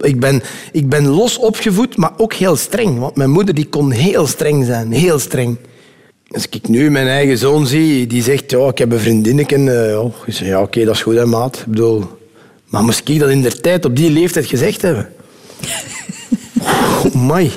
Ik 0.00 0.20
ben, 0.20 0.42
ik 0.72 0.88
ben 0.88 1.06
los 1.08 1.38
opgevoed, 1.38 1.96
maar 1.96 2.10
ook 2.16 2.32
heel 2.34 2.56
streng. 2.56 2.98
Want 2.98 3.16
mijn 3.16 3.30
moeder 3.30 3.54
die 3.54 3.66
kon 3.68 3.90
heel 3.90 4.26
streng 4.26 4.64
zijn, 4.66 4.92
heel 4.92 5.18
streng. 5.18 5.56
Als 6.30 6.46
ik 6.50 6.68
nu 6.68 6.90
mijn 6.90 7.06
eigen 7.06 7.38
zoon 7.38 7.66
zie, 7.66 8.06
die 8.06 8.22
zegt, 8.22 8.50
ja, 8.50 8.68
ik 8.68 8.78
heb 8.78 8.92
een 8.92 8.98
vriendinnetje. 8.98 10.00
oh, 10.00 10.14
ik 10.26 10.34
zeg, 10.34 10.48
ja, 10.48 10.60
oké, 10.62 10.84
dat 10.84 10.94
is 10.94 11.02
goed, 11.02 11.14
hè, 11.14 11.26
maat. 11.26 11.56
Ik 11.56 11.66
bedoel, 11.66 12.04
maar 12.66 12.82
moest 12.82 13.08
ik 13.08 13.18
dat 13.18 13.28
in 13.30 13.42
der 13.42 13.60
tijd 13.60 13.84
op 13.84 13.96
die 13.96 14.10
leeftijd 14.10 14.46
gezegd 14.46 14.82
hebben? 14.82 15.08
My. 17.28 17.50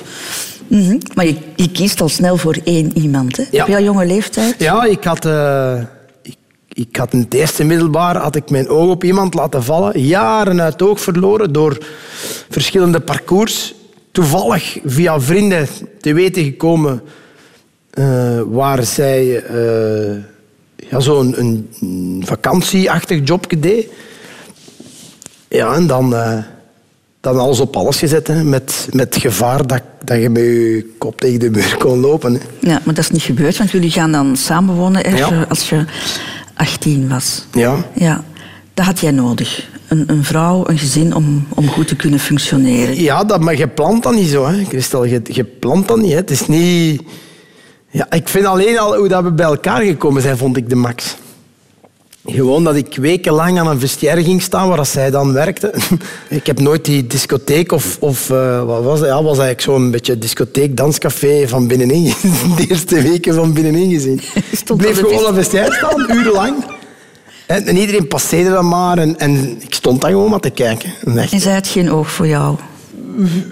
Mhm. 0.68 0.98
Maar 1.14 1.26
je, 1.26 1.36
je 1.56 1.70
kiest 1.70 2.00
al 2.00 2.08
snel 2.08 2.36
voor 2.36 2.58
één 2.64 2.98
iemand, 2.98 3.36
hè? 3.36 3.44
Ja. 3.50 3.62
Op 3.62 3.68
jouw 3.68 3.80
jonge 3.80 4.06
leeftijd? 4.06 4.54
Ja, 4.58 4.84
ik 4.84 5.04
had, 5.04 5.24
eh, 5.24 5.80
ik, 6.22 6.36
ik 6.72 6.96
had 6.96 7.12
in 7.12 7.18
het 7.18 7.34
eerste 7.34 7.64
middelbaar 7.64 8.16
had 8.16 8.36
ik 8.36 8.50
mijn 8.50 8.68
oog 8.68 8.90
op 8.90 9.04
iemand 9.04 9.34
laten 9.34 9.64
vallen. 9.64 10.00
Jaren 10.00 10.60
uit 10.60 10.82
oog 10.82 11.00
verloren 11.00 11.52
door 11.52 11.86
verschillende 12.50 13.00
parcours. 13.00 13.74
Toevallig 14.12 14.78
via 14.84 15.20
vrienden 15.20 15.68
te 16.00 16.12
weten 16.12 16.44
gekomen 16.44 17.02
eh, 17.90 18.40
waar 18.46 18.84
zij 18.84 19.42
eh 19.42 20.34
ja, 20.90 21.00
zo'n 21.00 21.38
een, 21.38 21.70
een 21.80 22.22
vakantieachtig 22.26 23.20
jobje 23.24 23.60
deed. 23.60 23.88
Ja, 25.48 25.74
en 25.74 25.86
dan, 25.86 26.14
dan 27.32 27.38
alles 27.38 27.60
op 27.60 27.76
alles 27.76 27.98
gezet. 27.98 28.26
Hè, 28.26 28.44
met, 28.44 28.88
met 28.92 29.16
gevaar 29.20 29.66
dat, 29.66 29.82
dat 30.04 30.20
je 30.20 30.28
met 30.28 30.42
je 30.42 30.94
kop 30.98 31.20
tegen 31.20 31.38
de 31.40 31.50
muur 31.50 31.76
kon 31.78 32.00
lopen. 32.00 32.32
Hè. 32.32 32.38
Ja, 32.60 32.80
maar 32.84 32.94
dat 32.94 33.04
is 33.04 33.10
niet 33.10 33.22
gebeurd, 33.22 33.58
want 33.58 33.70
jullie 33.70 33.90
gaan 33.90 34.12
dan 34.12 34.36
samenwonen 34.36 35.02
als, 35.04 35.18
Ja. 35.18 35.28
je, 35.28 35.48
als 35.48 35.68
je 35.68 35.84
18 36.54 37.08
was. 37.08 37.44
Ja. 37.52 37.76
Ja, 37.94 38.24
dat 38.74 38.84
had 38.86 39.00
jij 39.00 39.10
nodig. 39.10 39.68
Een, 39.88 40.04
een 40.06 40.24
vrouw, 40.24 40.64
een 40.68 40.78
gezin 40.78 41.14
om, 41.14 41.46
om 41.54 41.68
goed 41.68 41.88
te 41.88 41.96
kunnen 41.96 42.18
functioneren. 42.20 43.02
Ja, 43.02 43.24
dat, 43.24 43.40
maar 43.40 43.56
je 43.56 43.68
plant 43.68 44.02
dat 44.02 44.14
niet 44.14 44.28
zo, 44.28 44.46
hè, 44.46 44.64
Christel. 44.64 45.04
Je, 45.04 45.20
je 45.24 45.44
plant 45.44 45.88
dat 45.88 45.98
niet. 46.00 46.10
Hè. 46.10 46.16
Het 46.16 46.30
is 46.30 46.46
niet... 46.46 47.02
Ja, 47.90 48.10
ik 48.10 48.28
vind 48.28 48.44
alleen 48.46 48.78
al 48.78 48.96
hoe 48.96 49.08
dat 49.08 49.22
we 49.22 49.32
bij 49.32 49.46
elkaar 49.46 49.82
gekomen 49.82 50.22
zijn, 50.22 50.36
vond 50.36 50.56
ik 50.56 50.68
de 50.68 50.74
max. 50.74 51.16
Gewoon 52.26 52.64
dat 52.64 52.76
ik 52.76 52.96
wekenlang 52.96 53.58
aan 53.58 53.66
een 53.66 53.80
vestiaire 53.80 54.24
ging 54.24 54.42
staan 54.42 54.68
waar 54.68 54.76
dat 54.76 54.88
zij 54.88 55.10
dan 55.10 55.32
werkte. 55.32 55.74
Ik 56.28 56.46
heb 56.46 56.60
nooit 56.60 56.84
die 56.84 57.06
discotheek 57.06 57.72
of, 57.72 57.96
of 58.00 58.30
eh, 58.30 58.64
wat 58.64 58.82
was 58.82 59.00
het? 59.00 59.08
Ja, 59.08 59.14
was 59.14 59.38
eigenlijk 59.38 59.60
zo'n 59.60 59.90
beetje 59.90 60.18
discotheek, 60.18 60.76
danscafé 60.76 61.48
van 61.48 61.66
binnenin. 61.66 62.04
De 62.56 62.66
eerste 62.68 63.02
weken 63.02 63.34
van 63.34 63.52
binnenin 63.52 63.90
gezien. 63.90 64.20
Ik 64.68 64.76
bleef 64.76 64.98
gewoon 64.98 65.18
aan 65.18 65.24
het 65.24 65.34
vestiaire 65.34 65.74
staan, 65.74 66.16
urenlang. 66.16 66.64
En, 67.46 67.66
en 67.66 67.76
iedereen 67.76 68.08
passeerde 68.08 68.50
dan 68.50 68.68
maar. 68.68 68.98
En, 68.98 69.18
en 69.18 69.56
ik 69.60 69.74
stond 69.74 70.00
daar 70.00 70.10
gewoon 70.10 70.30
maar 70.30 70.40
te 70.40 70.50
kijken. 70.50 70.92
En 71.04 71.18
echt, 71.18 71.32
En 71.32 71.40
zij 71.40 71.54
had 71.54 71.66
geen 71.66 71.90
oog 71.90 72.10
voor 72.10 72.26
jou. 72.26 72.56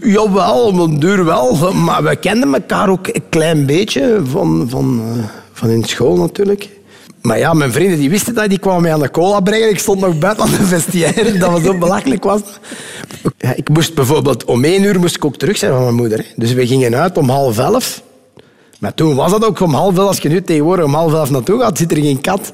Jawel, 0.03 0.67
op 0.67 0.79
een 0.79 0.99
duur 0.99 1.25
wel. 1.25 1.73
Maar 1.73 2.03
we 2.03 2.17
kenden 2.17 2.55
elkaar 2.55 2.89
ook 2.89 3.07
een 3.07 3.23
klein 3.29 3.67
beetje 3.67 4.21
van, 4.25 4.67
van, 4.69 5.03
eh, 5.17 5.25
van 5.53 5.71
in 5.71 5.85
school 5.85 6.17
natuurlijk. 6.17 6.69
Maar 7.27 7.39
ja, 7.39 7.53
mijn 7.53 7.73
vrienden 7.73 7.99
die 7.99 8.11
wisten 8.11 8.35
dat, 8.35 8.49
die 8.49 8.59
kwamen 8.59 8.83
mij 8.83 8.93
aan 8.93 9.01
de 9.01 9.11
cola 9.11 9.41
brengen. 9.41 9.71
Ik 9.71 9.79
stond 9.79 10.01
nog 10.01 10.19
buiten 10.19 10.45
aan 10.45 10.51
de 10.51 10.67
vestiaire, 10.67 11.39
dat 11.39 11.51
was 11.51 11.63
zo 11.63 11.79
belachelijk 11.79 12.25
was. 12.25 12.41
Ik 13.55 13.69
moest 13.69 13.95
bijvoorbeeld 13.95 14.45
om 14.45 14.65
één 14.65 14.83
uur 14.83 14.99
moest 15.01 15.17
ik 15.17 15.25
ook 15.25 15.37
terug 15.37 15.57
zijn 15.57 15.73
van 15.73 15.83
mijn 15.83 15.95
moeder. 15.95 16.27
Dus 16.37 16.53
we 16.53 16.67
gingen 16.67 16.95
uit 16.95 17.19
om 17.19 17.29
half 17.29 17.59
elf. 17.59 18.03
Maar 18.79 18.95
toen 18.95 19.15
was 19.15 19.31
dat 19.31 19.45
ook 19.45 19.61
om 19.61 19.75
half 19.75 19.97
elf. 19.97 20.09
Als 20.09 20.19
je 20.19 20.29
nu 20.29 20.43
tegenwoordig 20.43 20.85
om 20.85 20.95
half 20.95 21.13
elf 21.13 21.31
naartoe 21.31 21.61
gaat, 21.61 21.79
zit 21.79 21.91
er 21.91 21.97
geen 21.97 22.21
kat. 22.21 22.53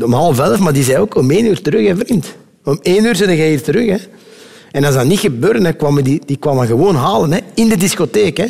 Om 0.00 0.12
half 0.12 0.38
elf, 0.38 0.58
maar 0.58 0.72
die 0.72 0.84
zei 0.84 0.98
ook 0.98 1.14
om 1.14 1.30
één 1.30 1.46
uur 1.46 1.62
terug, 1.62 1.86
hè, 1.86 1.96
vriend. 1.96 2.34
Om 2.64 2.78
één 2.82 3.04
uur 3.04 3.16
zit 3.16 3.28
jij 3.28 3.48
hier 3.48 3.62
terug. 3.62 3.86
Hè. 3.86 3.96
En 4.70 4.84
als 4.84 4.94
dat 4.94 5.04
niet 5.04 5.20
gebeurde, 5.20 5.60
dan 5.60 5.76
kwamen 5.76 6.04
die, 6.04 6.20
die 6.26 6.36
kwamen 6.36 6.66
gewoon 6.66 6.94
halen 6.94 7.32
hè, 7.32 7.38
in 7.54 7.68
de 7.68 7.76
discotheek. 7.76 8.36
Hè. 8.36 8.46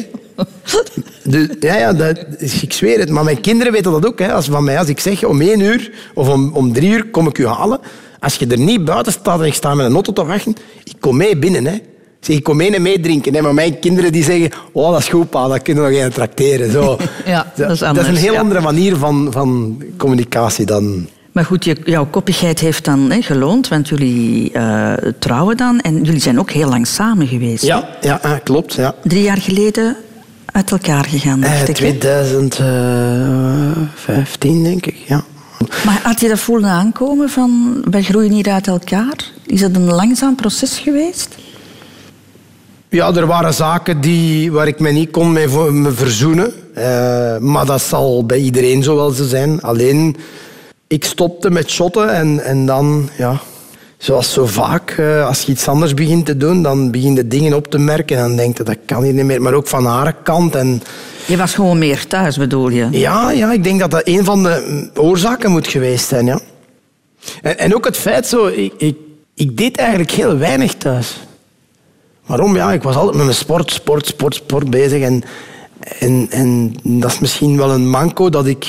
Dus, 1.25 1.49
ja, 1.61 1.77
ja 1.77 1.93
dat, 1.93 2.19
ik 2.39 2.73
zweer 2.73 2.99
het. 2.99 3.11
Maar 3.11 3.25
mijn 3.25 3.41
kinderen 3.41 3.73
weten 3.73 3.93
dat 3.93 4.07
ook. 4.07 4.19
Hè. 4.19 4.33
Als, 4.33 4.47
van 4.47 4.65
mij, 4.65 4.79
als 4.79 4.89
ik 4.89 5.01
zeg 5.01 5.25
om 5.25 5.41
één 5.41 5.61
uur 5.61 5.91
of 6.15 6.29
om, 6.29 6.51
om 6.53 6.73
drie 6.73 6.91
uur 6.91 7.05
kom 7.11 7.27
ik 7.27 7.39
u 7.39 7.47
halen. 7.47 7.81
Als 8.21 8.35
je 8.35 8.47
er 8.47 8.59
niet 8.59 8.85
buiten 8.85 9.13
staat 9.13 9.41
en 9.41 9.47
ik 9.47 9.55
sta 9.55 9.75
met 9.75 9.87
een 9.87 9.93
auto 9.93 10.13
te 10.13 10.25
wachten, 10.25 10.57
ik 10.85 10.95
kom 11.01 11.17
mee 11.17 11.37
binnen. 11.37 11.67
Hè. 11.67 11.75
Ik 11.75 12.25
zeg, 12.25 12.37
ik 12.37 12.43
kom 12.43 12.57
mee 12.57 12.75
en 12.75 12.83
meedrinken. 12.83 13.35
Hè. 13.35 13.41
Maar 13.43 13.55
mijn 13.55 13.79
kinderen 13.79 14.13
die 14.13 14.25
zeggen, 14.25 14.51
oh, 14.73 14.91
dat 14.91 15.01
is 15.01 15.09
goed, 15.09 15.31
pa, 15.31 15.49
dat 15.49 15.63
kunnen 15.63 15.85
we 15.85 15.91
nog 15.91 15.99
even 15.99 16.13
tracteren. 16.13 16.71
Zo. 16.71 16.97
Ja, 17.27 17.53
dat 17.57 17.71
is 17.71 17.79
Dat 17.79 17.89
anders, 17.89 18.09
is 18.09 18.15
een 18.15 18.23
heel 18.23 18.33
ja. 18.33 18.41
andere 18.41 18.61
manier 18.61 18.97
van, 18.97 19.29
van 19.31 19.83
communicatie 19.97 20.67
dan... 20.67 21.09
Maar 21.33 21.45
goed, 21.45 21.75
jouw 21.85 22.07
koppigheid 22.07 22.61
heeft 22.61 22.85
dan 22.85 23.11
hè, 23.11 23.23
geloond, 23.23 23.69
want 23.69 23.89
jullie 23.89 24.53
eh, 24.53 24.93
trouwen 25.19 25.57
dan. 25.57 25.81
En 25.81 26.03
jullie 26.03 26.21
zijn 26.21 26.39
ook 26.39 26.51
heel 26.51 26.69
lang 26.69 26.87
samen 26.87 27.27
geweest. 27.27 27.65
Ja, 27.65 27.89
ja 28.01 28.41
klopt. 28.45 28.75
Ja. 28.75 28.95
Drie 29.03 29.23
jaar 29.23 29.37
geleden 29.37 29.97
uit 30.53 30.71
elkaar 30.71 31.05
gegaan, 31.05 31.43
Eh, 31.43 31.51
dacht 31.51 31.69
ik. 31.69 31.77
hè? 31.77 31.93
2015, 33.73 34.63
denk 34.65 34.87
ik, 34.87 34.97
ja. 35.07 35.25
Maar 35.85 36.01
had 36.03 36.21
je 36.21 36.29
dat 36.29 36.39
voelen 36.39 36.71
aankomen 36.71 37.29
van, 37.29 37.83
wij 37.91 38.03
groeien 38.03 38.33
hier 38.33 38.51
uit 38.51 38.67
elkaar? 38.67 39.31
Is 39.47 39.61
dat 39.61 39.75
een 39.75 39.93
langzaam 39.93 40.35
proces 40.35 40.79
geweest? 40.79 41.37
Ja, 42.89 43.15
er 43.15 43.27
waren 43.27 43.55
zaken 43.55 44.01
die, 44.01 44.53
waar 44.53 44.67
ik 44.67 44.81
me 44.81 44.91
niet 44.91 45.11
kon 45.11 45.33
mee 45.33 45.49
me 45.71 45.91
verzoenen. 45.93 46.53
Eh, 46.75 47.39
maar 47.39 47.67
dat 47.67 47.81
zal 47.83 48.27
bij 48.27 48.39
iedereen 48.39 48.83
zo 48.83 48.97
wel 48.97 49.11
zo 49.11 49.25
zijn. 49.27 49.61
Alleen, 49.63 50.17
ik 50.87 51.05
stopte 51.05 51.51
met 51.51 51.71
shotten 51.71 52.15
en, 52.15 52.45
en 52.45 52.67
dan, 52.67 53.09
ja... 53.19 53.41
Zoals 53.99 54.33
zo 54.33 54.47
vaak, 54.47 54.91
eh, 54.91 55.27
als 55.27 55.43
je 55.43 55.53
iets 55.53 55.69
anders 55.69 55.95
begint 55.95 56.27
te 56.27 56.37
doen, 56.37 56.63
dan 56.63 56.91
begin 56.91 57.15
je 57.15 57.29
dingen 57.29 57.55
op 57.55 57.67
te 57.67 57.79
merken 57.79 58.17
en 58.17 58.23
dan 58.23 58.37
denk 58.37 58.57
je, 58.57 58.63
dat 58.63 58.77
kan 58.87 59.03
hier 59.03 59.13
niet 59.13 59.25
meer. 59.25 59.43
Maar 59.43 59.53
ook 59.55 59.67
van 59.67 59.87
haar 59.87 60.15
kant. 60.23 60.55
En 60.55 60.83
Je 61.27 61.37
was 61.37 61.55
gewoon 61.55 61.79
meer 61.79 62.07
thuis, 62.07 62.37
bedoel 62.37 62.69
je? 62.69 62.89
ja, 62.91 63.31
ja, 63.31 63.53
ik 63.53 63.65
denk 63.65 63.81
dat 63.81 63.91
dat 63.91 64.03
een 64.05 64.25
van 64.25 64.43
de 64.43 64.91
oorzaken 64.95 65.51
moet 65.51 65.67
geweest 65.67 66.09
zijn, 66.09 66.27
ja. 66.27 66.41
En, 67.43 67.59
en 67.59 67.75
ook 67.75 67.85
het 67.85 67.97
feit 67.97 68.27
zo, 68.27 68.47
ik, 68.47 68.73
ik, 68.77 68.97
ik 69.35 69.57
deed 69.57 69.77
eigenlijk 69.77 70.11
heel 70.11 70.39
weinig 70.39 70.75
thuis. 70.75 71.17
Waarom? 72.27 72.57
Ja, 72.57 72.73
ik 72.73 72.83
was 72.83 72.97
altijd 72.97 73.17
met 73.17 73.25
mijn 73.25 73.37
sport, 73.37 73.73
sport, 73.73 74.07
sport, 74.07 74.35
sport 74.35 74.71
bezig. 74.71 75.03
En, 75.03 75.23
en, 75.99 76.27
en 76.31 76.75
dat 76.83 77.11
is 77.11 77.19
misschien 77.19 77.57
wel 77.57 77.71
een 77.71 77.91
manco 77.91 78.29
dat 78.31 78.47
ik, 78.47 78.67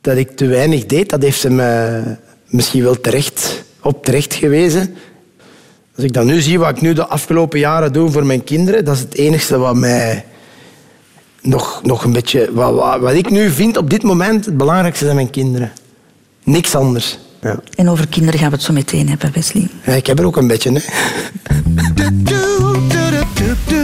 dat 0.00 0.16
ik 0.16 0.36
te 0.36 0.46
weinig 0.46 0.86
deed. 0.86 1.10
Dat 1.10 1.22
heeft 1.22 1.40
ze 1.40 1.50
me 1.50 2.02
misschien 2.46 2.82
wel 2.82 3.00
terecht, 3.00 3.63
op 3.84 4.04
terecht 4.04 4.34
gewezen. 4.34 4.94
Als 5.96 6.04
ik 6.04 6.12
dan 6.12 6.26
nu 6.26 6.40
zie 6.40 6.58
wat 6.58 6.70
ik 6.76 6.80
nu 6.80 6.92
de 6.92 7.06
afgelopen 7.06 7.58
jaren 7.58 7.92
doe 7.92 8.10
voor 8.10 8.26
mijn 8.26 8.44
kinderen, 8.44 8.84
dat 8.84 8.94
is 8.94 9.00
het 9.00 9.14
enige 9.14 9.58
wat 9.58 9.74
mij 9.74 10.24
nog, 11.42 11.80
nog 11.82 12.04
een 12.04 12.12
beetje... 12.12 12.50
Wat, 12.52 12.74
wat, 12.74 13.00
wat 13.00 13.12
ik 13.12 13.30
nu 13.30 13.50
vind 13.50 13.76
op 13.76 13.90
dit 13.90 14.02
moment 14.02 14.44
het 14.44 14.56
belangrijkste 14.56 15.04
zijn 15.04 15.16
mijn 15.16 15.30
kinderen. 15.30 15.72
Niks 16.44 16.74
anders. 16.74 17.18
Ja. 17.40 17.60
En 17.74 17.88
over 17.88 18.08
kinderen 18.08 18.40
gaan 18.40 18.48
we 18.48 18.54
het 18.54 18.64
zo 18.64 18.72
meteen 18.72 19.08
hebben, 19.08 19.30
Wesley. 19.34 19.68
Ja, 19.84 19.92
ik 19.92 20.06
heb 20.06 20.18
er 20.18 20.26
ook 20.26 20.36
een 20.36 20.46
beetje, 20.46 20.72
hè. 20.72 20.80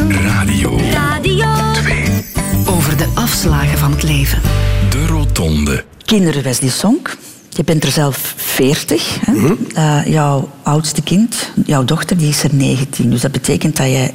Radio 0.08 0.78
Radio 0.92 1.48
Over 2.66 2.96
de 2.96 3.06
afslagen 3.14 3.78
van 3.78 3.90
het 3.90 4.02
leven. 4.02 4.42
De 4.90 5.06
Rotonde. 5.06 5.84
Kinderen, 6.04 6.42
Wesley 6.42 6.70
Sonk. 6.70 7.16
Je 7.50 7.64
bent 7.64 7.84
er 7.84 7.90
zelf 7.90 8.34
40. 8.36 9.18
Hè? 9.20 9.54
Eh, 9.74 10.12
jouw 10.12 10.48
oudste 10.62 11.02
kind, 11.02 11.50
jouw 11.66 11.84
dochter, 11.84 12.16
die 12.16 12.28
is 12.28 12.42
er 12.42 12.54
19. 12.54 13.10
Dus 13.10 13.20
dat 13.20 13.32
betekent 13.32 13.76
dat 13.76 13.86
jij 13.86 14.14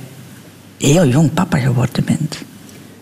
heel 0.77 1.07
jong 1.07 1.33
papa 1.33 1.57
geworden 1.57 2.03
bent. 2.05 2.37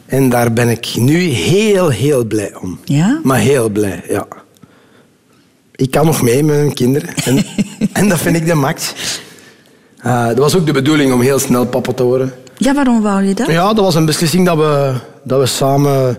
En 0.05 0.29
daar 0.29 0.53
ben 0.53 0.69
ik 0.69 0.95
nu 0.95 1.19
heel, 1.19 1.89
heel 1.89 2.25
blij 2.25 2.55
om. 2.61 2.79
Ja? 2.83 3.19
Maar 3.23 3.39
heel 3.39 3.69
blij, 3.69 4.03
ja. 4.09 4.27
Ik 5.75 5.91
kan 5.91 6.05
nog 6.05 6.21
mee 6.21 6.43
met 6.43 6.55
mijn 6.55 6.73
kinderen. 6.73 7.15
En, 7.15 7.45
en 7.93 8.09
dat 8.09 8.19
vind 8.19 8.35
ik 8.35 8.45
de 8.45 8.53
max. 8.53 8.93
Uh, 10.05 10.27
dat 10.27 10.37
was 10.37 10.55
ook 10.55 10.65
de 10.65 10.71
bedoeling 10.71 11.13
om 11.13 11.21
heel 11.21 11.39
snel 11.39 11.65
papa 11.65 11.93
te 11.93 12.03
worden. 12.03 12.33
Ja, 12.57 12.73
waarom 12.73 13.01
wou 13.01 13.23
je 13.23 13.33
dat? 13.33 13.47
Ja, 13.47 13.73
dat 13.73 13.83
was 13.83 13.95
een 13.95 14.05
beslissing 14.05 14.45
dat 14.45 14.57
we, 14.57 14.93
dat 15.23 15.39
we 15.39 15.45
samen 15.45 16.17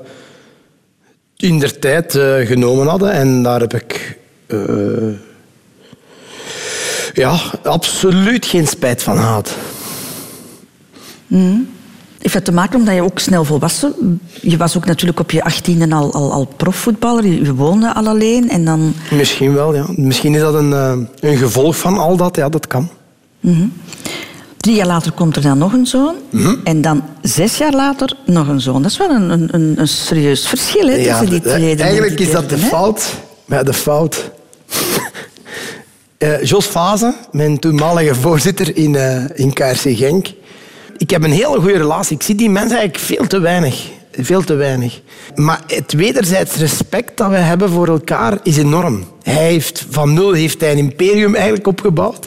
in 1.45 1.59
der 1.59 1.79
tijd 1.79 2.15
eh, 2.15 2.47
genomen 2.47 2.87
hadden. 2.87 3.13
En 3.13 3.43
daar 3.43 3.61
heb 3.61 3.75
ik 3.75 4.19
eh, 4.47 4.59
ja, 7.15 7.39
absoluut 7.63 8.47
geen 8.47 8.67
spijt 8.67 9.03
van 9.03 9.17
gehad. 9.17 9.57
Heeft 12.19 12.35
dat 12.35 12.45
te 12.45 12.53
maken 12.53 12.79
omdat 12.79 12.95
je 12.95 13.03
ook 13.03 13.19
snel 13.19 13.45
volwassen... 13.45 14.21
Je 14.41 14.57
was 14.57 14.77
ook 14.77 14.87
natuurlijk 14.87 15.21
op 15.21 15.31
je 15.31 15.45
achttiende 15.45 15.95
al, 15.95 16.13
al, 16.13 16.33
al 16.33 16.45
profvoetballer. 16.57 17.27
Je, 17.27 17.55
woonde 17.55 17.95
al 17.95 18.07
alleen 18.07 18.49
en 18.49 18.65
dan... 18.65 18.95
Misschien 19.11 19.55
wel, 19.55 19.75
ja. 19.75 19.87
Misschien 19.97 20.35
is 20.35 20.41
dat 20.41 20.55
een, 20.55 20.73
eh, 20.73 20.99
een 21.31 21.37
gevolg 21.37 21.77
van 21.77 21.99
al 21.99 22.17
dat. 22.17 22.37
Ja, 22.37 22.49
dat 22.49 22.67
kan. 22.67 22.89
Drie 24.65 24.77
jaar 24.77 24.87
later 24.87 25.13
komt 25.13 25.37
er 25.37 25.43
dan 25.43 25.59
nog 25.59 25.73
een 25.73 25.87
zoon. 25.87 26.15
En 26.65 26.81
dan 26.81 27.03
zes 27.23 27.57
jaar 27.57 27.73
later 27.73 28.17
nog 28.27 28.49
een 28.49 28.61
zoon. 28.61 28.83
Dat 28.83 28.91
is 28.91 28.97
wel 28.97 29.11
een, 29.11 29.31
een, 29.31 29.81
een, 29.81 29.89
serieus 29.89 30.49
verschil 30.49 30.87
hè, 30.87 31.05
tussen 31.05 31.31
die 31.31 31.41
twee 31.41 31.77
eigenlijk 31.77 32.21
is 32.21 32.31
dat 32.31 32.49
de 32.49 32.59
fout. 32.59 33.15
Maar 33.45 33.59
ja, 33.59 33.65
de 33.65 33.73
fout. 33.73 34.31
Eh, 36.19 36.43
Jos 36.43 36.67
Faze, 36.67 37.15
mijn 37.33 37.59
toenmalige 37.59 38.15
voorzitter 38.15 38.77
in, 38.77 38.97
eh, 38.97 39.25
in 39.35 39.53
KRC 39.53 39.81
Genk. 39.83 40.27
Ik 40.97 41.11
heb 41.11 41.23
een 41.23 41.33
hele 41.33 41.61
goede 41.61 41.79
relatie. 41.79 42.17
Ik 42.17 42.23
zie 42.23 42.35
die 42.35 42.51
mensen 42.51 42.79
eigenlijk 42.79 43.07
veel 43.07 43.27
te 43.27 43.39
weinig. 43.39 43.89
veel 44.13 44.43
te 44.43 44.55
weinig. 44.55 45.01
Maar 45.35 45.61
het 45.67 45.93
wederzijds 45.93 46.57
respect 46.57 47.17
dat 47.17 47.31
we 47.31 47.37
hebben 47.37 47.71
voor 47.71 47.89
elkaar 47.89 48.39
is 48.43 48.57
enorm. 48.57 49.05
Hij 49.23 49.35
heeft, 49.45 49.87
van 49.91 50.13
nul 50.13 50.33
heeft 50.33 50.61
hij 50.61 50.73
een 50.73 50.79
imperium 50.79 51.35
eigenlijk 51.35 51.67
opgebouwd. 51.67 52.27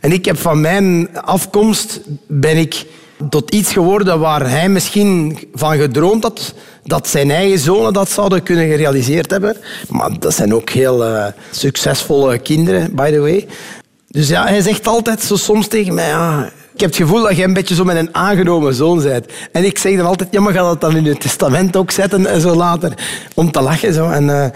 En 0.00 0.12
ik 0.12 0.24
heb 0.24 0.38
van 0.38 0.60
mijn 0.60 1.08
afkomst 1.20 2.00
ben 2.26 2.56
ik 2.56 2.86
tot 3.30 3.50
iets 3.50 3.72
geworden 3.72 4.20
waar 4.20 4.50
hij 4.50 4.68
misschien 4.68 5.38
van 5.54 5.76
gedroomd 5.76 6.22
had 6.22 6.54
dat 6.88 7.08
zijn 7.08 7.30
eigen 7.30 7.58
zonen 7.58 7.92
dat 7.92 8.10
zouden 8.10 8.42
kunnen 8.42 8.68
gerealiseerd 8.68 9.30
hebben. 9.30 9.56
Maar 9.88 10.18
dat 10.18 10.34
zijn 10.34 10.54
ook 10.54 10.70
heel 10.70 11.06
uh, 11.06 11.26
succesvolle 11.50 12.38
kinderen, 12.38 12.94
by 12.94 13.10
the 13.10 13.20
way. 13.20 13.46
Dus 14.08 14.28
ja, 14.28 14.46
hij 14.46 14.60
zegt 14.60 14.86
altijd 14.86 15.22
zo 15.22 15.36
soms 15.36 15.66
tegen 15.66 15.94
mij... 15.94 16.08
Ja, 16.08 16.50
ik 16.74 16.80
heb 16.80 16.88
het 16.88 16.98
gevoel 16.98 17.22
dat 17.22 17.36
jij 17.36 17.44
een 17.44 17.52
beetje 17.52 17.74
zo 17.74 17.84
met 17.84 17.96
een 17.96 18.14
aangenomen 18.14 18.74
zoon 18.74 19.02
bent. 19.02 19.26
En 19.52 19.64
ik 19.64 19.78
zeg 19.78 19.96
dan 19.96 20.06
altijd, 20.06 20.28
ja, 20.32 20.40
maar 20.40 20.52
ga 20.52 20.62
dat 20.62 20.80
dan 20.80 20.96
in 20.96 21.06
het 21.06 21.20
testament 21.20 21.76
ook 21.76 21.90
zetten 21.90 22.26
en 22.26 22.40
zo 22.40 22.54
later. 22.54 22.92
Om 23.34 23.50
te 23.50 23.60
lachen. 23.60 23.94
Zo. 23.94 24.10
En, 24.10 24.24
uh, 24.24 24.46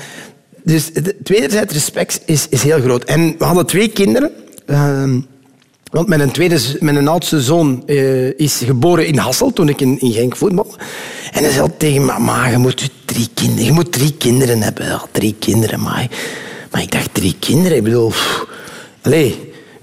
dus 0.65 0.91
het 0.93 1.15
wederzijds 1.23 1.73
respect 1.73 2.21
is, 2.25 2.47
is 2.49 2.63
heel 2.63 2.81
groot. 2.81 3.05
En 3.05 3.35
we 3.39 3.45
hadden 3.45 3.67
twee 3.67 3.89
kinderen. 3.89 4.31
Uh, 4.67 5.05
want 5.93 6.09
mijn, 6.09 6.31
tweede, 6.31 6.59
mijn 6.81 7.09
oudste 7.09 7.41
zoon 7.41 7.83
uh, 7.87 8.39
is 8.39 8.63
geboren 8.65 9.07
in 9.07 9.19
Hassel 9.19 9.53
toen 9.53 9.69
ik 9.69 9.81
in, 9.81 10.01
in 10.01 10.13
Genk 10.13 10.37
voetbal. 10.37 10.75
En 11.33 11.43
hij 11.43 11.53
zei 11.53 11.69
tegen 11.77 12.05
mama, 12.05 12.47
je 12.47 12.59
moet 12.59 12.91
drie 13.05 13.29
kinderen, 13.35 13.65
je 13.65 13.73
moet 13.73 13.93
drie 13.93 14.15
kinderen 14.19 14.63
hebben. 14.63 15.01
Drie 15.11 15.37
kinderen, 15.39 15.81
maar, 15.81 16.09
maar 16.71 16.83
ik 16.83 16.93
dacht, 16.93 17.15
drie 17.15 17.37
kinderen? 17.39 17.77
Ik 17.77 17.85
bedoel... 17.85 18.09
Pff, 18.09 18.47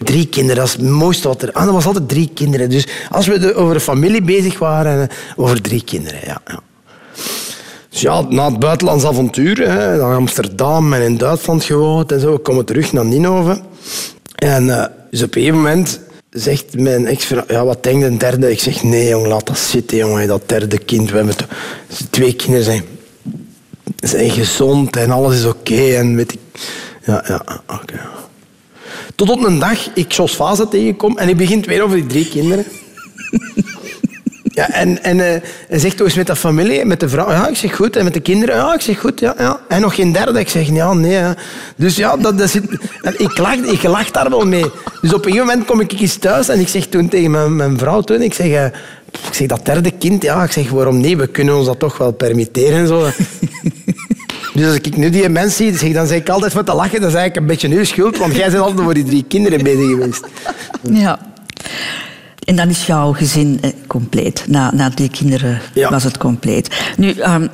drie 0.04 0.28
kinderen, 0.28 0.56
dat 0.56 0.66
is 0.66 0.74
het 0.74 0.82
mooiste 0.82 1.28
wat 1.28 1.42
er... 1.42 1.52
Ah, 1.52 1.66
dat 1.66 1.74
was 1.74 1.86
altijd 1.86 2.10
drie 2.10 2.30
kinderen. 2.34 2.70
Dus 2.70 2.88
als 3.10 3.28
we 3.28 3.56
over 3.56 3.80
familie 3.80 4.22
bezig 4.22 4.60
waren, 4.60 5.10
eh, 5.10 5.16
over 5.36 5.62
drie 5.62 5.84
kinderen, 5.84 6.20
ja. 6.26 6.42
ja. 6.46 6.60
Dus 7.90 8.02
ja, 8.02 8.22
na 8.22 8.50
het 8.50 8.60
buitenlands 8.60 9.06
avontuur, 9.06 9.58
hè, 9.70 10.02
Amsterdam 10.02 10.94
en 10.94 11.02
in 11.02 11.18
Duitsland 11.18 11.64
gewoond 11.64 12.12
en 12.12 12.20
zo, 12.20 12.38
komen 12.38 12.66
terug 12.66 12.94
naar 12.94 13.06
Ninove. 13.06 13.62
En 14.36 14.66
uh, 14.66 14.86
dus 15.10 15.24
op 15.24 15.36
een 15.36 15.42
gegeven 15.42 15.62
moment 15.62 16.00
zegt 16.30 16.78
mijn 16.78 17.08
ex-vrouw, 17.08 17.44
ja, 17.48 17.66
wat 17.66 17.84
denkt 17.84 18.06
een 18.06 18.18
derde? 18.18 18.52
Ik 18.52 18.60
zeg, 18.60 18.84
nee 18.84 19.08
jong, 19.08 19.28
laat 19.28 19.48
dat 19.48 19.60
zitten, 19.60 19.98
jongen, 19.98 20.28
dat 20.28 20.50
derde 20.50 20.78
kind. 20.78 21.10
We 21.10 21.18
hebben 21.18 21.36
twee 22.10 22.34
kinderen 22.34 22.66
zijn, 22.66 22.84
zijn 24.00 24.30
gezond 24.30 24.96
en 24.96 25.12
alles 25.12 25.38
is 25.38 25.46
oké. 25.46 25.96
en 25.96 26.16
weet 26.16 26.34
ik... 26.34 26.40
Ja, 27.06 27.24
ja, 27.28 27.62
oké. 27.68 28.00
Tot 29.16 29.30
op 29.30 29.44
een 29.44 29.60
dag 29.60 29.90
ik 29.94 30.12
Jos 30.12 30.34
Fase 30.34 30.68
tegenkom 30.68 31.18
en 31.18 31.26
hij 31.26 31.36
begint 31.36 31.66
weer 31.66 31.84
over 31.84 31.96
die 31.96 32.06
drie 32.06 32.30
kinderen. 32.30 32.66
Ja, 34.60 34.70
en, 34.70 35.04
en 35.04 35.18
uh, 35.18 35.24
hij 35.70 35.80
zegt 35.80 35.98
toch 35.98 36.08
eens 36.08 36.16
met 36.16 36.28
de 36.28 36.36
familie, 36.36 36.86
met 36.86 37.00
de 37.00 37.10
vrouw. 37.10 37.32
Ja, 37.32 37.48
ik 37.48 37.56
zeg 37.56 37.76
goed. 37.76 37.96
En 37.96 38.04
met 38.04 38.14
de 38.14 38.20
kinderen. 38.20 38.56
Ja, 38.56 38.74
ik 38.74 38.82
zeg 38.82 39.00
goed. 39.00 39.20
Ja, 39.20 39.36
ja. 39.38 39.60
En 39.68 39.82
nog 39.82 39.96
geen 39.96 40.12
derde. 40.12 40.40
Ik 40.40 40.50
zeg 40.50 40.70
ja, 40.70 40.94
nee. 40.94 41.12
Ja. 41.12 41.36
Dus 41.76 41.96
ja, 41.96 42.18
dat, 42.18 42.38
dat 42.38 42.50
zit, 42.50 42.64
ik, 43.18 43.38
lach, 43.38 43.56
ik 43.56 43.84
lach 43.84 44.12
daar 44.12 44.30
wel 44.30 44.46
mee. 44.46 44.66
Dus 45.02 45.14
op 45.14 45.26
een 45.26 45.32
gegeven 45.32 45.48
moment 45.48 45.66
kom 45.66 45.80
ik 45.80 45.92
eens 45.92 46.16
thuis 46.16 46.50
en 46.50 46.60
ik 46.60 46.68
zeg 46.68 46.86
toen 46.86 47.10
tegen 47.10 47.32
mijn, 47.32 47.56
mijn 47.56 47.78
vrouw 47.78 48.02
toen, 48.02 48.22
ik 48.22 48.34
zeg, 48.34 48.48
uh, 48.48 48.66
ik 49.28 49.34
zeg, 49.34 49.48
dat 49.48 49.66
derde 49.66 49.92
kind, 49.92 50.24
ja, 50.24 50.44
ik 50.44 50.52
zeg, 50.52 50.70
waarom 50.70 51.00
nee? 51.00 51.18
We 51.18 51.28
kunnen 51.28 51.58
ons 51.58 51.66
dat 51.66 51.80
toch 51.80 51.98
wel 51.98 52.12
permitteren. 52.12 52.88
Zo. 52.88 53.08
Dus 54.54 54.66
als 54.66 54.76
ik 54.76 54.98
nu 54.98 55.10
die 55.10 55.30
mensen 55.30 55.66
zie, 55.66 55.78
zeg, 55.78 55.94
dan 55.94 56.08
zeg 56.08 56.18
ik 56.18 56.30
altijd 56.30 56.54
met 56.54 56.66
te 56.66 56.74
lachen. 56.74 57.02
Dat 57.02 57.10
is 57.10 57.16
eigenlijk 57.16 57.36
een 57.36 57.46
beetje 57.46 57.78
uw 57.78 57.84
schuld, 57.84 58.18
want 58.18 58.36
jij 58.36 58.50
bent 58.50 58.62
altijd 58.62 58.82
voor 58.82 58.94
die 58.94 59.04
drie 59.04 59.26
kinderen 59.28 59.64
bezig 59.64 59.90
geweest. 59.90 60.26
Ja. 60.82 61.20
En 62.50 62.56
dan 62.56 62.70
is 62.70 62.86
jouw 62.86 63.14
gezin 63.14 63.58
eh, 63.62 63.70
compleet. 63.88 64.44
Na, 64.48 64.72
na 64.74 64.90
die 64.90 65.10
kinderen 65.10 65.62
Ja. 65.74 65.90
was 65.90 66.04
het 66.04 66.18
compleet. 66.18 66.94
Nu, 66.98 67.12
ehm, 67.12 67.48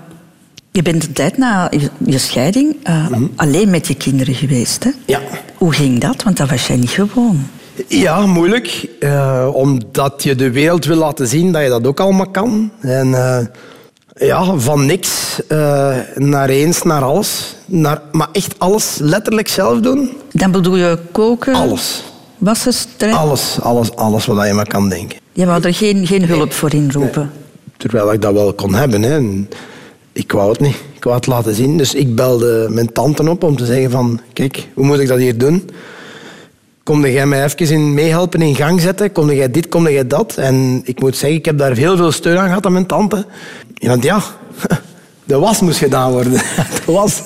je 0.71 0.81
bent 0.81 1.03
een 1.07 1.13
tijd 1.13 1.37
na 1.37 1.71
je, 2.05 2.17
scheiding 2.17 2.75
eh, 2.83 3.05
alleen 3.35 3.69
met 3.69 3.87
je 3.87 3.95
kinderen 3.95 4.33
geweest. 4.33 4.83
Hè? 4.83 4.89
Ja. 5.05 5.19
Hoe 5.57 5.73
ging 5.73 5.99
dat? 5.99 6.23
Want 6.23 6.37
dat 6.37 6.49
was 6.49 6.67
jij 6.67 6.75
niet 6.75 6.89
gewoon. 6.89 7.47
Ja, 7.87 8.25
moeilijk. 8.25 8.87
eh, 8.99 9.49
omdat 9.53 10.23
je 10.23 10.35
de 10.35 10.51
wereld 10.51 10.85
wil 10.85 10.97
laten 10.97 11.27
zien 11.27 11.51
dat 11.51 11.61
je 11.63 11.69
dat 11.69 11.87
ook 11.87 11.99
allemaal 11.99 12.29
kan. 12.29 12.71
En 12.81 13.09
ja, 14.15 14.57
van 14.57 14.85
niks 14.85 15.39
naar 16.15 16.49
eens, 16.49 16.83
naar 16.83 17.03
alles. 17.03 17.55
Naar, 17.65 18.01
maar 18.11 18.27
echt 18.31 18.59
alles 18.59 18.97
letterlijk 18.99 19.47
zelf 19.47 19.79
doen. 19.79 20.09
Dan 20.31 20.51
bedoel 20.51 20.75
je 20.75 20.99
koken, 21.11 21.53
Alles. 21.53 22.03
Alles, 23.13 23.61
alles, 23.61 23.95
alles 23.95 24.25
wat 24.25 24.47
je 24.47 24.53
maar 24.53 24.67
kan 24.67 24.89
denken. 24.89 25.17
Je 25.33 25.45
wou 25.45 25.63
er 25.63 25.73
geen, 25.73 26.07
geen 26.07 26.25
hulp 26.25 26.53
voor 26.53 26.73
inroepen. 26.73 27.31
Terwijl 27.77 28.13
ik 28.13 28.21
dat 28.21 28.33
wel 28.33 28.53
kon 28.53 28.73
hebben. 28.73 29.01
Hè. 29.01 29.15
En 29.15 29.49
ik 30.11 30.31
wou 30.31 30.49
het 30.49 30.59
niet. 30.59 30.75
Ik 30.95 31.03
wou 31.03 31.15
het 31.15 31.27
laten 31.27 31.55
zien. 31.55 31.77
Dus 31.77 31.93
ik 31.93 32.15
belde 32.15 32.67
mijn 32.69 32.91
tante 32.91 33.29
op 33.29 33.43
om 33.43 33.57
te 33.57 33.65
zeggen 33.65 33.91
van... 33.91 34.19
Kijk, 34.33 34.67
hoe 34.73 34.85
moet 34.85 34.99
ik 34.99 35.07
dat 35.07 35.17
hier 35.17 35.37
doen? 35.37 35.69
Komde 36.83 37.11
jij 37.11 37.25
mij 37.25 37.43
even 37.43 37.69
in 37.69 37.93
meehelpen, 37.93 38.41
in 38.41 38.55
gang 38.55 38.81
zetten? 38.81 39.11
Komde 39.11 39.35
jij 39.35 39.51
dit, 39.51 39.69
komde 39.69 39.91
jij 39.91 40.07
dat? 40.07 40.37
En 40.37 40.81
ik 40.83 40.99
moet 40.99 41.17
zeggen, 41.17 41.39
ik 41.39 41.45
heb 41.45 41.57
daar 41.57 41.75
heel 41.75 41.97
veel 41.97 42.11
steun 42.11 42.37
aan 42.37 42.47
gehad 42.47 42.65
aan 42.65 42.71
mijn 42.71 42.85
tante. 42.85 43.25
Ja, 43.73 43.89
Want 43.89 44.03
ja, 44.03 44.21
de 45.25 45.39
was 45.39 45.61
moest 45.61 45.77
gedaan 45.77 46.11
worden. 46.11 46.31
De 46.85 46.91
was... 46.91 47.21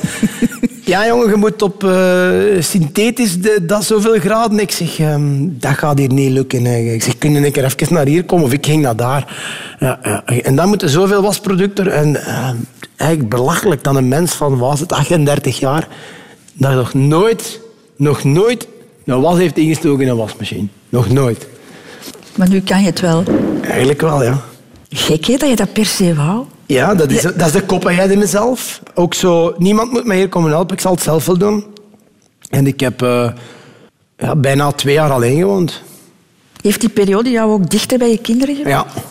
Ja, 0.83 1.07
jongen, 1.07 1.29
je 1.29 1.35
moet 1.35 1.61
op 1.61 1.83
eh, 1.83 2.29
synthetisch 2.59 3.41
de, 3.41 3.65
dat 3.65 3.83
zoveel 3.83 4.19
graden. 4.19 4.59
Ik 4.59 4.71
zeg, 4.71 4.99
ehm, 4.99 5.21
dat 5.39 5.77
gaat 5.77 5.97
hier 5.97 6.13
niet 6.13 6.31
lukken. 6.31 6.65
hè. 6.65 6.77
Ik 6.77 7.03
zeg, 7.03 7.17
kun 7.17 7.31
je 7.31 7.45
een 7.45 7.51
keer 7.51 7.63
even 7.63 7.93
naar 7.93 8.05
hier 8.05 8.25
komen? 8.25 8.45
Of 8.45 8.53
ik 8.53 8.65
ging 8.65 8.81
naar 8.81 8.95
daar. 8.95 9.35
Ja, 9.79 9.99
ja. 10.03 10.23
En 10.25 10.55
dan 10.55 10.67
moeten 10.67 10.89
zoveel 10.89 11.21
wasproducten. 11.21 11.91
En 11.91 12.25
eh, 12.25 12.49
eigenlijk 12.97 13.29
belachelijk 13.29 13.83
dat 13.83 13.95
een 13.95 14.07
mens 14.07 14.33
van, 14.33 14.57
was 14.57 14.79
het, 14.79 14.91
38 14.91 15.59
jaar, 15.59 15.87
dat 16.53 16.73
nog 16.73 16.93
nooit, 16.93 17.59
nog 17.95 18.23
nooit 18.23 18.67
een 19.05 19.21
was 19.21 19.37
heeft 19.37 19.57
ingestoken 19.57 20.03
in 20.03 20.09
een 20.09 20.17
wasmachine. 20.17 20.67
Nog 20.89 21.09
nooit. 21.09 21.47
Maar 22.35 22.49
nu 22.49 22.61
kan 22.61 22.79
je 22.79 22.85
het 22.85 22.99
wel. 22.99 23.23
Eigenlijk 23.61 24.01
wel, 24.01 24.23
ja. 24.23 24.41
Gek 24.89 25.25
hè, 25.25 25.37
dat 25.37 25.49
je 25.49 25.55
dat 25.55 25.73
per 25.73 25.85
se 25.85 26.15
wou. 26.15 26.45
Ja, 26.69 26.95
dat 26.95 27.11
is, 27.11 27.21
dat 27.21 27.45
is 27.45 27.51
de 27.51 27.61
koppigheid 27.61 28.11
in 28.11 28.17
mezelf. 28.17 28.81
Ook 28.93 29.13
zo, 29.13 29.55
niemand 29.57 29.91
moet 29.91 30.05
mij 30.05 30.17
hier 30.17 30.29
komen 30.29 30.51
helpen, 30.51 30.75
ik 30.75 30.81
zal 30.81 30.91
het 30.91 31.01
zelf 31.01 31.25
wel 31.25 31.37
doen. 31.37 31.65
En 32.49 32.67
ik 32.67 32.79
heb 32.79 33.01
eh, 33.01 33.31
ja, 34.17 34.35
bijna 34.35 34.71
twee 34.71 34.93
jaar 34.93 35.11
alleen 35.11 35.37
gewoond. 35.37 35.81
Heeft 36.61 36.79
die 36.79 36.89
periode 36.89 37.29
jou 37.29 37.51
ook 37.51 37.69
dichter 37.69 37.97
bij 37.97 38.09
je 38.09 38.17
kinderen 38.17 38.55
gebracht? 38.55 38.93
Ja, 38.95 39.01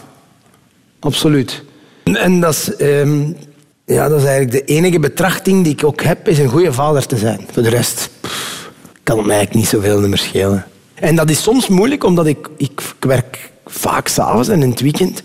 absoluut. 0.98 1.64
En, 2.04 2.16
en 2.16 2.40
dat, 2.40 2.54
is, 2.54 2.76
ehm, 2.76 3.32
ja, 3.84 4.08
dat 4.08 4.20
is 4.20 4.26
eigenlijk 4.26 4.66
de 4.66 4.72
enige 4.74 4.98
betrachting 4.98 5.64
die 5.64 5.72
ik 5.72 5.84
ook 5.84 6.02
heb, 6.02 6.28
is 6.28 6.38
een 6.38 6.48
goede 6.48 6.72
vader 6.72 7.06
te 7.06 7.16
zijn. 7.16 7.46
Voor 7.52 7.62
de 7.62 7.68
rest 7.68 8.10
pff, 8.20 8.70
kan 9.02 9.16
het 9.16 9.26
mij 9.26 9.36
eigenlijk 9.36 9.64
niet 9.64 9.82
zoveel 9.82 10.08
meer 10.08 10.18
schelen. 10.18 10.66
En 10.94 11.16
dat 11.16 11.30
is 11.30 11.42
soms 11.42 11.68
moeilijk, 11.68 12.04
omdat 12.04 12.26
ik, 12.26 12.48
ik, 12.56 12.80
ik 12.80 13.04
werk 13.04 13.50
vaak 13.66 14.08
s'avonds 14.08 14.48
en 14.48 14.62
in 14.62 14.70
het 14.70 14.80
weekend. 14.80 15.22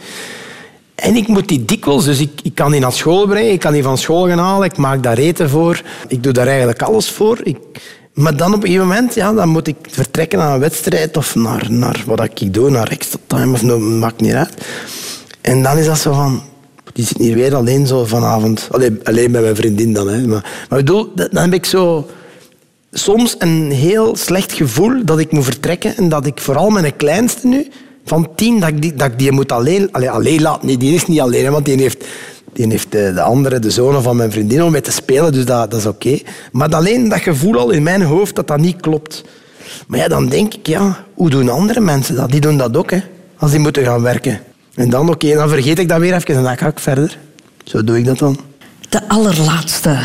En 1.04 1.16
ik 1.16 1.28
moet 1.28 1.48
die 1.48 1.66
dikwijls, 1.66 2.06
dus 2.06 2.20
ik, 2.20 2.32
ik 2.44 2.56
kan 2.56 2.72
die 2.72 2.80
naar 2.80 2.94
school 2.94 3.28
brengen, 3.28 3.52
ik 3.52 3.60
kan 3.60 3.74
die 3.74 3.84
van 3.84 3.98
school 3.98 4.28
gaan 4.28 4.38
halen, 4.38 4.66
ik 4.66 4.78
maak 4.78 5.04
daar 5.04 5.18
eten 5.18 5.50
voor. 5.50 5.82
Ik 6.08 6.24
doe 6.24 6.34
daar 6.34 6.48
eigenlijk 6.48 6.82
alles 6.82 7.10
voor. 7.10 7.40
Ik, 7.44 7.58
maar 8.14 8.38
dan 8.38 8.54
op 8.54 8.62
een 8.62 8.68
gegeven 8.68 8.88
moment 8.88 9.16
ja, 9.16 9.34
dan 9.34 9.50
moet 9.50 9.68
ik 9.68 9.76
vertrekken 9.90 10.40
naar 10.40 10.54
een 10.54 10.60
wedstrijd 10.60 11.18
of 11.18 11.36
naar, 11.36 11.66
naar 11.70 12.04
wat 12.06 12.24
ik 12.24 12.54
doe, 12.54 12.70
naar 12.70 12.88
extra 12.88 13.20
time 13.28 13.54
of 13.54 13.62
no, 13.62 13.80
maakt 13.80 14.22
niet 14.22 14.34
uit. 14.34 14.54
En 15.42 15.64
dan 15.64 15.78
is 15.78 15.86
dat 15.86 15.98
zo 15.98 16.14
van, 16.14 16.42
die 16.94 17.06
zit 17.06 17.18
hier 17.18 17.36
weer 17.36 17.56
alleen 17.56 17.88
zo 17.88 18.06
vanavond. 18.06 18.68
Alleen, 18.72 19.00
alleen 19.04 19.32
bij 19.32 19.42
mijn 19.42 19.56
vriendin 19.56 19.94
dan. 19.94 20.08
Hè. 20.08 20.28
Maar, 20.28 20.66
maar 20.70 20.80
bedoel, 20.80 21.12
dan 21.16 21.44
heb 21.44 21.54
ik 21.54 21.66
zo 21.66 22.08
soms 22.92 23.36
een 23.38 23.72
heel 23.72 24.16
slecht 24.16 24.54
gevoel 24.54 25.06
dat 25.06 25.20
ik 25.20 25.32
moet 25.32 25.44
vertrekken 25.44 25.98
en 25.98 26.10
dat 26.10 26.26
ik 26.26 26.40
vooral 26.40 26.70
mijn 26.70 26.96
kleinste 26.96 27.48
nu, 27.48 27.68
van 28.06 28.30
tien, 28.36 28.60
dat 28.60 28.70
ik 28.70 28.82
die, 28.82 28.94
dat 28.96 29.32
moet 29.32 29.52
alleen, 29.52 29.92
allee, 29.92 30.10
alleen 30.10 30.42
laten. 30.42 30.68
Nee, 30.68 30.78
die 30.78 30.94
is 30.94 31.08
niet 31.08 31.20
alleen, 31.20 31.52
want 31.52 31.66
die 31.66 31.78
heeft, 31.78 32.06
die 32.54 32.68
heeft 32.68 32.92
de, 32.92 33.12
de 33.14 33.22
andere, 33.22 33.60
de 33.60 33.70
zonen 33.70 34.04
van 34.04 34.16
mijn 34.16 34.32
vriendin, 34.32 34.64
om 34.64 34.72
mee 34.72 34.82
te 34.82 34.92
spelen, 34.92 35.32
dus 35.32 35.46
dat, 35.46 35.72
dat 35.72 35.80
is 35.80 35.86
oké. 35.86 36.20
Maar 36.52 36.70
alleen 36.70 37.10
dat 37.10 37.20
gevoel 37.20 37.58
al 37.58 37.70
in 37.70 37.84
mijn 37.84 38.02
hoofd 38.02 38.36
dat 38.36 38.48
dat 38.48 38.60
niet 38.60 38.82
klopt. 38.82 39.24
Maar 39.88 40.00
ja, 40.00 40.08
dan 40.08 40.28
denk 40.30 40.54
ik, 40.54 40.68
ja, 40.68 41.06
hoe 41.14 41.30
doen 41.30 41.50
andere 41.50 41.80
mensen 41.80 42.16
dat? 42.16 42.32
Die 42.32 42.42
doen 42.42 42.58
dat 42.58 42.78
ook, 42.78 42.92
hè, 42.92 43.00
als 43.38 43.52
die 43.52 43.60
moeten 43.60 43.84
gaan 43.84 44.02
werken. 44.02 44.40
En 44.76 44.90
dan, 44.90 45.10
oké, 45.10 45.34
dan 45.34 45.50
vergeet 45.50 45.80
ik 45.80 45.90
dat 45.90 46.00
weer 46.00 46.14
even 46.14 46.36
en 46.36 46.44
dan 46.44 46.58
ga 46.58 46.68
ik 46.68 46.80
verder. 46.80 47.18
Zo 47.64 47.84
doe 47.84 47.98
ik 47.98 48.06
dat 48.06 48.18
dan. 48.18 48.38
De 48.94 49.08
allerlaatste 49.08 50.00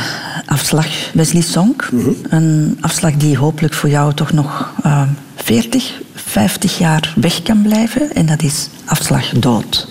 afslag, 0.47 1.13
Wesley 1.13 1.43
Song. 1.43 1.77
Een 2.29 2.79
afslag 2.81 3.15
die 3.15 3.37
hopelijk 3.37 3.75
voor 3.75 3.89
jou 3.89 4.15
toch 4.15 4.33
nog 4.33 4.73
eh, 4.83 5.09
40, 5.35 6.01
50 6.15 6.79
jaar 6.79 7.15
weg 7.17 7.43
kan 7.43 7.63
blijven. 7.63 8.15
En 8.15 8.27
dat 8.27 8.43
is 8.43 8.69
afslag 8.85 9.29
dood. 9.31 9.89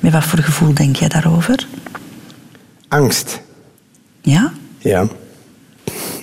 Met 0.00 0.12
wat 0.12 0.24
voor 0.24 0.38
gevoel 0.38 0.74
denk 0.74 0.96
jij 0.96 1.08
daarover? 1.08 1.66
Angst. 2.88 3.40
Ja? 4.20 4.52
Ja. 4.78 5.08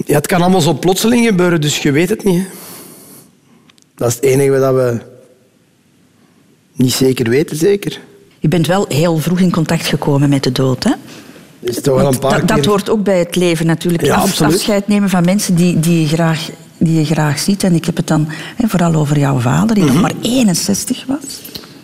ja. 0.05 0.15
Het 0.15 0.27
kan 0.27 0.41
allemaal 0.41 0.61
zo 0.61 0.73
plotseling 0.73 1.25
gebeuren, 1.25 1.61
dus 1.61 1.77
je 1.77 1.91
weet 1.91 2.09
het 2.09 2.23
niet. 2.23 2.37
hè. 2.37 2.47
Dat 3.95 4.07
is 4.09 4.15
het 4.15 4.23
enige 4.23 4.59
dat 4.59 4.73
we 4.73 5.01
niet 6.73 6.93
zeker 6.93 7.29
weten, 7.29 7.57
zeker. 7.57 7.99
Je 8.39 8.47
bent 8.47 8.67
wel 8.67 8.85
heel 8.87 9.17
vroeg 9.17 9.39
in 9.39 9.51
contact 9.51 9.85
gekomen 9.85 10.29
met 10.29 10.43
de 10.43 10.51
dood, 10.51 10.83
hè? 10.83 10.93
Is 11.59 11.75
toch 11.81 11.85
wel 11.85 11.97
een 11.97 12.03
Want 12.03 12.19
paar 12.19 12.39
dat, 12.39 12.47
dat 12.47 12.59
keer- 12.59 12.69
hoort 12.69 12.89
ook 12.89 13.03
bij 13.03 13.19
het 13.19 13.35
leven 13.35 13.65
natuurlijk. 13.65 14.05
Ja, 14.05 14.15
Af- 14.15 14.41
afscheid 14.41 14.87
nemen 14.87 15.09
van 15.09 15.25
mensen 15.25 15.55
die, 15.55 15.79
die, 15.79 16.01
je 16.01 16.07
graag, 16.07 16.49
die 16.77 16.97
je 16.99 17.05
graag 17.05 17.39
ziet. 17.39 17.63
En 17.63 17.75
ik 17.75 17.85
heb 17.85 17.97
het 17.97 18.07
dan 18.07 18.27
hè, 18.55 18.67
vooral 18.67 18.93
over 18.93 19.19
jouw 19.19 19.39
vader, 19.39 19.75
die 19.75 19.83
Mhm. 19.83 19.93
nog 19.93 20.01
maar 20.01 20.13
61 20.21 21.05
was. 21.07 21.17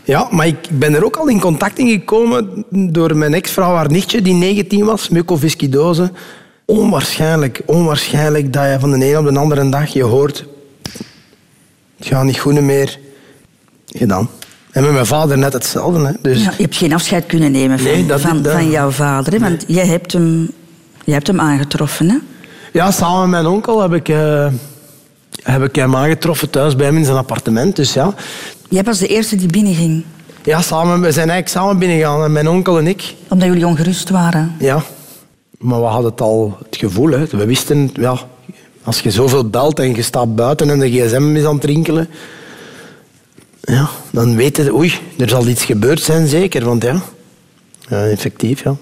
Ja, 0.03 0.27
maar 0.31 0.47
ik 0.47 0.57
ben 0.71 0.93
er 0.95 1.05
ook 1.05 1.15
al 1.15 1.27
in 1.27 1.39
contact 1.39 1.79
in 1.79 1.89
gekomen 1.89 2.65
door 2.69 3.15
mijn 3.17 3.33
ex-vrouw, 3.33 3.75
haar 3.75 3.91
nichtje, 3.91 4.21
die 4.21 4.33
19 4.33 4.85
was, 4.85 5.09
mucoviscidose. 5.09 6.11
Onwaarschijnlijk, 6.65 7.61
onwaarschijnlijk 7.65 8.53
dat 8.53 8.63
je 8.63 8.77
van 8.79 8.91
de 8.91 9.05
een 9.05 9.17
op 9.17 9.25
de 9.33 9.39
andere 9.39 9.69
dag 9.69 9.93
je 9.93 10.03
hoort... 10.03 10.45
Het 11.97 12.07
gaat 12.07 12.23
niet 12.23 12.39
goed 12.39 12.61
meer. 12.61 12.99
Gedaan. 13.87 14.29
En 14.75 14.83
met 14.83 14.91
mijn 14.91 15.05
vader 15.05 15.37
net 15.37 15.53
hetzelfde. 15.53 16.05
Hè. 16.05 16.11
Dus 16.21 16.43
Ja, 16.43 16.51
je 16.57 16.61
hebt 16.63 16.75
geen 16.75 16.93
afscheid 16.93 17.25
kunnen 17.25 17.51
nemen 17.51 17.79
van, 17.79 17.87
Nee, 17.91 18.05
dat- 18.05 18.21
van, 18.21 18.41
dat- 18.41 18.53
van 18.53 18.69
jouw 18.69 18.89
vader. 18.91 19.33
Hè? 19.33 19.39
Want 19.39 19.63
jij 19.67 19.85
hebt 19.85 20.13
hem, 20.13 20.49
jij 21.03 21.13
hebt 21.13 21.27
hem 21.27 21.39
aangetroffen, 21.39 22.09
hè? 22.09 22.15
Ja, 22.73 22.91
samen 22.91 23.19
met 23.21 23.29
mijn 23.29 23.53
onkel 23.53 23.81
heb 23.81 23.93
ik, 23.93 24.09
eh, 24.09 24.47
heb 25.43 25.63
ik 25.63 25.75
hem 25.75 25.95
aangetroffen 25.95 26.49
thuis 26.49 26.75
bij 26.75 26.85
hem 26.85 26.97
in 26.97 27.05
zijn 27.05 27.17
appartement. 27.17 27.75
Dus 27.75 27.93
ja, 27.93 28.13
Jij 28.69 28.83
was 28.83 28.97
de 28.99 29.07
eerste 29.07 29.35
die 29.35 29.47
binnenging, 29.47 30.03
ja 30.43 30.61
samen, 30.61 31.01
we 31.01 31.11
zijn 31.11 31.29
eigenlijk 31.29 31.47
samen 31.47 31.79
binnengegaan, 31.79 32.31
mijn 32.31 32.49
onkel 32.49 32.77
en 32.77 32.87
ik. 32.87 33.13
omdat 33.27 33.47
jullie 33.47 33.65
ongerust 33.67 34.09
waren. 34.09 34.55
Ja, 34.59 34.83
maar 35.59 35.79
we 35.79 35.85
hadden 35.85 36.11
het 36.11 36.21
al 36.21 36.57
het 36.65 36.77
gevoel. 36.77 37.09
Hè. 37.11 37.25
We 37.25 37.45
wisten, 37.45 37.89
ja, 37.93 38.17
als 38.83 38.99
je 38.99 39.11
zoveel 39.11 39.49
belt 39.49 39.79
en 39.79 39.95
je 39.95 40.01
staat 40.01 40.35
buiten 40.35 40.69
en 40.69 40.79
de 40.79 40.89
gsm 40.91 41.35
is 41.35 41.45
aan 41.45 41.55
het 41.55 41.63
rinkelen, 41.63 42.07
ja, 43.65 43.89
dan 44.11 44.35
weet 44.35 44.57
je, 44.57 44.73
oei, 44.75 44.93
er 45.17 45.29
zal 45.29 45.47
iets 45.47 45.65
gebeurd 45.65 46.01
zijn 46.01 46.27
zeker. 46.27 46.65
Want 46.65 46.83
ja, 46.83 47.01
ja 47.89 48.05
effectief, 48.05 48.63
ja. 48.63 48.75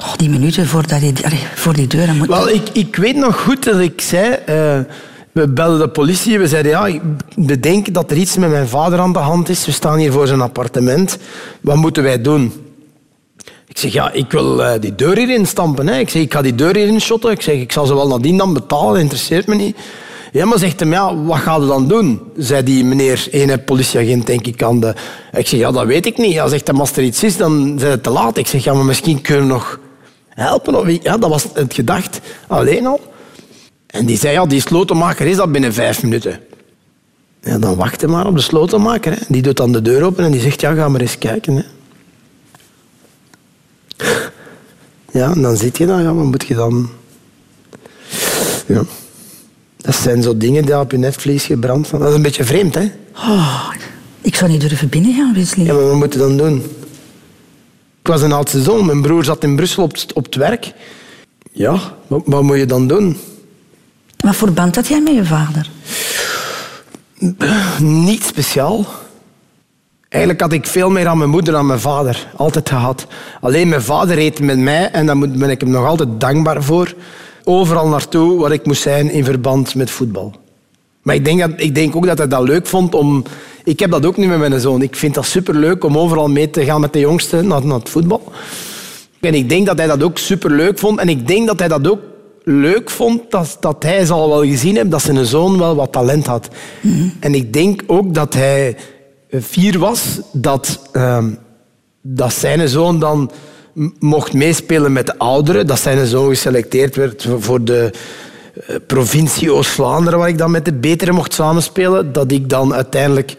Oh, 0.00 0.14
die 0.16 0.28
minuten 0.30 0.66
voordat 0.66 1.00
je, 1.00 1.12
allee, 1.24 1.40
voor 1.54 1.72
die 1.74 1.86
deur... 1.86 2.06
dan 2.06 2.16
Moet... 2.16 2.28
Wel, 2.28 2.48
ik, 2.48 2.68
ik 2.72 2.96
weet 2.96 3.16
nog 3.16 3.40
goed 3.40 3.64
dat 3.64 3.78
ik 3.80 4.00
zei... 4.00 4.32
eh, 4.46 4.78
we 5.32 5.48
belden 5.48 5.78
de 5.78 5.88
politie. 5.88 6.38
We 6.38 6.48
zeiden, 6.48 6.70
ja, 6.70 6.86
ik- 6.86 7.00
we 7.36 7.60
denken 7.60 7.92
dat 7.92 8.10
er 8.10 8.16
iets 8.16 8.36
met 8.36 8.50
mijn 8.50 8.68
vader 8.68 8.98
aan 8.98 9.12
de 9.12 9.18
hand 9.18 9.48
is. 9.48 9.66
We 9.66 9.72
staan 9.72 9.98
hier 9.98 10.12
voor 10.12 10.26
zijn 10.26 10.40
appartement. 10.40 11.18
Wat 11.60 11.76
moeten 11.76 12.02
wij 12.02 12.20
doen? 12.22 12.52
Ik 13.66 13.78
zeg, 13.78 13.92
ja, 13.92 14.12
ik 14.12 14.30
wil 14.30 14.64
eh, 14.64 14.80
die 14.80 14.94
deur 14.94 15.16
hierin 15.16 15.46
stampen. 15.46 15.86
Hè. 15.88 15.98
Ik 15.98 16.08
zeg, 16.10 16.22
ik 16.22 16.32
ga 16.32 16.42
die 16.42 16.54
deur 16.54 16.76
hierin 16.76 17.00
shotten. 17.00 17.30
Ik 17.30 17.42
zeg, 17.42 17.54
ik 17.60 17.72
zal 17.72 17.86
ze 17.86 17.94
wel 17.94 18.08
nadien 18.08 18.36
dan 18.36 18.52
betalen. 18.52 18.92
Dat 18.92 19.02
interesseert 19.02 19.46
me 19.46 19.54
niet. 19.54 19.76
Ja, 20.32 20.44
maar 20.44 20.58
zegt 20.58 20.80
hem, 20.80 20.92
ja, 20.92 21.16
wat 21.16 21.38
gaat 21.38 21.60
je 21.60 21.66
dan 21.66 21.88
doen? 21.88 22.20
Zei 22.36 22.62
die 22.62 22.84
meneer, 22.84 23.28
ene 23.30 23.58
politieagent, 23.58 24.26
denk 24.26 24.46
ik, 24.46 24.62
aan 24.62 24.80
de... 24.80 24.94
Ik 25.32 25.46
zeg, 25.46 25.60
ja, 25.60 25.70
dat 25.70 25.86
weet 25.86 26.06
ik 26.06 26.18
niet. 26.18 26.32
Ja, 26.32 26.48
zegt 26.48 26.66
hem, 26.66 26.80
als 26.80 26.96
er 26.96 27.02
iets 27.02 27.22
is, 27.22 27.36
dan 27.36 27.74
zijn 27.78 27.90
het 27.90 28.02
te 28.02 28.10
laat. 28.10 28.36
Ik 28.36 28.46
zeg, 28.46 28.64
ja, 28.64 28.74
maar 28.74 28.84
misschien 28.84 29.20
kunnen 29.20 29.46
we 29.46 29.52
nog 29.52 29.80
helpen. 30.28 30.98
Ja, 31.02 31.18
dat 31.18 31.30
was 31.30 31.46
het 31.54 31.74
gedacht, 31.74 32.20
alleen 32.46 32.86
al. 32.86 33.00
En 33.86 34.06
die 34.06 34.18
zei, 34.18 34.32
ja, 34.32 34.46
die 34.46 34.60
slotenmaker 34.60 35.26
is 35.26 35.36
dat 35.36 35.52
binnen 35.52 35.72
vijf 35.72 36.02
minuten. 36.02 36.40
Ja, 37.42 37.58
dan 37.58 37.76
wacht 37.76 38.00
je 38.00 38.06
maar 38.06 38.26
op 38.26 38.36
de 38.36 38.42
slotenmaker. 38.42 39.12
Hè. 39.12 39.18
Die 39.28 39.42
doet 39.42 39.56
dan 39.56 39.72
de 39.72 39.82
deur 39.82 40.02
open 40.02 40.24
en 40.24 40.30
die 40.30 40.40
zegt, 40.40 40.60
ja, 40.60 40.74
ga 40.74 40.88
maar 40.88 41.00
eens 41.00 41.18
kijken. 41.18 41.56
Hè. 41.56 41.62
Ja, 45.12 45.32
en 45.32 45.42
dan 45.42 45.56
zit 45.56 45.78
je 45.78 45.86
dan, 45.86 46.02
ja, 46.02 46.14
wat 46.14 46.24
moet 46.24 46.46
je 46.46 46.54
dan... 46.54 46.90
Ja. 48.66 48.82
Dat 49.80 49.94
zijn 49.94 50.22
zo 50.22 50.36
dingen 50.36 50.64
die 50.64 50.78
op 50.78 50.90
je 50.90 50.98
netvlies 50.98 51.44
gebrand. 51.44 51.90
Dat 51.90 52.08
is 52.08 52.14
een 52.14 52.22
beetje 52.22 52.44
vreemd, 52.44 52.74
hè? 52.74 52.90
Oh, 53.14 53.70
ik 54.20 54.34
zou 54.34 54.50
niet 54.50 54.60
durven 54.60 54.88
binnengaan, 54.88 55.34
Wesley. 55.34 55.64
Ja, 55.66 55.72
maar 55.74 55.82
wat 55.84 55.94
moet 55.94 56.12
je 56.12 56.18
dan 56.18 56.36
doen? 56.36 56.56
Ik 58.02 58.06
was 58.06 58.22
een 58.22 58.32
oudste 58.32 58.62
zoon. 58.62 58.86
Mijn 58.86 59.02
broer 59.02 59.24
zat 59.24 59.42
in 59.44 59.56
Brussel 59.56 59.82
op, 59.82 59.92
het- 59.92 60.12
op 60.12 60.24
het 60.24 60.34
werk. 60.34 60.72
Ja, 61.52 61.78
wat, 62.06 62.22
wat 62.24 62.42
moet 62.42 62.56
je 62.58 62.66
dan 62.66 62.86
doen? 62.86 63.16
Wat 64.16 64.36
voor 64.36 64.52
band 64.52 64.74
had 64.76 64.88
jij 64.88 65.00
met 65.00 65.14
je 65.14 65.24
vader? 65.24 65.70
Niet 67.78 68.24
speciaal. 68.24 68.86
Eigenlijk 70.08 70.42
had 70.42 70.52
ik 70.52 70.66
veel 70.66 70.90
meer 70.90 71.06
aan 71.06 71.18
mijn 71.18 71.30
moeder 71.30 71.52
dan 71.52 71.66
mijn 71.66 71.80
vader. 71.80 72.26
Altijd 72.36 72.68
gehad. 72.68 73.06
Alleen 73.40 73.68
mijn 73.68 73.82
vader 73.82 74.14
reed 74.14 74.40
met 74.40 74.58
mij 74.58 74.90
en 74.90 75.06
daar 75.06 75.18
ben 75.18 75.50
ik 75.50 75.60
hem 75.60 75.70
nog 75.70 75.86
altijd 75.86 76.08
dankbaar 76.20 76.62
voor. 76.62 76.94
Overal 77.50 77.88
naartoe 77.88 78.38
waar 78.38 78.52
ik 78.52 78.66
moest 78.66 78.82
zijn 78.82 79.10
in 79.10 79.24
verband 79.24 79.74
met 79.74 79.90
voetbal. 79.90 80.32
Maar 81.02 81.14
ik 81.14 81.24
denk, 81.24 81.40
dat, 81.40 81.50
ik 81.56 81.74
denk 81.74 81.96
ook 81.96 82.06
dat 82.06 82.18
hij 82.18 82.28
dat 82.28 82.42
leuk 82.42 82.66
vond 82.66 82.94
om... 82.94 83.24
Ik 83.64 83.80
heb 83.80 83.90
dat 83.90 84.06
ook 84.06 84.16
nu 84.16 84.26
met 84.26 84.38
mijn 84.38 84.60
zoon. 84.60 84.82
Ik 84.82 84.96
vind 84.96 85.14
dat 85.14 85.24
superleuk 85.24 85.84
om 85.84 85.98
overal 85.98 86.28
mee 86.28 86.50
te 86.50 86.64
gaan 86.64 86.80
met 86.80 86.92
de 86.92 86.98
jongste 86.98 87.42
naar, 87.42 87.66
naar 87.66 87.78
het 87.78 87.88
voetbal. 87.88 88.22
En 89.20 89.34
ik 89.34 89.48
denk 89.48 89.66
dat 89.66 89.78
hij 89.78 89.86
dat 89.86 90.02
ook 90.02 90.18
superleuk 90.18 90.78
vond. 90.78 90.98
En 90.98 91.08
ik 91.08 91.26
denk 91.26 91.46
dat 91.46 91.58
hij 91.58 91.68
dat 91.68 91.88
ook 91.88 92.00
leuk 92.44 92.90
vond 92.90 93.30
dat, 93.30 93.56
dat 93.60 93.82
hij 93.82 94.04
zal 94.04 94.28
wel 94.28 94.44
gezien 94.44 94.74
hebben 94.74 94.90
dat 94.90 95.02
zijn 95.02 95.26
zoon 95.26 95.58
wel 95.58 95.74
wat 95.74 95.92
talent 95.92 96.26
had. 96.26 96.48
En 97.20 97.34
ik 97.34 97.52
denk 97.52 97.82
ook 97.86 98.14
dat 98.14 98.34
hij 98.34 98.76
eh, 99.30 99.40
fier 99.40 99.78
was 99.78 100.20
dat, 100.32 100.80
ehm, 100.92 101.30
dat 102.02 102.32
zijn 102.32 102.68
zoon 102.68 102.98
dan 102.98 103.30
mocht 103.98 104.32
meespelen 104.32 104.92
met 104.92 105.06
de 105.06 105.18
ouderen. 105.18 105.66
Dat 105.66 105.80
zijn 105.80 106.06
zoon 106.06 106.28
geselecteerd 106.28 106.96
werd 106.96 107.28
voor- 107.38 107.64
de 107.64 107.90
eh, 108.66 108.76
provincie 108.86 109.52
Oost-Vlaanderen, 109.52 110.18
waar 110.18 110.28
ik 110.28 110.38
dan 110.38 110.50
met 110.50 110.64
de 110.64 110.72
betere 110.72 111.12
mocht 111.12 111.34
samenspelen. 111.34 112.12
Dat 112.12 112.32
ik 112.32 112.48
dan 112.48 112.74
uiteindelijk 112.74 113.36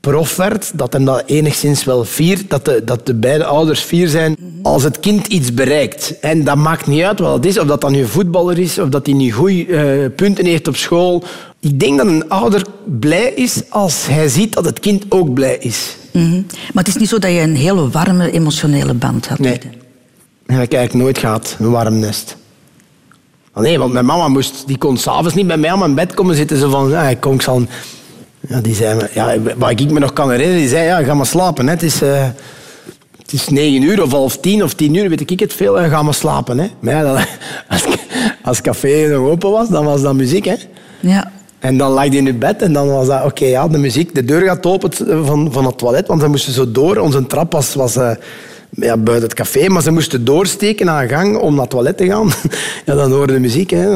prof 0.00 0.36
werd, 0.36 0.70
dat 0.74 0.92
hem 0.92 1.04
dat 1.04 1.22
enigszins 1.26 1.84
wel 1.84 2.04
viert, 2.04 2.50
dat 2.50 2.64
de, 2.64 2.82
dat 2.84 3.06
de 3.06 3.14
beide 3.14 3.44
ouders 3.44 3.80
fier 3.80 4.08
zijn 4.08 4.36
als 4.62 4.82
het 4.82 5.00
kind 5.00 5.26
iets 5.26 5.54
bereikt. 5.54 6.18
En 6.20 6.44
dat 6.44 6.56
maakt 6.56 6.86
niet 6.86 7.02
uit 7.02 7.18
wat 7.18 7.34
het 7.34 7.46
is, 7.46 7.58
of 7.58 7.66
dat 7.66 7.80
dan 7.80 7.92
nu 7.92 8.06
voetballer 8.06 8.58
is, 8.58 8.78
of 8.78 8.88
dat 8.88 9.06
hij 9.06 9.14
nu 9.14 9.32
goede 9.32 10.10
punten 10.16 10.46
heeft 10.46 10.68
op 10.68 10.76
school. 10.76 11.24
Ik 11.60 11.80
denk 11.80 11.98
dat 11.98 12.06
een 12.06 12.28
ouder 12.28 12.64
blij 12.84 13.32
is 13.34 13.62
als 13.68 14.06
hij 14.06 14.28
ziet 14.28 14.52
dat 14.52 14.64
het 14.64 14.80
kind 14.80 15.04
ook 15.08 15.34
blij 15.34 15.56
is. 15.56 15.96
Mhm. 16.12 16.42
Maar 16.72 16.84
het 16.84 16.88
is 16.88 16.96
niet 16.96 17.08
zo 17.08 17.18
dat 17.18 17.30
je 17.30 17.40
een 17.40 17.56
hele 17.56 17.90
warme, 17.90 18.30
emotionele 18.30 18.94
band 18.94 19.28
had. 19.28 19.38
Nee. 19.38 19.52
dat 19.52 19.62
heb 20.46 20.62
ik 20.62 20.72
eigenlijk 20.72 20.94
nooit 20.94 21.18
gehad, 21.18 21.56
een 21.58 21.70
warm 21.70 21.98
nest. 21.98 22.36
Ah, 23.52 23.62
Nee, 23.62 23.78
want 23.78 23.92
mijn 23.92 24.04
mama 24.04 24.28
moest, 24.28 24.66
die 24.66 24.78
kon 24.78 24.96
s'avonds 24.96 25.34
niet 25.34 25.46
bij 25.46 25.56
mij 25.56 25.70
aan 25.70 25.78
mijn 25.78 25.94
bed 25.94 26.14
komen 26.14 26.34
zitten. 26.36 26.56
Zo 26.58 26.70
van, 26.70 26.88
ja, 26.90 27.14
kom, 27.14 27.34
ik 27.34 27.42
zal... 27.42 27.62
Ja, 28.48 28.60
die 28.60 28.74
zei 28.74 28.94
me, 28.94 29.10
ja, 29.14 29.34
wat 29.56 29.70
ik 29.70 29.90
me 29.90 29.98
nog 29.98 30.12
kan 30.12 30.30
herinneren, 30.30 30.60
die 30.60 30.70
zei, 30.70 30.84
ja, 30.84 31.02
ga 31.02 31.14
maar 31.14 31.26
slapen. 31.26 31.66
Hè. 31.66 31.72
Het, 31.72 31.82
is, 31.82 32.02
eh, 32.02 32.26
het 33.18 33.32
is 33.32 33.48
negen 33.48 33.82
uur 33.82 34.02
of 34.02 34.10
half 34.10 34.36
tien 34.36 34.62
of 34.62 34.74
tien 34.74 34.94
uur, 34.94 35.08
weet 35.08 35.30
ik 35.30 35.40
het 35.40 35.52
veel, 35.52 35.80
en 35.80 35.90
ga 35.90 36.02
maar 36.02 36.14
slapen. 36.14 36.58
Hè. 36.58 36.66
Maar 36.80 36.94
ja, 36.94 37.02
dan, 37.02 37.24
als, 38.42 38.60
café 38.60 39.06
nog 39.06 39.28
open 39.28 39.50
was, 39.50 39.68
dan 39.68 39.84
was 39.84 40.02
dat 40.02 40.14
muziek. 40.14 40.44
Hè. 40.44 40.54
Ja. 41.00 41.30
En 41.62 41.76
dan 41.76 41.90
lag 41.90 42.06
hij 42.06 42.16
in 42.16 42.26
het 42.26 42.38
bed 42.38 42.62
en 42.62 42.72
dan 42.72 42.88
was 42.88 43.06
dat, 43.06 43.24
oké, 43.24 43.44
ja, 43.44 43.68
de 43.68 43.78
muziek, 43.78 44.14
de 44.14 44.24
deur 44.24 44.40
gaat 44.40 44.66
open 44.66 44.90
van, 45.26 45.52
van 45.52 45.66
het 45.66 45.78
toilet, 45.78 46.06
want 46.06 46.22
we 46.22 46.28
moesten 46.28 46.52
zo 46.52 46.72
door. 46.72 46.96
Onze 46.96 47.26
trap 47.26 47.52
was, 47.52 47.74
was 47.74 47.96
eh, 47.96 48.12
buiten 48.70 49.22
het 49.22 49.34
café, 49.34 49.68
maar 49.68 49.82
ze 49.82 49.90
moesten 49.90 50.24
doorsteken 50.24 50.86
naar 50.86 51.02
een 51.02 51.08
gang 51.08 51.36
om 51.36 51.52
naar 51.52 51.60
het 51.60 51.70
toilet 51.70 51.96
te 51.96 52.06
gaan. 52.06 52.30
ja, 52.86 52.94
dan 52.94 53.12
hoorde 53.12 53.32
de 53.32 53.38
muziek. 53.40 53.70
Hè. 53.70 53.92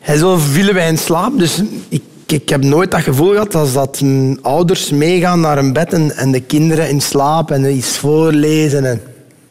En 0.00 0.18
zo 0.18 0.36
vielen 0.36 0.74
wij 0.74 0.88
in 0.88 0.98
slaap, 0.98 1.38
dus 1.38 1.62
ik, 1.88 2.02
ik 2.26 2.48
heb 2.48 2.62
nooit 2.62 2.90
dat 2.90 3.00
gevoel 3.00 3.30
gehad 3.30 3.54
als 3.54 3.72
dat 3.72 4.00
mm, 4.00 4.38
ouders 4.42 4.90
meegaan 4.90 5.40
naar 5.40 5.58
een 5.58 5.72
bed 5.72 5.92
en, 5.92 6.16
en 6.16 6.32
de 6.32 6.40
kinderen 6.40 6.88
in 6.88 7.00
slaap 7.00 7.50
en 7.50 7.76
iets 7.76 7.96
voorlezen. 7.96 8.84
En... 8.84 9.00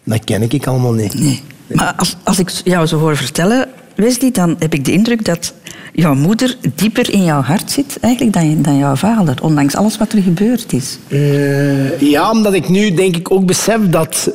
Dat 0.03 0.23
ken 0.23 0.41
ik 0.41 0.67
allemaal 0.67 0.93
niet. 0.93 1.13
Nee. 1.13 1.41
Maar 1.67 1.93
als, 1.97 2.15
als 2.23 2.39
ik 2.39 2.49
jou 2.63 2.85
zo 2.85 2.99
hoor 2.99 3.17
vertellen, 3.17 3.67
Wesley, 3.95 4.31
dan 4.31 4.55
heb 4.59 4.73
ik 4.73 4.85
de 4.85 4.91
indruk 4.91 5.25
dat 5.25 5.53
jouw 5.93 6.13
moeder 6.15 6.55
dieper 6.75 7.11
in 7.13 7.23
jouw 7.23 7.41
hart 7.41 7.71
zit 7.71 7.97
eigenlijk 8.01 8.63
dan, 8.63 8.77
jouw 8.77 8.95
vader, 8.95 9.35
ondanks 9.41 9.75
alles 9.75 9.97
wat 9.97 10.11
er 10.13 10.21
gebeurd 10.21 10.73
is. 10.73 10.97
Eh, 11.07 11.99
ja, 12.01 12.31
omdat 12.31 12.53
ik 12.53 12.69
nu 12.69 12.93
denk 12.93 13.15
ik 13.15 13.31
ook 13.31 13.45
besef 13.45 13.89
dat. 13.89 14.29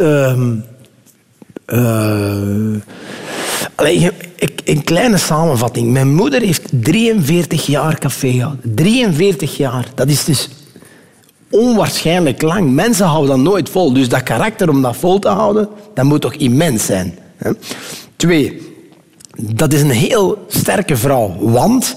je- 4.01 4.13
ik- 4.37 4.61
een 4.65 4.85
kleine 4.85 5.17
samenvatting. 5.17 5.93
Mijn 5.93 6.15
moeder 6.15 6.41
heeft 6.41 6.63
43 6.71 7.67
jaar 7.67 7.99
café 7.99 8.31
gehad. 8.33 8.57
43 8.63 9.57
jaar. 9.57 9.87
Dat 9.95 10.09
is 10.09 10.25
dus 10.25 10.49
onwaarschijnlijk 11.51 12.43
lang. 12.43 12.73
Mensen 12.75 13.07
houden 13.07 13.31
dat 13.37 13.45
nooit 13.45 13.69
vol. 13.69 13.93
Dus 13.93 14.09
dat 14.09 14.23
karakter 14.23 14.69
om 14.69 14.83
dat 14.83 14.97
vol 14.97 15.19
te 15.19 15.29
houden, 15.29 15.69
dat 15.95 16.05
moet 16.05 16.21
toch 16.21 16.35
immens 16.35 16.87
zijn. 16.87 17.19
Hè? 17.37 17.51
Twee, 18.17 18.68
dat 19.41 19.72
is 19.72 19.80
een 19.82 19.91
heel 19.91 20.45
sterke 20.49 20.97
vrouw. 20.97 21.36
Want 21.39 21.97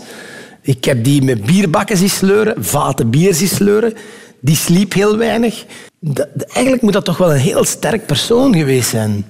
ik 0.61 0.85
heb 0.85 1.03
die 1.03 1.21
met 1.21 1.45
bierbakken 1.45 1.97
zien 1.97 2.09
sleuren, 2.09 2.63
vaten 2.63 3.09
bier 3.09 3.33
zien 3.33 3.47
sleuren. 3.47 3.93
Die 4.39 4.55
sliep 4.55 4.93
heel 4.93 5.17
weinig. 5.17 5.65
Dat- 5.99 6.27
eigenlijk 6.47 6.81
moet 6.83 6.93
dat 6.93 7.05
toch 7.05 7.17
wel 7.17 7.31
een 7.33 7.39
heel 7.39 7.63
sterk 7.63 8.05
persoon 8.05 8.55
geweest 8.55 8.89
zijn. 8.89 9.25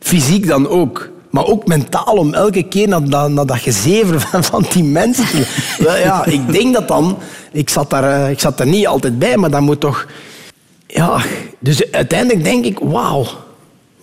Fysiek 0.00 0.46
dan 0.46 0.68
ook. 0.68 1.10
Maar 1.30 1.46
ook 1.46 1.66
mentaal 1.66 2.16
om 2.16 2.34
elke 2.34 2.62
keer 2.62 2.88
naar, 2.88 3.34
dat 3.34 3.58
gezever 3.58 4.20
van, 4.20 4.44
van 4.44 4.66
die 4.72 4.84
mensen 4.84 5.26
te... 5.26 5.74
Wel 5.84 5.96
ja, 5.96 6.24
ik 6.24 6.52
denk 6.52 6.74
dat 6.74 6.88
dan... 6.88 7.18
Ik 7.52 7.68
zat, 7.70 7.90
daar, 7.90 8.24
eh, 8.24 8.30
ik 8.30 8.40
zat 8.40 8.58
daar 8.58 8.66
niet 8.66 8.86
altijd 8.86 9.18
bij, 9.18 9.36
maar 9.36 9.50
dat 9.50 9.60
moet 9.60 9.80
toch... 9.80 10.06
Ja, 10.86 11.20
dus 11.58 11.90
uiteindelijk 11.92 12.44
denk 12.44 12.64
ik, 12.64 12.78
wauw. 12.78 13.26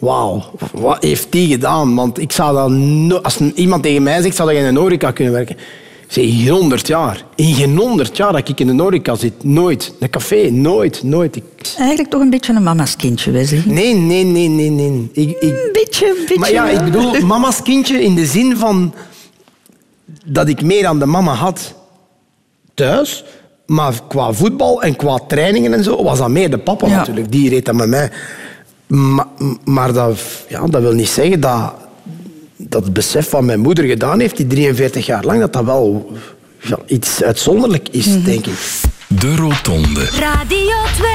Wauw, 0.03 0.43
wat 0.73 1.03
heeft 1.03 1.31
die 1.31 1.47
gedaan? 1.47 1.95
Want 1.95 2.19
ik 2.19 2.31
zou 2.31 2.55
dan, 2.55 3.07
no- 3.07 3.17
als 3.21 3.37
iemand 3.55 3.83
tegen 3.83 4.03
mij 4.03 4.21
zegt, 4.21 4.35
zou 4.35 4.49
dat 4.49 4.57
in 4.57 4.65
een 4.65 4.75
horeca 4.75 5.11
kunnen 5.11 5.33
werken. 5.33 5.55
Zeg, 6.07 6.23
in 6.23 6.31
geen 6.31 6.49
honderd 6.49 6.87
jaar. 6.87 7.25
In 7.35 7.53
geen 7.53 7.77
honderd 7.77 8.17
jaar 8.17 8.31
dat 8.31 8.49
ik 8.49 8.59
in 8.59 8.67
een 8.67 8.79
horeca 8.79 9.15
zit. 9.15 9.43
Nooit. 9.43 9.93
Een 9.99 10.09
café, 10.09 10.49
nooit, 10.49 11.03
nooit. 11.03 11.35
Ik... 11.35 11.43
Eigenlijk 11.77 12.09
toch 12.09 12.21
een 12.21 12.29
beetje 12.29 12.53
een 12.53 12.63
mama's 12.63 12.95
kindje, 12.95 13.31
Wesley. 13.31 13.63
Nee, 13.65 13.95
nee, 13.95 14.23
nee, 14.23 14.47
nee, 14.47 14.69
nee. 14.69 15.09
Ik, 15.13 15.29
ik... 15.29 15.41
Een 15.41 15.69
beetje, 15.73 16.07
een 16.07 16.15
beetje. 16.19 16.39
Maar 16.39 16.51
ja, 16.51 16.69
ik 16.69 16.83
bedoel, 16.83 17.11
mama's 17.25 17.61
kindje 17.61 18.03
in 18.03 18.15
de 18.15 18.25
zin 18.25 18.57
van 18.57 18.93
dat 20.25 20.47
ik 20.47 20.61
meer 20.61 20.85
aan 20.85 20.99
de 20.99 21.05
mama 21.05 21.33
had 21.33 21.73
thuis. 22.73 23.23
Maar 23.65 23.93
qua 24.07 24.33
voetbal 24.33 24.81
en 24.81 24.95
qua 24.95 25.19
trainingen 25.27 25.73
en 25.73 25.83
zo 25.83 26.03
was 26.03 26.17
dat 26.17 26.29
meer 26.29 26.49
de 26.49 26.57
papa 26.57 26.87
Ja. 26.87 26.97
natuurlijk. 26.97 27.31
Die 27.31 27.49
reed 27.49 27.65
dat 27.65 27.75
met 27.75 27.87
mij. 27.87 28.11
Maar, 28.93 29.25
maar 29.63 29.93
dat, 29.93 30.19
ja, 30.49 30.67
dat 30.67 30.81
wil 30.81 30.93
niet 30.93 31.09
zeggen 31.09 31.39
dat, 31.39 31.73
dat 32.57 32.83
het 32.83 32.93
besef 32.93 33.29
wat 33.29 33.41
mijn 33.43 33.59
moeder 33.59 33.85
gedaan 33.85 34.19
heeft, 34.19 34.37
die 34.37 34.47
43 34.47 35.05
jaar 35.05 35.23
lang, 35.23 35.39
dat 35.39 35.53
dat 35.53 35.63
wel 35.65 36.11
ja, 36.61 36.77
iets 36.85 37.23
uitzonderlijk 37.23 37.89
is, 37.89 38.05
Mhm. 38.05 38.23
denk 38.23 38.45
ik. 38.45 38.57
De 39.07 39.35
Rotonde. 39.35 40.05
Radio 40.05 40.75
2. 40.95 41.11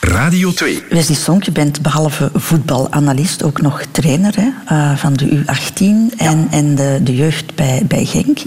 Radio 0.00 0.52
2. 0.52 0.82
Wesley 0.90 1.16
Sonk, 1.16 1.42
je 1.42 1.52
bent 1.52 1.82
behalve 1.82 2.30
voetbalanalist 2.34 3.42
ook 3.42 3.60
nog 3.60 3.82
trainer 3.90 4.34
hè, 4.36 4.48
eh, 4.66 4.96
van 4.96 5.12
de 5.12 5.24
U18 5.44 6.16
en, 6.16 6.48
en 6.50 6.74
de, 6.74 6.98
de 7.02 7.14
jeugd 7.16 7.54
bij, 7.54 7.82
bij 7.88 8.04
Genk. 8.04 8.38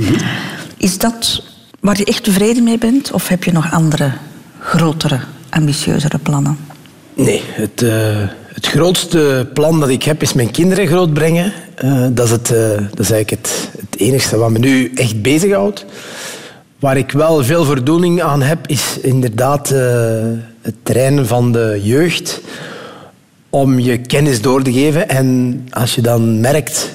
Is 0.78 0.98
dat 0.98 1.44
waar 1.80 1.98
je 1.98 2.06
echt 2.06 2.24
tevreden 2.24 2.64
mee 2.64 2.78
bent 2.78 3.12
of 3.12 3.28
heb 3.28 3.44
je 3.44 3.52
nog 3.52 3.72
andere, 3.72 4.12
grotere, 4.60 5.20
ambitieuzere 5.50 6.18
plannen? 6.18 6.58
Nee, 7.14 7.42
het, 7.46 7.82
eh, 7.82 8.18
het 8.58 8.68
grootste 8.68 9.50
plan 9.54 9.80
dat 9.80 9.90
ik 9.90 10.04
heb 10.04 10.22
is 10.22 10.34
mijn 10.34 10.52
kinderen 10.52 10.88
grootbrengen. 10.88 11.54
Eh, 11.76 12.06
dat, 12.12 12.26
is 12.26 12.32
het, 12.32 12.52
eh, 12.52 12.70
dat 12.94 13.12
eigenlijk 13.12 13.30
het, 13.30 13.70
het 13.80 14.00
enige 14.00 14.38
wat 14.38 14.50
me 14.50 14.60
nu 14.60 14.92
echt 14.96 15.22
bezighoudt. 15.22 15.86
Waar 16.80 16.98
ik 16.98 17.12
wel 17.12 17.44
veel 17.44 17.66
voldoening 17.66 18.22
aan 18.22 18.42
heb, 18.42 18.68
is 18.68 19.00
inderdaad 19.00 19.72
eh, 19.72 19.80
het 20.62 20.76
trainen 20.84 21.28
van 21.28 21.52
de 21.52 21.80
jeugd. 21.84 22.42
Om 23.50 23.80
je 23.80 23.98
kennis 23.98 24.42
door 24.42 24.64
te 24.64 24.74
geven. 24.74 25.10
En 25.10 25.62
als 25.70 25.96
je 25.96 26.02
dan 26.02 26.40
merkt 26.40 26.92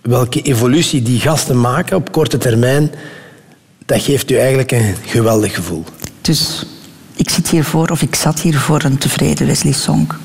welke 0.00 0.42
evolutie 0.42 1.02
die 1.02 1.20
gasten 1.20 1.60
maken 1.60 1.96
op 1.96 2.12
korte 2.12 2.38
termijn, 2.38 2.90
dat 3.86 4.02
geeft 4.02 4.30
u 4.30 4.36
eigenlijk 4.36 4.72
een 4.72 4.94
geweldig 5.06 5.54
gevoel. 5.54 5.84
Dus 6.20 6.66
ik 7.16 7.30
zit 7.30 7.48
hiervoor, 7.48 7.88
of 7.88 8.02
ik 8.02 8.14
zat 8.14 8.40
hier 8.40 8.58
voor 8.58 8.82
een 8.82 8.98
tevreden 8.98 9.46
Wesley 9.46 9.72
Sonk. 9.72 10.18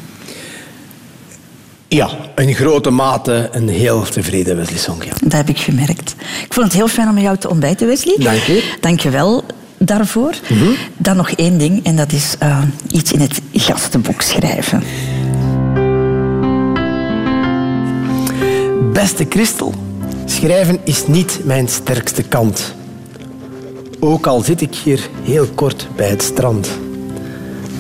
Ja, 1.88 2.10
in 2.36 2.54
grote 2.54 2.90
mate 2.90 3.50
een 3.52 3.68
heel 3.68 4.04
tevreden 4.04 4.56
Wesley 4.56 4.78
Song. 4.78 5.04
Ja. 5.04 5.12
Dat 5.22 5.32
heb 5.32 5.50
ik 5.50 5.60
gemerkt. 5.60 6.16
Ik 6.44 6.54
vond 6.54 6.66
het 6.66 6.76
heel 6.76 6.88
fijn 6.88 7.08
om 7.08 7.14
met 7.14 7.24
jou 7.24 7.38
te 7.38 7.50
ontbijten, 7.50 7.88
Wesley. 7.88 8.16
Dank 8.20 8.42
je. 8.42 8.76
Dank 8.80 9.00
je 9.00 9.10
wel 9.10 9.44
daarvoor. 9.78 10.34
Dan 10.98 11.16
nog 11.16 11.30
één 11.30 11.58
ding, 11.58 11.86
en 11.86 11.96
dat 11.96 12.12
is 12.12 12.36
eh, 12.40 12.62
iets 12.92 13.12
in 13.12 13.20
het 13.20 13.42
gastenboek 13.54 14.22
schrijven. 14.22 14.84
Beste 18.94 19.26
Christel, 19.30 19.74
schrijven 20.26 20.80
is 20.84 21.08
niet 21.08 21.40
mijn 21.44 21.68
sterkste 21.68 22.24
kant. 22.24 22.76
Ook 24.00 24.28
al 24.28 24.42
zit 24.42 24.62
ik 24.62 24.76
hier 24.76 25.10
heel 25.22 25.48
kort 25.56 25.88
bij 25.96 26.10
het 26.10 26.22
strand. 26.22 26.70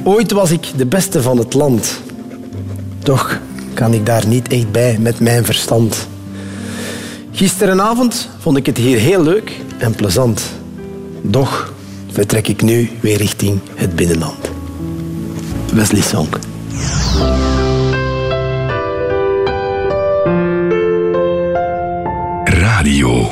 Ooit 0.03 0.31
was 0.31 0.51
ik 0.51 0.67
de 0.75 0.85
beste 0.85 1.21
van 1.21 1.37
het 1.37 1.53
land. 1.53 2.01
Toch 3.03 3.39
kan 3.73 3.93
ik 3.93 4.05
daar 4.05 4.27
niet 4.27 4.47
echt 4.47 4.71
bij 4.71 4.97
met 4.99 5.19
mijn 5.19 5.45
verstand. 5.45 6.07
Gisterenavond 7.31 8.29
vond 8.39 8.57
ik 8.57 8.65
het 8.65 8.77
hier 8.77 8.97
heel 8.97 9.23
leuk 9.23 9.51
en 9.77 9.95
plezant. 9.95 10.41
Doch 11.21 11.73
vertrek 12.11 12.47
ik 12.47 12.61
nu 12.61 12.89
weer 12.99 13.17
richting 13.17 13.59
het 13.75 13.95
binnenland. 13.95 14.49
Wesley 15.73 16.01
Song. 16.01 16.27
Radio. 22.43 23.29